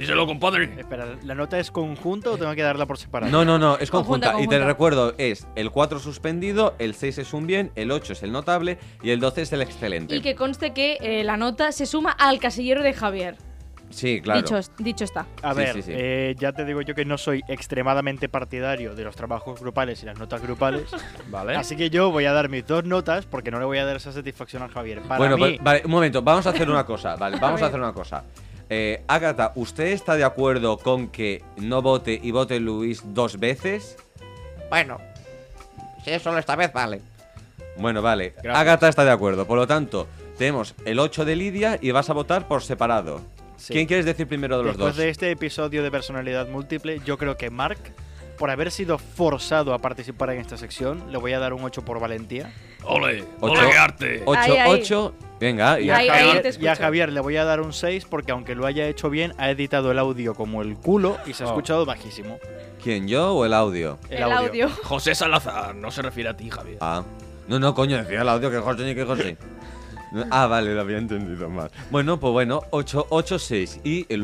Díselo, 0.00 0.26
compadre. 0.26 0.74
Espera, 0.78 1.06
¿la 1.22 1.34
nota 1.34 1.58
es 1.58 1.70
conjunta 1.70 2.30
o 2.30 2.38
tengo 2.38 2.54
que 2.54 2.62
darla 2.62 2.86
por 2.86 2.96
separado? 2.96 3.30
No, 3.30 3.44
no, 3.44 3.58
no, 3.58 3.76
es 3.78 3.90
conjunta. 3.90 4.28
Conjunta, 4.28 4.42
Y 4.42 4.48
te 4.48 4.56
conjunta. 4.56 4.66
recuerdo, 4.66 5.14
es 5.18 5.46
el 5.56 5.70
4 5.70 5.98
suspendido, 6.00 6.74
el 6.78 6.94
6 6.94 7.18
es 7.18 7.34
un 7.34 7.46
bien, 7.46 7.70
el 7.74 7.90
8 7.90 8.14
es 8.14 8.22
el 8.22 8.32
notable 8.32 8.78
y 9.02 9.10
el 9.10 9.20
12 9.20 9.42
es 9.42 9.52
el 9.52 9.60
excelente. 9.62 10.16
Y 10.16 10.22
que 10.22 10.34
conste 10.34 10.72
que 10.72 10.96
eh, 11.02 11.22
la 11.22 11.36
nota 11.36 11.70
se 11.70 11.84
suma 11.84 12.12
al 12.12 12.40
casillero 12.40 12.82
de 12.82 12.94
Javier. 12.94 13.36
Sí, 13.90 14.20
claro. 14.22 14.40
Dicho, 14.40 14.58
dicho 14.78 15.04
está. 15.04 15.26
A 15.42 15.52
Sí, 15.52 15.58
ver, 15.58 15.74
sí, 15.74 15.82
sí. 15.82 15.90
eh, 15.92 16.34
ya 16.38 16.52
te 16.52 16.64
digo 16.64 16.80
yo 16.80 16.94
que 16.94 17.04
no 17.04 17.18
soy 17.18 17.42
extremadamente 17.48 18.28
partidario 18.28 18.94
de 18.94 19.02
los 19.04 19.16
trabajos 19.16 19.60
grupales 19.60 20.02
y 20.02 20.06
las 20.06 20.16
notas 20.18 20.40
grupales. 20.40 20.84
Vale. 21.28 21.56
Así 21.56 21.76
que 21.76 21.90
yo 21.90 22.10
voy 22.12 22.24
a 22.24 22.32
dar 22.32 22.48
mis 22.48 22.64
dos 22.66 22.84
notas 22.84 23.26
porque 23.26 23.50
no 23.50 23.58
le 23.58 23.64
voy 23.66 23.78
a 23.78 23.84
dar 23.84 23.96
esa 23.96 24.12
satisfacción 24.12 24.62
a 24.62 24.68
Javier. 24.68 25.02
Para 25.02 25.18
bueno, 25.18 25.36
mí, 25.36 25.42
pues, 25.42 25.58
vale, 25.64 25.82
un 25.84 25.90
momento, 25.90 26.22
vamos 26.22 26.46
a 26.46 26.50
hacer 26.50 26.70
una 26.70 26.86
cosa, 26.86 27.16
vale, 27.16 27.36
vamos 27.40 27.60
a 27.60 27.64
ver. 27.66 27.68
hacer 27.68 27.80
una 27.80 27.92
cosa. 27.92 28.24
Eh, 28.72 29.02
Agatha, 29.08 29.52
¿usted 29.56 29.86
está 29.86 30.14
de 30.16 30.22
acuerdo 30.22 30.78
con 30.78 31.08
que 31.08 31.42
no 31.56 31.82
vote 31.82 32.18
y 32.22 32.30
vote 32.30 32.60
Luis 32.60 33.02
dos 33.04 33.38
veces? 33.40 33.96
Bueno, 34.70 34.98
si 36.04 36.12
es 36.12 36.22
solo 36.22 36.38
esta 36.38 36.54
vez, 36.54 36.72
vale. 36.72 37.00
Bueno, 37.76 38.00
vale. 38.00 38.34
Gracias. 38.36 38.56
Agatha 38.56 38.88
está 38.88 39.04
de 39.04 39.10
acuerdo. 39.10 39.44
Por 39.44 39.58
lo 39.58 39.66
tanto, 39.66 40.06
tenemos 40.38 40.76
el 40.84 41.00
8 41.00 41.24
de 41.24 41.34
Lidia 41.34 41.78
y 41.82 41.90
vas 41.90 42.10
a 42.10 42.12
votar 42.12 42.46
por 42.46 42.62
separado. 42.62 43.20
Sí. 43.56 43.72
¿Quién 43.72 43.86
quieres 43.86 44.06
decir 44.06 44.28
primero 44.28 44.56
de 44.58 44.64
los 44.64 44.76
después 44.76 44.94
dos? 44.94 45.02
de 45.02 45.10
este 45.10 45.30
episodio 45.32 45.82
de 45.82 45.90
personalidad 45.90 46.48
múltiple, 46.48 47.00
yo 47.04 47.18
creo 47.18 47.36
que 47.36 47.50
Mark, 47.50 47.78
por 48.40 48.50
haber 48.50 48.70
sido 48.70 48.96
forzado 48.96 49.74
a 49.74 49.78
participar 49.80 50.30
en 50.30 50.40
esta 50.40 50.56
sección, 50.56 51.12
le 51.12 51.18
voy 51.18 51.34
a 51.34 51.38
dar 51.38 51.52
un 51.52 51.62
8 51.62 51.82
por 51.84 52.00
valentía. 52.00 52.50
Ole, 52.84 53.22
Ocho. 53.38 53.52
ole, 53.60 53.70
qué 53.70 53.76
arte. 53.76 54.22
8, 54.24 54.40
Ahí, 54.40 54.52
ahí. 54.52 54.70
8. 54.80 55.14
Venga, 55.38 55.78
y 55.78 55.90
a, 55.90 55.96
Ahí- 55.98 56.08
Javier, 56.08 56.56
y 56.58 56.66
a. 56.66 56.74
Javier 56.74 57.12
le 57.12 57.20
voy 57.20 57.36
a 57.36 57.44
dar 57.44 57.60
un 57.60 57.74
6 57.74 58.06
porque 58.08 58.32
aunque 58.32 58.54
lo 58.54 58.64
haya 58.64 58.88
hecho 58.88 59.10
bien, 59.10 59.34
ha 59.36 59.50
editado 59.50 59.90
el 59.90 59.98
audio 59.98 60.34
como 60.34 60.62
el 60.62 60.74
culo 60.76 61.18
y 61.26 61.34
se 61.34 61.42
ha 61.44 61.48
Oh. 61.48 61.50
escuchado 61.50 61.84
bajísimo. 61.84 62.38
¿quién, 62.82 63.06
yo 63.06 63.34
o 63.34 63.44
el 63.44 63.52
audio? 63.52 63.98
El, 64.08 64.22
audio. 64.22 64.70
José 64.84 65.14
Salazar, 65.14 65.74
no 65.74 65.90
se 65.90 66.00
refiere 66.00 66.30
a 66.30 66.34
ti, 66.34 66.48
Javier. 66.48 66.78
Ah. 66.80 67.02
No, 67.46 67.58
no, 67.58 67.74
coño, 67.74 67.98
decía 67.98 68.22
el 68.22 68.28
audio 68.30 68.50
que 68.50 68.56
José 68.56 68.84
ni 68.84 68.94
que 68.94 69.04
José. 69.04 69.36
Ah, 70.30 70.46
vale, 70.46 70.74
lo 70.74 70.80
había 70.80 70.96
entendido 70.96 71.50
mal. 71.50 71.70
Bueno, 71.90 72.18
pues 72.18 72.32
bueno, 72.32 72.62
8, 72.70 73.06
8, 73.10 73.38
6. 73.38 73.80
Y 73.84 74.06
el 74.08 74.22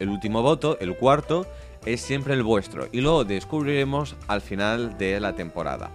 último 0.00 0.40
voto, 0.40 0.78
el 0.80 0.96
cuarto, 0.96 1.46
es 1.84 2.00
siempre 2.00 2.34
el 2.34 2.42
vuestro. 2.42 2.88
Y 2.92 3.00
lo 3.00 3.24
descubriremos 3.24 4.16
al 4.28 4.40
final 4.40 4.98
de 4.98 5.20
la 5.20 5.34
temporada. 5.34 5.90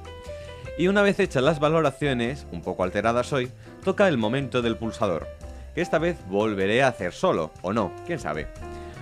Y 0.78 0.88
una 0.88 1.02
vez 1.02 1.20
hechas 1.20 1.44
las 1.44 1.60
valoraciones, 1.60 2.48
un 2.52 2.62
poco 2.62 2.84
alteradas 2.84 3.34
hoy, 3.34 3.52
toca 3.84 4.08
el 4.08 4.18
momento 4.18 4.62
del 4.62 4.78
pulsador. 4.78 5.28
Que 5.76 5.82
esta 5.82 6.00
vez 6.00 6.18
volveré 6.28 6.84
a 6.84 6.88
hacer 6.88 7.14
solo, 7.14 7.52
o 7.62 7.74
no, 7.74 7.92
quién 8.06 8.20
sabe. 8.20 8.48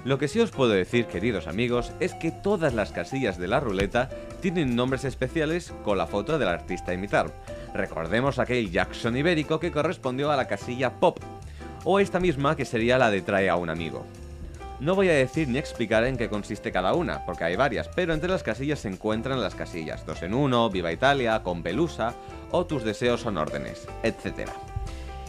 Lo 0.04 0.18
que 0.18 0.28
sí 0.28 0.40
os 0.40 0.52
puedo 0.52 0.72
decir, 0.72 1.06
queridos 1.06 1.48
amigos, 1.48 1.92
es 2.00 2.14
que 2.14 2.32
todas 2.32 2.74
las 2.74 2.92
casillas 2.92 3.38
de 3.38 3.48
la 3.48 3.60
ruleta 3.60 4.10
tienen 4.42 4.76
nombres 4.76 5.04
especiales 5.04 5.74
con 5.84 5.98
la 5.98 6.08
foto 6.08 6.40
del 6.40 6.48
artista 6.48 6.92
a 6.92 6.94
imitar. 6.94 7.32
Recordemos 7.74 8.40
aquel 8.40 8.72
Jackson 8.72 9.18
ibérico 9.18 9.60
que 9.60 9.72
correspondió 9.72 10.32
a 10.32 10.38
la 10.38 10.48
casilla 10.48 11.00
pop, 11.00 11.20
o 11.84 12.00
esta 12.00 12.20
misma 12.20 12.56
que 12.56 12.66
sería 12.66 12.98
la 12.98 13.12
de 13.12 13.22
trae 13.22 13.50
a 13.50 13.56
un 13.56 13.70
amigo. 13.70 14.06
No 14.80 14.94
voy 14.94 15.10
a 15.10 15.14
decir 15.14 15.48
ni 15.48 15.58
explicar 15.58 16.04
en 16.04 16.18
qué 16.18 16.30
consiste 16.30 16.72
cada 16.72 16.94
una, 16.94 17.26
porque 17.26 17.44
hay 17.44 17.56
varias, 17.56 17.90
pero 17.96 18.14
entre 18.14 18.30
las 18.30 18.44
casillas 18.44 18.80
se 18.80 18.90
encuentran 18.90 19.42
las 19.42 19.56
casillas 19.56 20.06
2 20.06 20.24
en 20.24 20.34
1, 20.36 20.70
Viva 20.70 20.92
Italia, 20.92 21.42
con 21.42 21.64
Pelusa 21.64 22.14
o 22.52 22.66
Tus 22.68 22.84
deseos 22.84 23.22
son 23.22 23.38
órdenes, 23.38 23.88
etc. 24.04 24.50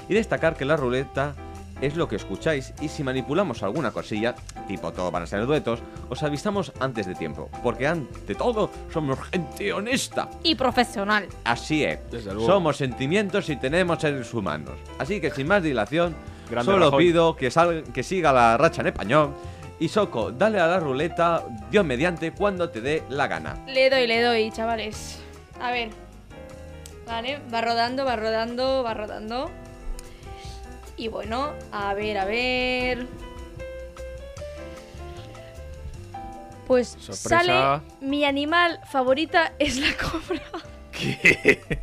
Y 0.08 0.14
destacar 0.14 0.54
que 0.54 0.66
la 0.66 0.76
ruleta 0.76 1.34
es 1.80 1.96
lo 1.96 2.08
que 2.08 2.16
escucháis 2.16 2.74
y 2.82 2.88
si 2.88 3.02
manipulamos 3.02 3.62
alguna 3.62 3.90
cosilla, 3.90 4.34
tipo 4.66 4.92
todo 4.92 5.10
van 5.10 5.22
a 5.22 5.26
ser 5.26 5.46
duetos, 5.46 5.80
os 6.10 6.22
avisamos 6.22 6.72
antes 6.80 7.06
de 7.06 7.14
tiempo, 7.14 7.48
porque 7.62 7.86
ante 7.86 8.34
todo 8.34 8.70
somos 8.92 9.18
gente 9.30 9.72
honesta. 9.72 10.28
Y 10.42 10.56
profesional. 10.56 11.26
Así 11.44 11.84
es, 11.84 11.98
Desde 12.10 12.34
luego. 12.34 12.46
somos 12.46 12.76
sentimientos 12.76 13.48
y 13.48 13.56
tenemos 13.56 14.00
seres 14.00 14.34
humanos. 14.34 14.74
Así 14.98 15.22
que 15.22 15.30
sin 15.30 15.46
más 15.46 15.62
dilación, 15.62 16.14
Grande 16.50 16.70
solo 16.72 16.86
Rajoy. 16.86 17.04
pido 17.06 17.36
que, 17.36 17.50
sal- 17.50 17.84
que 17.92 18.02
siga 18.02 18.32
la 18.32 18.56
racha 18.56 18.80
en 18.80 18.88
español. 18.88 19.34
Y 19.80 19.88
Soco, 19.88 20.32
dale 20.32 20.58
a 20.58 20.66
la 20.66 20.80
ruleta, 20.80 21.44
Dios 21.70 21.84
mediante, 21.84 22.32
cuando 22.32 22.68
te 22.70 22.80
dé 22.80 23.04
la 23.08 23.28
gana. 23.28 23.64
Le 23.66 23.88
doy, 23.90 24.06
le 24.08 24.22
doy, 24.22 24.50
chavales. 24.50 25.20
A 25.60 25.70
ver. 25.70 25.90
Vale, 27.06 27.40
va 27.52 27.60
rodando, 27.60 28.04
va 28.04 28.16
rodando, 28.16 28.82
va 28.82 28.94
rodando. 28.94 29.50
Y 30.96 31.06
bueno, 31.08 31.52
a 31.70 31.94
ver, 31.94 32.18
a 32.18 32.24
ver. 32.24 33.06
Pues 36.66 36.88
Sorpresa. 36.98 37.28
sale 37.28 37.82
mi 38.00 38.24
animal 38.24 38.80
favorita 38.90 39.52
es 39.58 39.78
la 39.78 39.88
cobra. 39.96 40.42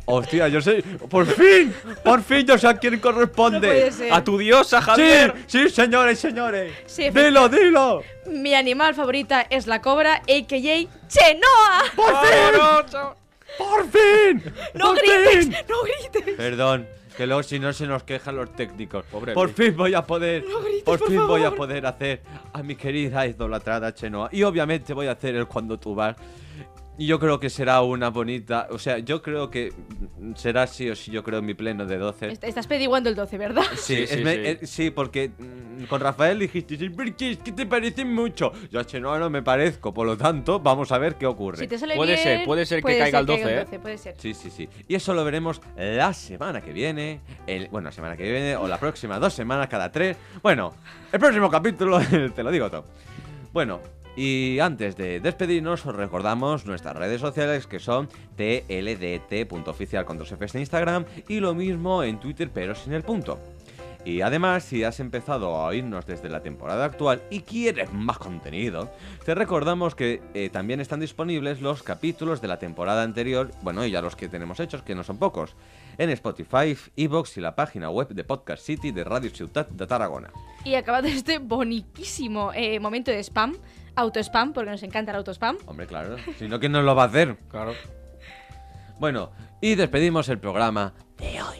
Hostia, 0.04 0.48
yo 0.48 0.60
sé, 0.60 0.82
por 1.08 1.26
fin, 1.26 1.74
por 2.04 2.22
fin 2.22 2.46
yo 2.46 2.56
sé 2.58 2.66
a 2.68 2.76
quién 2.76 2.98
corresponde. 3.00 3.58
No 3.58 3.72
puede 3.72 3.92
ser. 3.92 4.12
¡A 4.12 4.22
tu 4.22 4.38
diosa, 4.38 4.80
Sí, 4.80 4.86
Javier! 4.86 5.34
sí, 5.46 5.68
señores, 5.70 6.18
señores. 6.18 6.72
Sí, 6.86 7.10
dilo, 7.10 7.48
dilo. 7.48 8.02
Mi 8.30 8.54
animal 8.54 8.94
favorita 8.94 9.42
es 9.48 9.66
la 9.66 9.80
cobra, 9.80 10.16
a.k.a. 10.16 10.46
Chenoa. 11.08 11.82
¡Vámonos, 11.96 12.90
chaval! 12.90 13.14
Por 13.58 13.88
fin. 13.90 14.42
¡No 14.74 14.86
por 14.94 14.96
grites! 14.98 15.44
fin. 15.46 15.56
¡No 15.68 15.76
grites! 15.82 16.34
Perdón, 16.36 16.86
que 17.16 17.26
luego 17.26 17.42
si 17.42 17.58
no 17.58 17.72
se 17.72 17.86
nos 17.86 18.02
quejan 18.02 18.36
los 18.36 18.54
técnicos. 18.54 19.04
Pobre 19.10 19.32
por 19.32 19.46
Luis. 19.46 19.56
fin 19.56 19.76
voy 19.76 19.94
a 19.94 20.02
poder, 20.02 20.42
grites, 20.42 20.82
por 20.84 20.98
por 20.98 21.08
fin 21.08 21.26
voy 21.26 21.40
a 21.40 21.44
favor. 21.44 21.56
poder 21.58 21.86
hacer 21.86 22.20
a 22.52 22.62
mi 22.62 22.76
querida 22.76 23.26
idolatrada 23.26 23.94
Chenoa. 23.94 24.28
Y 24.32 24.42
obviamente 24.42 24.92
voy 24.92 25.06
a 25.06 25.12
hacer 25.12 25.34
el 25.36 25.46
cuando 25.46 25.78
tú 25.78 25.94
vas. 25.94 26.16
Y 26.98 27.06
yo 27.06 27.18
creo 27.18 27.38
que 27.38 27.50
será 27.50 27.82
una 27.82 28.08
bonita, 28.08 28.68
o 28.70 28.78
sea, 28.78 28.98
yo 28.98 29.20
creo 29.20 29.50
que 29.50 29.70
será 30.34 30.66
sí 30.66 30.88
o 30.88 30.96
sí, 30.96 31.10
yo 31.10 31.22
creo 31.22 31.40
en 31.40 31.44
mi 31.44 31.52
pleno 31.52 31.84
de 31.84 31.98
12. 31.98 32.28
Est- 32.32 32.44
Estás 32.44 32.66
pediguando 32.66 33.10
el 33.10 33.14
12, 33.14 33.36
¿verdad? 33.36 33.64
Sí, 33.74 33.96
Sí, 33.96 34.02
es 34.04 34.10
sí, 34.10 34.24
me- 34.24 34.32
sí. 34.34 34.40
eh, 34.44 34.58
sí, 34.62 34.90
porque 34.90 35.28
mm, 35.38 35.84
con 35.90 36.00
Rafael 36.00 36.38
dijiste, 36.38 36.78
"Sí, 36.78 36.88
¿por 36.88 37.14
qué? 37.14 37.32
Es 37.32 37.38
que 37.38 37.52
te 37.52 37.66
parecen 37.66 38.14
mucho. 38.14 38.50
Yo 38.70 38.80
a 38.80 38.84
Chenoa 38.86 39.18
no 39.18 39.28
me 39.28 39.42
parezco, 39.42 39.92
por 39.92 40.06
lo 40.06 40.16
tanto, 40.16 40.58
vamos 40.58 40.90
a 40.90 40.96
ver 40.96 41.16
qué 41.16 41.26
ocurre. 41.26 41.58
Si 41.58 41.66
te 41.68 41.78
sale 41.78 41.96
Puede 41.96 42.12
bien, 42.14 42.22
ser, 42.22 42.44
puede 42.46 42.64
ser 42.64 42.82
que 42.82 42.96
caiga 42.96 43.18
el 43.18 43.26
12, 43.26 43.60
¿eh? 43.60 43.78
puede 43.78 43.98
ser. 43.98 44.14
Sí, 44.18 44.32
sí, 44.32 44.50
sí. 44.50 44.66
Y 44.88 44.94
eso 44.94 45.12
lo 45.12 45.22
veremos 45.22 45.60
la 45.76 46.14
semana 46.14 46.62
que 46.62 46.72
viene. 46.72 47.20
El, 47.46 47.68
bueno, 47.68 47.88
la 47.88 47.92
semana 47.92 48.16
que 48.16 48.22
viene 48.22 48.56
o 48.56 48.66
la 48.66 48.78
próxima, 48.80 49.18
dos 49.18 49.34
semanas 49.34 49.68
cada 49.68 49.92
tres. 49.92 50.16
Bueno, 50.42 50.72
el 51.12 51.20
próximo 51.20 51.50
capítulo 51.50 52.00
te 52.34 52.42
lo 52.42 52.50
digo 52.50 52.70
todo. 52.70 52.86
Bueno, 53.52 53.80
y 54.16 54.58
antes 54.60 54.96
de 54.96 55.20
despedirnos, 55.20 55.84
os 55.84 55.94
recordamos 55.94 56.64
nuestras 56.64 56.96
redes 56.96 57.20
sociales 57.20 57.66
que 57.66 57.78
son 57.78 58.08
tldt.oficial 58.36 60.04
con 60.04 60.18
dos 60.18 60.30
Fs 60.30 60.54
en 60.54 60.62
Instagram 60.62 61.04
y 61.28 61.40
lo 61.40 61.54
mismo 61.54 62.02
en 62.02 62.18
Twitter 62.18 62.50
pero 62.52 62.74
sin 62.74 62.94
el 62.94 63.02
punto. 63.02 63.38
Y 64.06 64.20
además, 64.20 64.62
si 64.62 64.84
has 64.84 65.00
empezado 65.00 65.56
a 65.56 65.66
oírnos 65.66 66.06
desde 66.06 66.28
la 66.28 66.40
temporada 66.40 66.84
actual 66.84 67.22
y 67.28 67.40
quieres 67.40 67.92
más 67.92 68.18
contenido, 68.18 68.88
te 69.24 69.34
recordamos 69.34 69.96
que 69.96 70.22
eh, 70.32 70.48
también 70.48 70.80
están 70.80 71.00
disponibles 71.00 71.60
los 71.60 71.82
capítulos 71.82 72.40
de 72.40 72.46
la 72.46 72.60
temporada 72.60 73.02
anterior, 73.02 73.50
bueno, 73.62 73.84
y 73.84 73.90
ya 73.90 74.00
los 74.00 74.14
que 74.14 74.28
tenemos 74.28 74.60
hechos, 74.60 74.82
que 74.82 74.94
no 74.94 75.02
son 75.02 75.18
pocos, 75.18 75.56
en 75.98 76.10
Spotify, 76.10 76.76
Evox 76.96 77.36
y 77.36 77.40
la 77.40 77.56
página 77.56 77.90
web 77.90 78.06
de 78.10 78.22
Podcast 78.22 78.64
City 78.64 78.92
de 78.92 79.02
Radio 79.02 79.28
Ciutat 79.28 79.70
de 79.70 79.88
Tarragona. 79.88 80.30
Y 80.62 80.76
acabado 80.76 81.08
este 81.08 81.38
boniquísimo 81.38 82.52
eh, 82.54 82.78
momento 82.78 83.10
de 83.10 83.18
spam, 83.24 83.56
auto-spam, 83.96 84.52
porque 84.52 84.70
nos 84.70 84.82
encanta 84.82 85.10
el 85.12 85.16
auto-spam. 85.18 85.56
Hombre, 85.66 85.86
claro, 85.86 86.16
si 86.38 86.46
no, 86.48 86.60
¿quién 86.60 86.72
nos 86.72 86.84
lo 86.84 86.94
va 86.94 87.04
a 87.04 87.06
hacer? 87.06 87.36
Claro. 87.48 87.72
Bueno, 88.98 89.30
y 89.60 89.74
despedimos 89.74 90.28
el 90.28 90.38
programa 90.38 90.94
de 91.18 91.42
hoy. 91.42 91.58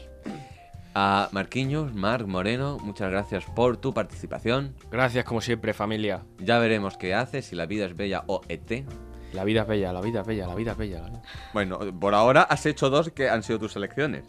A 0.95 1.29
Marquinhos, 1.33 1.93
Marc 1.95 2.27
Moreno, 2.27 2.79
muchas 2.83 3.11
gracias 3.11 3.45
por 3.45 3.77
tu 3.77 3.93
participación. 3.93 4.75
Gracias, 4.91 5.25
como 5.27 5.43
siempre, 5.43 5.75
familia. 5.75 6.23
Ya 6.39 6.59
veremos 6.59 6.97
qué 6.97 7.15
haces, 7.15 7.45
si 7.45 7.55
la 7.57 7.67
vida 7.67 7.85
es 7.85 7.95
bella 7.95 8.25
o 8.29 8.41
ET. 8.49 8.87
La 9.35 9.45
vida 9.45 9.63
es 9.63 9.67
bella, 9.69 9.93
la 9.93 10.01
vida 10.01 10.23
es 10.23 10.27
bella, 10.27 10.47
la 10.47 10.55
vida 10.55 10.73
es 10.73 10.79
bella. 10.79 11.01
la 11.03 11.09
vida- 11.11 11.23
Bueno, 11.53 11.79
por 12.01 12.15
ahora 12.15 12.43
has 12.43 12.65
hecho 12.65 12.89
dos 12.89 13.11
que 13.11 13.29
han 13.29 13.43
sido 13.43 13.59
tus 13.59 13.73
selecciones. 13.75 14.25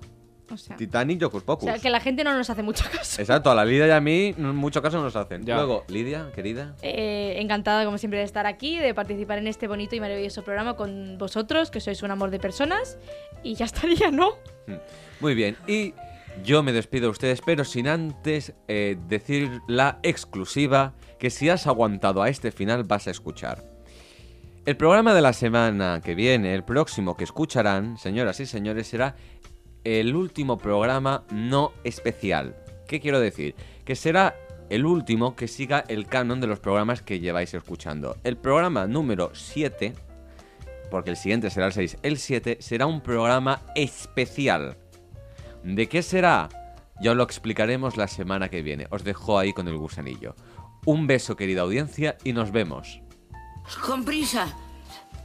O 0.51 0.57
sea, 0.57 0.75
Titanic 0.75 1.21
y 1.21 1.25
Hocus 1.25 1.43
o 1.43 1.45
Pocus. 1.45 1.65
sea, 1.65 1.79
que 1.79 1.89
la 1.89 1.99
gente 1.99 2.23
no 2.23 2.33
nos 2.33 2.49
hace 2.49 2.63
mucho 2.63 2.85
caso. 2.91 3.21
Exacto, 3.21 3.51
a 3.51 3.55
la 3.55 3.65
Lidia 3.65 3.87
y 3.87 3.91
a 3.91 3.99
mí 3.99 4.33
en 4.37 4.55
muchos 4.55 4.81
casos 4.81 5.01
nos 5.01 5.15
hacen. 5.15 5.45
Ya. 5.45 5.55
Luego, 5.55 5.83
Lidia, 5.87 6.31
querida. 6.33 6.75
Eh, 6.81 7.35
encantada, 7.39 7.85
como 7.85 7.97
siempre, 7.97 8.19
de 8.19 8.25
estar 8.25 8.45
aquí, 8.45 8.77
de 8.77 8.93
participar 8.93 9.37
en 9.39 9.47
este 9.47 9.67
bonito 9.67 9.95
y 9.95 9.99
maravilloso 9.99 10.43
programa 10.43 10.75
con 10.75 11.17
vosotros, 11.17 11.71
que 11.71 11.79
sois 11.79 12.01
un 12.03 12.11
amor 12.11 12.31
de 12.31 12.39
personas. 12.39 12.97
Y 13.43 13.55
ya 13.55 13.65
estaría, 13.65 14.11
¿no? 14.11 14.31
Muy 15.19 15.35
bien, 15.35 15.57
y 15.67 15.93
yo 16.43 16.63
me 16.63 16.71
despido 16.71 17.05
de 17.05 17.09
ustedes, 17.11 17.41
pero 17.45 17.63
sin 17.63 17.87
antes 17.87 18.53
eh, 18.67 18.97
decir 19.07 19.49
la 19.67 19.99
exclusiva 20.03 20.93
que 21.19 21.29
si 21.29 21.49
has 21.49 21.67
aguantado 21.67 22.21
a 22.21 22.29
este 22.29 22.51
final 22.51 22.83
vas 22.83 23.07
a 23.07 23.11
escuchar. 23.11 23.63
El 24.65 24.75
programa 24.75 25.13
de 25.13 25.21
la 25.21 25.31
semana 25.31 26.01
que 26.03 26.13
viene, 26.13 26.53
el 26.53 26.63
próximo 26.63 27.15
que 27.15 27.23
escucharán, 27.23 27.97
señoras 27.97 28.41
y 28.41 28.45
señores, 28.45 28.87
será 28.87 29.15
el 29.87 30.15
último 30.15 30.57
programa 30.57 31.23
no 31.31 31.71
especial. 31.85 32.55
¿Qué 32.87 32.99
quiero 32.99 33.19
decir? 33.21 33.55
Que 33.85 33.95
será 33.95 34.35
el 34.69 34.85
último 34.85 35.35
que 35.35 35.47
siga 35.47 35.85
el 35.87 36.07
canon 36.07 36.41
de 36.41 36.47
los 36.47 36.59
programas 36.59 37.01
que 37.01 37.19
lleváis 37.21 37.53
escuchando. 37.53 38.17
El 38.25 38.35
programa 38.37 38.85
número 38.85 39.31
7, 39.33 39.93
porque 40.91 41.11
el 41.11 41.17
siguiente 41.17 41.49
será 41.49 41.67
el 41.67 41.73
6, 41.73 41.97
el 42.03 42.17
7 42.17 42.57
será 42.59 42.85
un 42.85 43.01
programa 43.01 43.61
especial. 43.75 44.77
¿De 45.63 45.87
qué 45.87 46.01
será? 46.01 46.49
Ya 46.99 47.11
os 47.11 47.17
lo 47.17 47.23
explicaremos 47.23 47.95
la 47.95 48.07
semana 48.07 48.49
que 48.49 48.61
viene. 48.61 48.87
Os 48.89 49.03
dejo 49.03 49.39
ahí 49.39 49.53
con 49.53 49.67
el 49.67 49.77
gusanillo. 49.77 50.35
Un 50.85 51.07
beso, 51.07 51.35
querida 51.35 51.61
audiencia, 51.61 52.17
y 52.23 52.33
nos 52.33 52.51
vemos. 52.51 53.01
Con 53.85 54.03
prisa. 54.03 54.53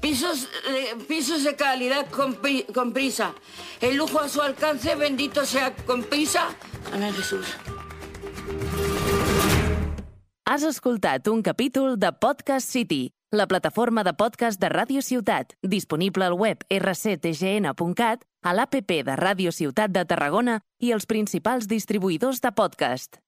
Pisos, 0.02 0.48
eh, 0.68 0.96
pisos 1.06 1.44
de 1.44 1.54
calidad 1.54 2.10
con, 2.10 2.36
con 2.74 2.92
prisa. 2.92 3.34
El 3.80 3.96
lujo 3.96 4.18
a 4.18 4.28
su 4.28 4.42
alcance, 4.42 4.96
bendito 4.96 5.46
sea 5.46 5.74
con 5.86 6.02
prisa. 6.02 6.48
Amén 6.92 7.14
Jesús. 7.14 7.46
Has 10.44 10.64
escoltat 10.64 11.28
un 11.28 11.40
capítol 11.40 11.98
de 11.98 12.12
Podcast 12.12 12.68
City, 12.68 13.12
la 13.30 13.46
plataforma 13.46 14.02
de 14.02 14.12
podcast 14.12 14.60
de 14.60 14.68
Ràdio 14.68 15.00
Ciutat, 15.00 15.54
disponible 15.62 16.26
al 16.26 16.34
web 16.34 16.66
rctgn.cat, 16.68 18.26
a 18.42 18.52
l'APP 18.52 18.90
de 19.06 19.16
Ràdio 19.16 19.52
Ciutat 19.54 19.94
de 19.94 20.04
Tarragona 20.04 20.58
i 20.82 20.90
els 20.92 21.06
principals 21.06 21.70
distribuïdors 21.70 22.42
de 22.42 22.52
podcast. 22.52 23.22